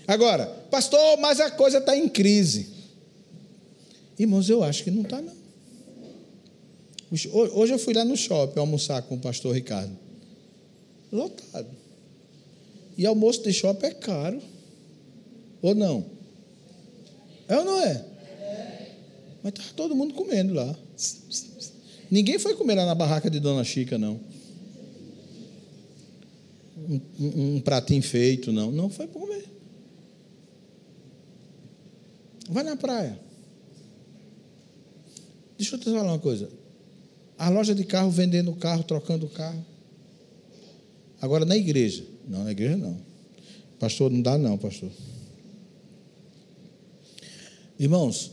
Agora, 0.06 0.46
pastor, 0.70 1.18
mas 1.18 1.40
a 1.40 1.50
coisa 1.50 1.78
está 1.78 1.96
em 1.96 2.08
Irmãos, 4.16 4.48
eu 4.48 4.62
acho 4.62 4.84
que 4.84 4.90
não 4.92 5.02
está, 5.02 5.20
não. 5.20 5.34
Hoje 7.54 7.72
eu 7.72 7.78
fui 7.80 7.92
lá 7.92 8.04
no 8.04 8.16
shopping 8.16 8.60
almoçar 8.60 9.02
com 9.02 9.16
o 9.16 9.18
pastor 9.18 9.52
Ricardo. 9.52 9.98
Lotado. 11.10 11.66
E 12.96 13.04
almoço 13.04 13.42
de 13.42 13.52
shopping 13.52 13.86
é 13.86 13.94
caro. 13.94 14.40
Ou 15.60 15.74
não? 15.74 16.06
É 17.48 17.58
ou 17.58 17.64
não 17.64 17.80
é? 17.80 18.04
Mas 19.42 19.54
está 19.54 19.64
todo 19.74 19.96
mundo 19.96 20.14
comendo 20.14 20.54
lá. 20.54 20.78
Ninguém 22.14 22.38
foi 22.38 22.54
comer 22.54 22.76
lá 22.76 22.86
na 22.86 22.94
barraca 22.94 23.28
de 23.28 23.40
Dona 23.40 23.64
Chica, 23.64 23.98
não. 23.98 24.20
Um, 26.78 27.00
um, 27.18 27.56
um 27.56 27.60
pratinho 27.60 28.04
feito, 28.04 28.52
não. 28.52 28.70
Não 28.70 28.88
foi 28.88 29.08
para 29.08 29.20
comer. 29.20 29.44
Vai 32.48 32.62
na 32.62 32.76
praia. 32.76 33.18
Deixa 35.58 35.74
eu 35.74 35.80
te 35.80 35.86
falar 35.86 36.04
uma 36.04 36.20
coisa. 36.20 36.48
A 37.36 37.48
loja 37.48 37.74
de 37.74 37.82
carro 37.82 38.12
vendendo 38.12 38.54
carro, 38.54 38.84
trocando 38.84 39.26
carro. 39.26 39.66
Agora 41.20 41.44
na 41.44 41.56
igreja. 41.56 42.06
Não, 42.28 42.44
na 42.44 42.52
igreja 42.52 42.76
não. 42.76 42.96
Pastor, 43.80 44.08
não 44.08 44.22
dá 44.22 44.38
não, 44.38 44.56
pastor. 44.56 44.92
Irmãos, 47.76 48.30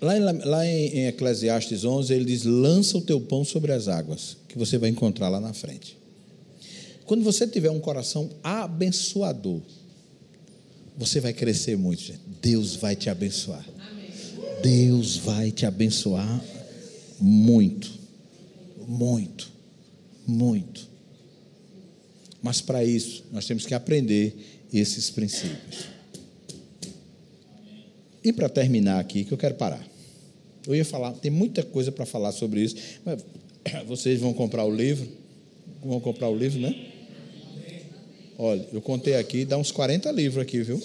lá 0.00 0.16
em, 0.16 0.20
lá 0.20 0.66
em 0.66 1.06
Eclesiastes 1.06 1.84
11, 1.84 2.12
ele 2.12 2.24
diz: 2.24 2.44
lança 2.44 2.96
o 2.98 3.00
teu 3.00 3.20
pão 3.20 3.44
sobre 3.44 3.72
as 3.72 3.88
águas, 3.88 4.36
que 4.48 4.58
você 4.58 4.78
vai 4.78 4.90
encontrar 4.90 5.28
lá 5.28 5.40
na 5.40 5.52
frente. 5.52 5.96
Quando 7.04 7.24
você 7.24 7.46
tiver 7.46 7.70
um 7.70 7.80
coração 7.80 8.28
abençoador, 8.42 9.60
você 10.96 11.20
vai 11.20 11.32
crescer 11.32 11.76
muito, 11.76 12.02
gente. 12.02 12.20
Deus 12.42 12.76
vai 12.76 12.94
te 12.94 13.08
abençoar. 13.08 13.64
Deus 14.62 15.16
vai 15.16 15.50
te 15.50 15.64
abençoar 15.64 16.44
muito, 17.20 17.90
muito, 18.86 19.50
muito. 20.26 20.88
Mas 22.42 22.60
para 22.60 22.84
isso, 22.84 23.24
nós 23.32 23.46
temos 23.46 23.64
que 23.64 23.74
aprender 23.74 24.36
esses 24.72 25.10
princípios. 25.10 25.97
E 28.22 28.32
para 28.32 28.48
terminar 28.48 28.98
aqui, 28.98 29.24
que 29.24 29.32
eu 29.32 29.38
quero 29.38 29.54
parar. 29.54 29.86
Eu 30.66 30.74
ia 30.74 30.84
falar, 30.84 31.12
tem 31.12 31.30
muita 31.30 31.62
coisa 31.62 31.90
para 31.90 32.04
falar 32.04 32.32
sobre 32.32 32.60
isso, 32.60 32.76
mas 33.04 33.24
vocês 33.86 34.20
vão 34.20 34.32
comprar 34.32 34.64
o 34.64 34.74
livro? 34.74 35.08
Vão 35.82 36.00
comprar 36.00 36.28
o 36.28 36.36
livro, 36.36 36.60
né? 36.60 36.74
Olha, 38.36 38.64
eu 38.72 38.80
contei 38.80 39.16
aqui, 39.16 39.44
dá 39.44 39.56
uns 39.56 39.72
40 39.72 40.10
livros 40.12 40.42
aqui, 40.42 40.62
viu? 40.62 40.80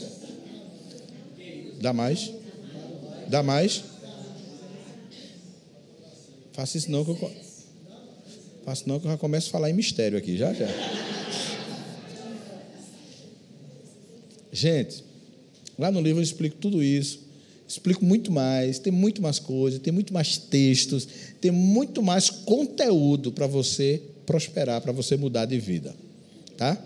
Dá 1.80 1.94
mais? 1.94 2.32
Dá 3.28 3.44
mais? 3.44 3.84
Faça 6.54 6.78
isso 6.78 6.90
não 6.90 7.04
que 7.04 7.12
eu 7.12 7.32
Faça 8.64 8.84
não 8.88 9.00
que 9.00 9.06
eu 9.06 9.12
já 9.12 9.18
começo 9.18 9.50
a 9.50 9.52
falar 9.52 9.70
em 9.70 9.74
mistério 9.74 10.18
aqui, 10.18 10.38
já 10.38 10.54
já. 10.54 10.68
Gente, 14.52 15.04
lá 15.78 15.92
no 15.92 16.02
livro 16.02 16.20
eu 16.20 16.24
explico 16.24 16.58
tudo 16.58 16.84
isso, 16.84 17.20
explico 17.68 18.04
muito 18.04 18.32
mais, 18.32 18.80
tem 18.80 18.92
muito 18.92 19.22
mais 19.22 19.40
coisas, 19.40 19.80
tem 19.80 19.94
muito 19.94 20.14
mais 20.14 20.38
textos, 20.38 21.08
tem 21.40 21.52
muito 21.52 22.02
mais 22.02 22.30
conteúdo 22.30 23.32
para 23.32 23.48
você 23.48 24.02
prosperar, 24.26 24.82
para 24.82 24.92
você 24.92 25.18
mudar 25.18 25.46
de 25.46 25.60
vida, 25.60 25.96
tá? 26.58 26.82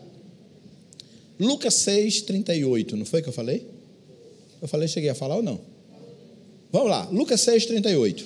Lucas 1.39 1.75
6, 1.75 2.21
38, 2.21 2.95
não 2.95 3.05
foi 3.05 3.21
que 3.21 3.29
eu 3.29 3.33
falei? 3.33 3.65
Eu 4.61 4.67
falei, 4.67 4.87
cheguei 4.87 5.09
a 5.09 5.15
falar 5.15 5.35
ou 5.35 5.43
não? 5.43 5.59
Vamos 6.71 6.89
lá, 6.89 7.07
Lucas 7.09 7.41
6, 7.41 7.65
38. 7.65 8.25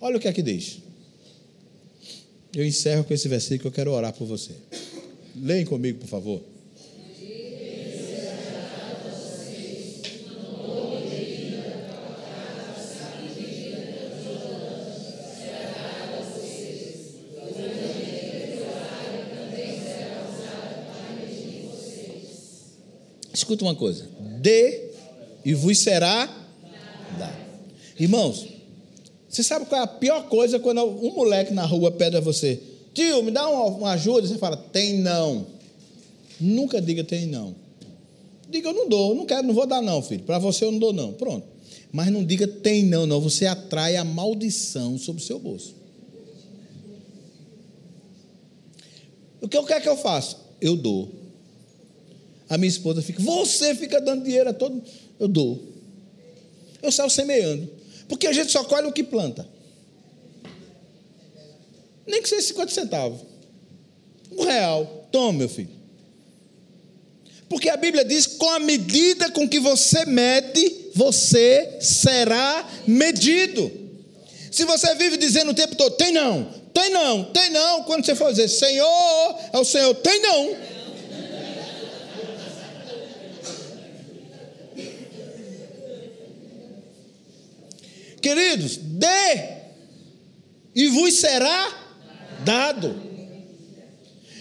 Olha 0.00 0.16
o 0.16 0.20
que 0.20 0.28
é 0.28 0.32
que 0.32 0.42
diz. 0.42 0.78
Eu 2.54 2.64
encerro 2.64 3.04
com 3.04 3.12
esse 3.12 3.28
versículo, 3.28 3.68
eu 3.68 3.72
quero 3.72 3.92
orar 3.92 4.12
por 4.12 4.26
você. 4.26 4.52
Leem 5.34 5.64
comigo, 5.64 5.98
por 5.98 6.08
favor. 6.08 6.42
Escuta 23.36 23.64
uma 23.64 23.74
coisa: 23.74 24.08
dê 24.40 24.90
e 25.44 25.54
vos 25.54 25.78
será 25.78 26.26
dado. 27.18 27.36
Irmãos, 27.98 28.46
você 29.28 29.42
sabe 29.42 29.66
qual 29.66 29.80
é 29.80 29.84
a 29.84 29.86
pior 29.86 30.28
coisa 30.28 30.58
quando 30.58 30.82
um 30.82 31.14
moleque 31.14 31.52
na 31.52 31.64
rua 31.64 31.90
pede 31.90 32.16
a 32.16 32.20
você, 32.20 32.60
tio, 32.94 33.22
me 33.22 33.30
dá 33.30 33.48
uma, 33.48 33.92
ajuda? 33.92 34.26
Você 34.26 34.38
fala, 34.38 34.56
tem 34.56 34.98
não. 34.98 35.46
Nunca 36.40 36.80
diga 36.80 37.04
tem 37.04 37.26
não. 37.26 37.54
Diga, 38.48 38.68
eu 38.68 38.74
não 38.74 38.88
dou, 38.88 39.14
não 39.14 39.26
quero, 39.26 39.46
não 39.46 39.54
vou 39.54 39.66
dar 39.66 39.82
não, 39.82 40.00
filho. 40.02 40.22
Para 40.22 40.38
você 40.38 40.64
eu 40.64 40.72
não 40.72 40.78
dou 40.78 40.92
não. 40.92 41.12
Pronto. 41.12 41.46
Mas 41.92 42.10
não 42.10 42.24
diga 42.24 42.46
tem 42.46 42.84
não, 42.84 43.06
não. 43.06 43.20
Você 43.20 43.46
atrai 43.46 43.96
a 43.96 44.04
maldição 44.04 44.98
sobre 44.98 45.22
o 45.22 45.24
seu 45.24 45.38
bolso. 45.38 45.74
O 49.40 49.48
que 49.48 49.56
eu 49.56 49.64
quero 49.64 49.82
que 49.82 49.88
eu 49.88 49.96
faça? 49.96 50.36
Eu 50.60 50.76
dou. 50.76 51.25
A 52.48 52.56
minha 52.56 52.68
esposa 52.68 53.02
fica, 53.02 53.20
você 53.20 53.74
fica 53.74 54.00
dando 54.00 54.24
dinheiro 54.24 54.50
a 54.50 54.52
todo. 54.52 54.82
Eu 55.18 55.28
dou. 55.28 55.60
Eu 56.82 56.92
saio 56.92 57.10
semeando. 57.10 57.68
Porque 58.08 58.26
a 58.26 58.32
gente 58.32 58.52
só 58.52 58.62
colhe 58.64 58.86
o 58.86 58.92
que 58.92 59.02
planta. 59.02 59.46
Nem 62.06 62.22
que 62.22 62.28
seja 62.28 62.46
50 62.48 62.72
centavos. 62.72 63.20
Um 64.30 64.44
real. 64.44 65.08
Toma, 65.10 65.38
meu 65.38 65.48
filho. 65.48 65.76
Porque 67.48 67.68
a 67.68 67.76
Bíblia 67.76 68.04
diz: 68.04 68.26
com 68.26 68.50
a 68.50 68.58
medida 68.58 69.30
com 69.30 69.48
que 69.48 69.58
você 69.58 70.04
mede, 70.04 70.90
você 70.94 71.78
será 71.80 72.68
medido. 72.86 73.70
Se 74.50 74.64
você 74.64 74.94
vive 74.94 75.16
dizendo 75.16 75.50
o 75.50 75.54
tempo 75.54 75.74
todo, 75.74 75.96
tem 75.96 76.12
não, 76.12 76.50
tem 76.72 76.90
não, 76.90 77.24
tem 77.24 77.50
não, 77.50 77.82
quando 77.82 78.06
você 78.06 78.14
for 78.14 78.30
dizer, 78.30 78.48
Senhor, 78.48 79.38
é 79.52 79.58
o 79.58 79.64
Senhor, 79.64 79.94
tem 79.96 80.20
não. 80.20 80.75
Queridos, 88.26 88.76
dê 88.76 89.56
e 90.74 90.88
vos 90.88 91.14
será 91.14 91.72
dado. 92.44 93.00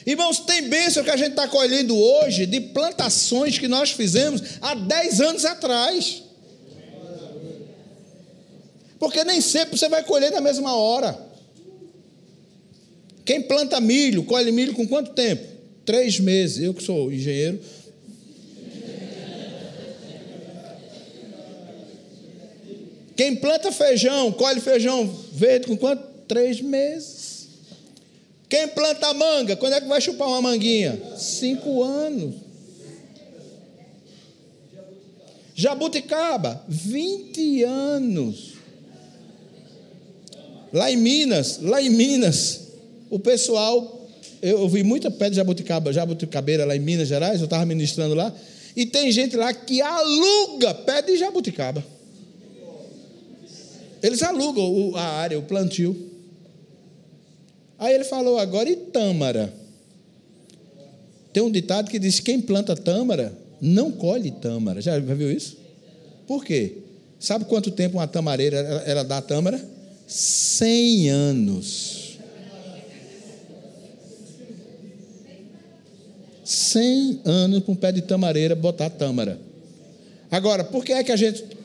Irmãos, 0.07 0.39
tem 0.39 0.67
bênção 0.67 1.03
que 1.03 1.11
a 1.11 1.15
gente 1.15 1.29
está 1.29 1.47
colhendo 1.47 1.95
hoje 1.95 2.47
de 2.47 2.59
plantações 2.59 3.59
que 3.59 3.67
nós 3.67 3.91
fizemos 3.91 4.41
há 4.59 4.73
10 4.73 5.21
anos 5.21 5.45
atrás. 5.45 6.23
Porque 8.97 9.23
nem 9.23 9.39
sempre 9.39 9.77
você 9.77 9.87
vai 9.87 10.01
colher 10.01 10.31
na 10.31 10.41
mesma 10.41 10.75
hora. 10.75 11.15
Quem 13.23 13.43
planta 13.43 13.79
milho, 13.79 14.23
colhe 14.23 14.51
milho 14.51 14.73
com 14.73 14.87
quanto 14.87 15.11
tempo? 15.11 15.45
Três 15.85 16.19
meses. 16.19 16.63
Eu 16.63 16.73
que 16.73 16.81
sou 16.81 17.13
engenheiro, 17.13 17.61
Quem 23.15 23.35
planta 23.35 23.71
feijão, 23.71 24.31
colhe 24.31 24.59
feijão 24.59 25.07
verde 25.31 25.67
com 25.67 25.77
quanto? 25.77 26.03
Três 26.27 26.59
meses. 26.59 27.47
Quem 28.49 28.67
planta 28.67 29.13
manga, 29.13 29.55
quando 29.55 29.73
é 29.73 29.81
que 29.81 29.87
vai 29.87 30.01
chupar 30.01 30.27
uma 30.27 30.41
manguinha? 30.41 30.99
Cinco 31.17 31.81
anos. 31.81 32.35
Jabuticaba, 35.55 36.61
20 36.67 37.63
anos. 37.63 38.53
Lá 40.73 40.91
em 40.91 40.97
Minas, 40.97 41.59
lá 41.61 41.81
em 41.81 41.89
Minas, 41.89 42.61
o 43.09 43.17
pessoal, 43.17 44.09
eu 44.41 44.67
vi 44.67 44.83
muita 44.83 45.09
pé 45.09 45.29
de 45.29 45.37
jabuticaba, 45.37 45.93
jabuticabeira 45.93 46.65
lá 46.65 46.75
em 46.75 46.79
Minas 46.79 47.07
Gerais, 47.07 47.39
eu 47.39 47.45
estava 47.45 47.65
ministrando 47.65 48.13
lá, 48.13 48.33
e 48.75 48.85
tem 48.85 49.09
gente 49.11 49.37
lá 49.37 49.53
que 49.53 49.81
aluga 49.81 50.73
pé 50.73 51.01
de 51.01 51.15
jabuticaba. 51.15 51.94
Eles 54.05 54.21
alugam 54.21 54.95
a 54.95 55.01
área, 55.01 55.39
o 55.39 55.41
plantio. 55.41 55.95
Aí 57.79 57.95
ele 57.95 58.03
falou 58.03 58.37
agora, 58.37 58.69
e 58.69 58.75
tâmara? 58.75 59.51
Tem 61.33 61.41
um 61.41 61.49
ditado 61.51 61.89
que 61.89 61.97
diz: 61.97 62.19
quem 62.19 62.39
planta 62.39 62.75
tâmara 62.75 63.35
não 63.59 63.91
colhe 63.91 64.29
tâmara. 64.29 64.79
Já 64.79 64.99
viu 64.99 65.31
isso? 65.31 65.57
Por 66.27 66.45
quê? 66.45 66.77
Sabe 67.19 67.45
quanto 67.45 67.71
tempo 67.71 67.97
uma 67.97 68.07
tamareira 68.07 68.57
ela 68.85 69.03
dá 69.03 69.19
tâmara? 69.23 69.59
Cem 70.05 71.09
anos. 71.09 72.19
Cem 76.43 77.21
anos 77.25 77.63
para 77.63 77.71
um 77.71 77.75
pé 77.75 77.91
de 77.91 78.03
tamareira 78.03 78.55
botar 78.55 78.91
tâmara. 78.91 79.39
Agora, 80.29 80.63
por 80.63 80.85
que 80.85 80.93
é 80.93 81.03
que 81.03 81.11
a 81.11 81.15
gente 81.15 81.55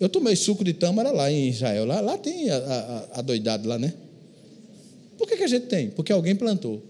eu 0.00 0.08
tomei 0.08 0.36
suco 0.36 0.62
de 0.62 0.72
tâmara 0.72 1.10
lá 1.10 1.30
em 1.30 1.48
Israel. 1.48 1.84
Lá, 1.84 2.00
lá 2.00 2.16
tem 2.16 2.48
a, 2.50 2.56
a, 2.56 3.18
a 3.18 3.22
doidado 3.22 3.68
lá, 3.68 3.78
né? 3.78 3.94
Por 5.16 5.26
que, 5.26 5.36
que 5.36 5.42
a 5.42 5.48
gente 5.48 5.66
tem? 5.66 5.90
Porque 5.90 6.12
alguém 6.12 6.36
plantou. 6.36 6.82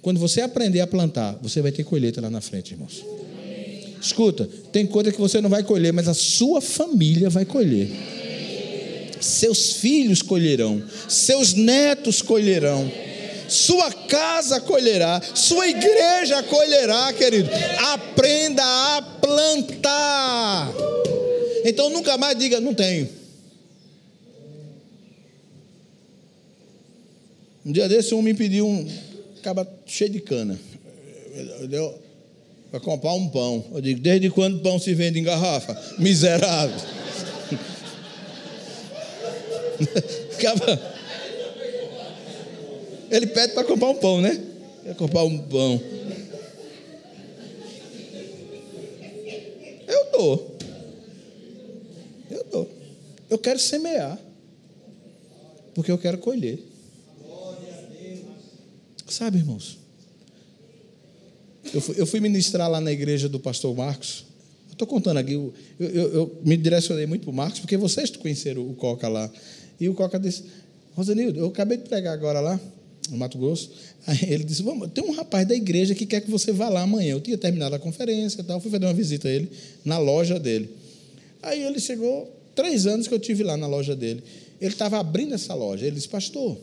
Quando 0.00 0.18
você 0.18 0.40
aprender 0.40 0.80
a 0.80 0.86
plantar, 0.86 1.38
você 1.42 1.60
vai 1.60 1.70
ter 1.70 1.84
colheita 1.84 2.20
lá 2.20 2.30
na 2.30 2.40
frente, 2.40 2.72
irmãos. 2.72 3.04
Escuta, 4.00 4.48
tem 4.72 4.86
coisa 4.86 5.12
que 5.12 5.20
você 5.20 5.42
não 5.42 5.50
vai 5.50 5.62
colher, 5.62 5.92
mas 5.92 6.08
a 6.08 6.14
sua 6.14 6.62
família 6.62 7.28
vai 7.28 7.44
colher. 7.44 7.90
Seus 9.20 9.74
filhos 9.74 10.22
colherão, 10.22 10.82
seus 11.06 11.52
netos 11.52 12.22
colherão, 12.22 12.90
sua 13.46 13.92
casa 13.92 14.58
colherá, 14.58 15.20
sua 15.34 15.68
igreja 15.68 16.42
colherá, 16.44 17.12
querido. 17.12 17.50
Aprenda 17.92 18.62
a 18.64 19.02
plantar. 19.20 20.72
Então 21.64 21.90
nunca 21.90 22.16
mais 22.16 22.38
diga, 22.38 22.60
não 22.60 22.74
tenho. 22.74 23.08
Um 27.64 27.72
dia 27.72 27.88
desse, 27.88 28.14
um 28.14 28.22
me 28.22 28.34
pediu 28.34 28.66
um 28.66 28.88
caba 29.42 29.68
cheio 29.86 30.10
de 30.10 30.20
cana. 30.20 30.58
Deu 31.68 31.98
para 32.70 32.80
comprar 32.80 33.14
um 33.14 33.28
pão. 33.28 33.64
Eu 33.74 33.80
digo, 33.80 34.00
desde 34.00 34.30
quando 34.30 34.60
pão 34.60 34.78
se 34.78 34.94
vende 34.94 35.18
em 35.18 35.24
garrafa? 35.24 35.76
Miserável. 35.98 36.78
Caba. 40.40 40.80
Ele 43.10 43.26
pede 43.26 43.54
para 43.54 43.64
comprar 43.64 43.88
um 43.88 43.96
pão, 43.96 44.20
né? 44.20 44.40
Quer 44.84 44.94
comprar 44.94 45.24
um 45.24 45.38
pão. 45.38 45.82
Eu 49.88 50.12
dou. 50.12 50.59
Eu 53.30 53.38
quero 53.38 53.58
semear. 53.58 54.18
Porque 55.74 55.90
eu 55.90 55.96
quero 55.96 56.18
colher. 56.18 56.58
Sabe, 59.06 59.38
irmãos? 59.38 59.78
Eu 61.72 61.80
fui, 61.80 61.94
eu 61.98 62.06
fui, 62.06 62.20
ministrar 62.20 62.68
lá 62.70 62.80
na 62.80 62.92
igreja 62.92 63.28
do 63.28 63.38
pastor 63.38 63.74
Marcos. 63.76 64.24
Estou 64.70 64.86
contando 64.86 65.18
aqui, 65.18 65.34
eu, 65.34 65.52
eu, 65.78 66.12
eu, 66.12 66.40
me 66.44 66.56
direcionei 66.56 67.06
muito 67.06 67.22
para 67.22 67.30
o 67.30 67.34
Marcos, 67.34 67.60
porque 67.60 67.76
vocês 67.76 68.10
conheceram 68.10 68.68
o 68.68 68.74
Coca 68.74 69.08
lá. 69.08 69.30
E 69.78 69.88
o 69.88 69.94
Coca 69.94 70.18
disse: 70.18 70.44
Rosanildo, 70.94 71.38
eu 71.38 71.46
acabei 71.48 71.76
de 71.76 71.84
pregar 71.84 72.14
agora 72.14 72.40
lá, 72.40 72.58
no 73.10 73.16
Mato 73.16 73.36
Grosso. 73.36 73.70
Aí 74.06 74.18
ele 74.32 74.44
disse: 74.44 74.62
Vamos, 74.62 74.90
tem 74.92 75.04
um 75.04 75.12
rapaz 75.12 75.46
da 75.46 75.54
igreja 75.54 75.94
que 75.94 76.06
quer 76.06 76.20
que 76.20 76.30
você 76.30 76.50
vá 76.52 76.68
lá 76.68 76.82
amanhã. 76.82 77.12
Eu 77.12 77.20
tinha 77.20 77.36
terminado 77.36 77.74
a 77.74 77.78
conferência 77.78 78.40
e 78.40 78.44
tal, 78.44 78.60
fui 78.60 78.70
fazer 78.70 78.86
uma 78.86 78.94
visita 78.94 79.28
a 79.28 79.30
ele 79.30 79.50
na 79.84 79.98
loja 79.98 80.38
dele. 80.38 80.70
Aí 81.42 81.62
ele 81.62 81.78
chegou, 81.78 82.39
três 82.60 82.86
anos 82.86 83.08
que 83.08 83.14
eu 83.14 83.18
tive 83.18 83.42
lá 83.42 83.56
na 83.56 83.66
loja 83.66 83.96
dele. 83.96 84.22
Ele 84.60 84.72
estava 84.72 84.98
abrindo 84.98 85.34
essa 85.34 85.54
loja. 85.54 85.86
Ele 85.86 85.96
disse: 85.96 86.08
Pastor, 86.08 86.58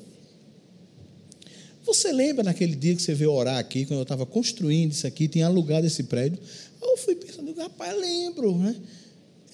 você 1.84 2.12
lembra 2.12 2.44
naquele 2.44 2.76
dia 2.76 2.96
que 2.96 3.02
você 3.02 3.16
veio 3.16 3.32
orar 3.32 3.58
aqui, 3.58 3.84
quando 3.86 4.00
eu 4.00 4.04
estava 4.04 4.26
construindo 4.26 4.92
isso 4.92 5.08
aqui, 5.08 5.28
tinha 5.28 5.48
alugado 5.48 5.88
esse 5.88 6.04
prédio? 6.04 6.38
Eu 6.80 6.98
fui 6.98 7.16
pensando, 7.16 7.52
rapaz, 7.56 8.00
lembro, 8.00 8.56
né? 8.56 8.76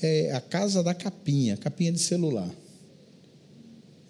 É 0.01 0.33
a 0.33 0.41
casa 0.41 0.83
da 0.83 0.93
capinha, 0.93 1.55
capinha 1.55 1.93
de 1.93 1.99
celular. 1.99 2.53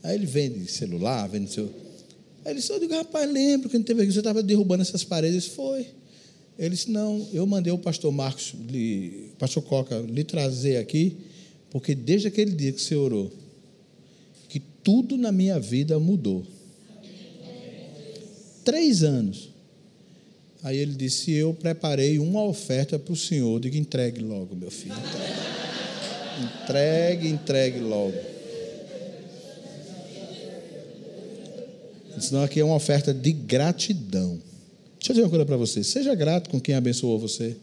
Aí 0.01 0.15
ele 0.15 0.25
vende 0.25 0.65
celular, 0.71 1.27
vende 1.27 1.51
seu. 1.51 1.65
Aí 2.43 2.51
ele 2.51 2.59
disse, 2.59 2.71
eu 2.71 2.79
digo, 2.79 2.95
rapaz, 2.95 3.31
lembro 3.31 3.69
que 3.69 3.79
teve 3.79 4.01
aqui, 4.01 4.11
você 4.11 4.19
estava 4.19 4.41
derrubando 4.41 4.81
essas 4.81 5.03
paredes. 5.03 5.45
Foi. 5.45 5.85
Ele 6.57 6.71
disse, 6.71 6.89
não, 6.89 7.27
eu 7.31 7.45
mandei 7.45 7.71
o 7.71 7.77
pastor 7.77 8.11
Marcos, 8.11 8.53
o 8.53 9.35
pastor 9.37 9.61
Coca, 9.63 9.99
lhe 9.99 10.23
trazer 10.23 10.77
aqui, 10.77 11.15
porque 11.73 11.95
desde 11.95 12.27
aquele 12.27 12.51
dia 12.51 12.71
que 12.71 12.79
você 12.79 12.95
orou, 12.95 13.31
que 14.47 14.59
tudo 14.59 15.17
na 15.17 15.31
minha 15.31 15.59
vida 15.59 15.97
mudou 15.97 16.45
três 18.63 19.01
anos. 19.01 19.49
Aí 20.61 20.77
ele 20.77 20.93
disse: 20.93 21.31
Eu 21.31 21.51
preparei 21.51 22.19
uma 22.19 22.43
oferta 22.43 22.99
para 22.99 23.11
o 23.11 23.15
senhor. 23.15 23.55
Eu 23.55 23.59
digo: 23.59 23.75
entregue 23.75 24.21
logo, 24.21 24.55
meu 24.55 24.69
filho. 24.69 24.93
Entregue, 26.37 27.27
entregue, 27.27 27.27
entregue 27.29 27.79
logo. 27.79 28.17
Senão 32.19 32.43
aqui 32.43 32.59
é 32.59 32.63
uma 32.63 32.75
oferta 32.75 33.11
de 33.11 33.31
gratidão. 33.31 34.39
Deixa 34.99 35.11
eu 35.11 35.15
dizer 35.15 35.23
uma 35.23 35.29
coisa 35.29 35.45
para 35.45 35.57
você. 35.57 35.83
Seja 35.83 36.13
grato 36.13 36.51
com 36.51 36.59
quem 36.61 36.75
abençoou 36.75 37.17
você. 37.17 37.57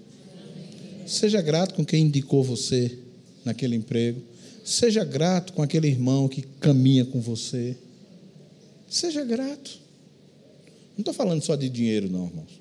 Seja 1.06 1.40
grato 1.40 1.74
com 1.74 1.84
quem 1.84 2.02
indicou 2.02 2.42
você 2.42 2.98
naquele 3.44 3.76
emprego. 3.76 4.22
Seja 4.64 5.04
grato 5.04 5.52
com 5.52 5.62
aquele 5.62 5.88
irmão 5.88 6.28
que 6.28 6.42
caminha 6.42 7.04
com 7.04 7.20
você. 7.20 7.76
Seja 8.88 9.24
grato. 9.24 9.80
Não 10.96 11.02
estou 11.02 11.14
falando 11.14 11.42
só 11.42 11.56
de 11.56 11.68
dinheiro, 11.68 12.10
não, 12.10 12.26
irmãos. 12.26 12.60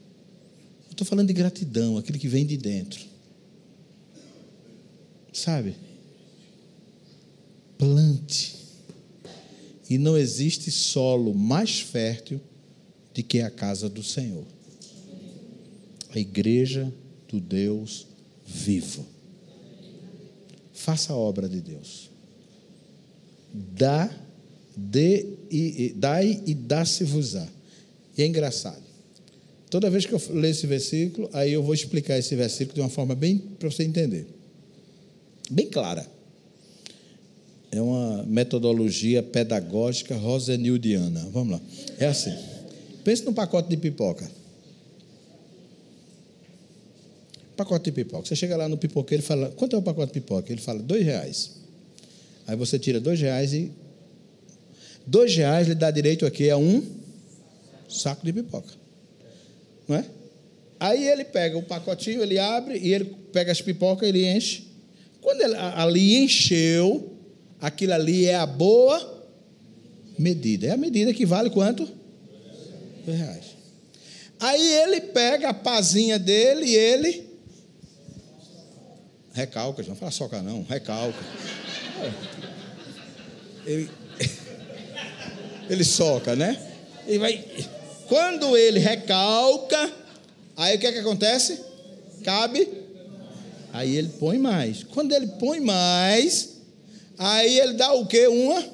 Estou 0.89 1.05
falando 1.05 1.27
de 1.27 1.33
gratidão, 1.33 1.97
aquele 1.97 2.19
que 2.19 2.27
vem 2.27 2.45
de 2.45 2.57
dentro. 2.57 3.01
Sabe? 5.31 5.75
Plante. 7.77 8.55
E 9.89 9.97
não 9.97 10.17
existe 10.17 10.69
solo 10.69 11.33
mais 11.33 11.79
fértil 11.79 12.39
do 13.13 13.23
que 13.23 13.41
a 13.41 13.49
casa 13.49 13.89
do 13.89 14.03
Senhor. 14.03 14.45
A 16.13 16.19
igreja 16.19 16.93
do 17.27 17.39
Deus 17.39 18.07
vivo. 18.45 19.05
Faça 20.79 21.11
a 21.11 21.15
obra 21.15 21.49
de 21.49 21.59
Deus. 21.59 22.09
Dá, 23.53 24.09
dê 24.77 25.25
e, 25.51 25.93
dai 25.93 26.41
e 26.45 26.53
dá-se-vos-á. 26.53 27.45
E 28.17 28.21
é 28.21 28.25
engraçado. 28.25 28.81
Toda 29.69 29.89
vez 29.89 30.05
que 30.05 30.13
eu 30.13 30.21
ler 30.29 30.51
esse 30.51 30.65
versículo, 30.65 31.29
aí 31.33 31.51
eu 31.51 31.61
vou 31.61 31.73
explicar 31.73 32.17
esse 32.17 32.33
versículo 32.33 32.75
de 32.75 32.79
uma 32.79 32.89
forma 32.89 33.13
bem 33.13 33.37
para 33.37 33.69
você 33.69 33.83
entender. 33.83 34.25
Bem 35.51 35.67
clara. 35.67 36.07
É 37.73 37.81
uma 37.81 38.23
metodologia 38.23 39.21
pedagógica 39.21 40.15
rosenildiana. 40.15 41.27
Vamos 41.33 41.59
lá. 41.59 41.61
É 41.97 42.07
assim. 42.07 42.33
Pense 43.03 43.25
num 43.25 43.33
pacote 43.33 43.67
de 43.67 43.75
pipoca. 43.75 44.31
Pacote 47.59 47.83
de 47.83 47.91
pipoca. 47.91 48.25
Você 48.25 48.37
chega 48.37 48.55
lá 48.55 48.69
no 48.69 48.77
pipoqueiro 48.77 49.21
e 49.21 49.25
fala, 49.25 49.49
quanto 49.49 49.75
é 49.75 49.79
o 49.79 49.81
pacote 49.81 50.13
de 50.13 50.21
pipoca? 50.21 50.49
Ele 50.49 50.61
fala, 50.61 50.79
dois 50.79 51.03
reais. 51.03 51.57
Aí 52.47 52.55
você 52.55 52.79
tira 52.79 53.01
dois 53.01 53.19
reais 53.19 53.51
e. 53.51 53.69
Dois 55.05 55.35
reais 55.35 55.67
lhe 55.67 55.75
dá 55.75 55.91
direito 55.91 56.25
aqui 56.25 56.49
a 56.49 56.55
um 56.55 56.81
saco 57.89 58.25
de 58.25 58.31
pipoca. 58.31 58.73
Não 59.89 59.97
é? 59.97 60.05
Aí 60.79 61.05
ele 61.05 61.25
pega 61.25 61.57
o 61.57 61.61
pacotinho, 61.61 62.23
ele 62.23 62.39
abre 62.39 62.77
e 62.77 62.93
ele 62.93 63.13
pega 63.33 63.51
as 63.51 63.61
pipocas, 63.61 64.07
ele 64.07 64.25
enche. 64.25 64.63
Quando 65.19 65.41
ele, 65.41 65.55
ali 65.55 66.15
encheu, 66.15 67.11
aquilo 67.59 67.91
ali 67.91 68.25
é 68.25 68.35
a 68.35 68.45
boa 68.45 69.27
medida. 70.17 70.67
É 70.67 70.71
a 70.71 70.77
medida 70.77 71.13
que 71.13 71.25
vale 71.25 71.49
quanto? 71.49 71.85
Dois 73.05 73.17
reais. 73.17 73.45
Aí 74.39 74.75
ele 74.75 75.01
pega 75.01 75.49
a 75.49 75.53
pazinha 75.53 76.17
dele 76.17 76.65
e 76.65 76.75
ele 76.75 77.28
recalca, 79.39 79.83
não 79.83 79.95
fala 79.95 80.11
soca 80.11 80.41
não, 80.41 80.63
recalca. 80.63 81.17
Ele, 83.65 83.89
ele 85.69 85.83
soca, 85.83 86.35
né? 86.35 86.57
E 87.07 87.17
vai 87.17 87.43
quando 88.09 88.57
ele 88.57 88.79
recalca, 88.79 89.91
aí 90.57 90.75
o 90.75 90.79
que 90.79 90.87
é 90.87 90.91
que 90.91 90.97
acontece? 90.97 91.61
Cabe. 92.23 92.67
Aí 93.71 93.95
ele 93.95 94.09
põe 94.19 94.39
mais. 94.39 94.83
Quando 94.83 95.13
ele 95.13 95.27
põe 95.27 95.59
mais, 95.59 96.57
aí 97.17 97.59
ele 97.59 97.73
dá 97.73 97.93
o 97.93 98.07
quê? 98.07 98.27
Uma. 98.27 98.65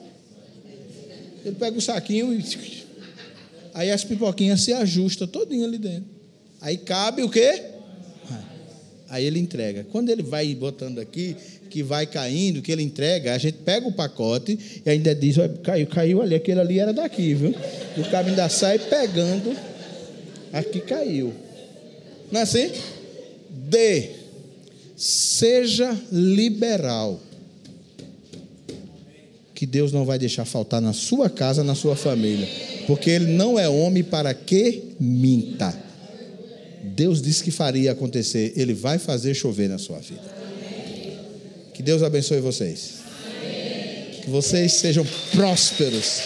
Ele 1.44 1.56
pega 1.60 1.78
o 1.78 1.82
saquinho 1.82 2.34
e. 2.34 2.44
Aí 3.76 3.92
as 3.92 4.06
pipoquinhas 4.06 4.62
se 4.62 4.72
ajustam 4.72 5.28
todinho 5.28 5.66
ali 5.66 5.78
dentro. 5.78 6.10
Aí 6.62 6.78
cabe 6.78 7.24
o 7.24 7.30
quê? 7.30 7.75
Aí 9.10 9.26
ele 9.26 9.40
entrega. 9.40 9.86
Quando 9.92 10.10
ele 10.10 10.24
vai 10.24 10.54
botando 10.56 11.00
aqui, 11.00 11.36
que 11.70 11.84
vai 11.84 12.06
caindo, 12.06 12.62
que 12.62 12.72
ele 12.72 12.82
entrega, 12.82 13.34
a 13.34 13.38
gente 13.38 13.58
pega 13.60 13.88
o 13.88 13.92
pacote 13.92 14.58
e 14.86 14.90
ainda 14.90 15.14
diz, 15.14 15.36
caiu, 15.64 15.88
caiu 15.88 16.22
ali, 16.22 16.36
aquele 16.36 16.60
ali 16.60 16.80
era 16.80 16.94
daqui, 16.94 17.34
viu? 17.34 17.54
E 17.98 18.02
o 18.02 18.10
cara 18.10 18.28
ainda 18.28 18.50
sai 18.50 18.80
pegando, 18.80 19.56
aqui 20.52 20.80
caiu. 20.80 21.34
Não 22.32 22.40
é 22.40 22.44
assim? 22.44 22.72
D. 23.50 24.10
Seja 24.96 25.96
liberal. 26.12 27.20
Que 29.54 29.66
Deus 29.66 29.92
não 29.92 30.04
vai 30.04 30.20
deixar 30.20 30.46
faltar 30.46 30.82
na 30.82 30.94
sua 30.94 31.30
casa, 31.30 31.64
na 31.64 31.76
sua 31.76 31.96
família. 31.96 32.48
Porque 32.88 33.10
Ele 33.10 33.28
não 33.28 33.58
é 33.58 33.70
homem 33.70 34.04
para 34.04 34.34
que 34.34 34.96
minta. 35.00 35.74
Deus 36.86 37.22
disse 37.22 37.44
que 37.44 37.52
faria 37.52 37.92
acontecer, 37.92 38.54
Ele 38.56 38.74
vai 38.74 38.98
fazer 38.98 39.34
chover 39.34 39.68
na 39.68 39.78
sua 39.78 40.00
vida. 40.00 40.36
Que 41.74 41.84
Deus 41.84 42.04
abençoe 42.04 42.40
vocês. 42.40 43.00
Amém. 43.26 44.22
Que 44.22 44.30
vocês 44.30 44.74
sejam 44.74 45.06
prósperos 45.32 46.22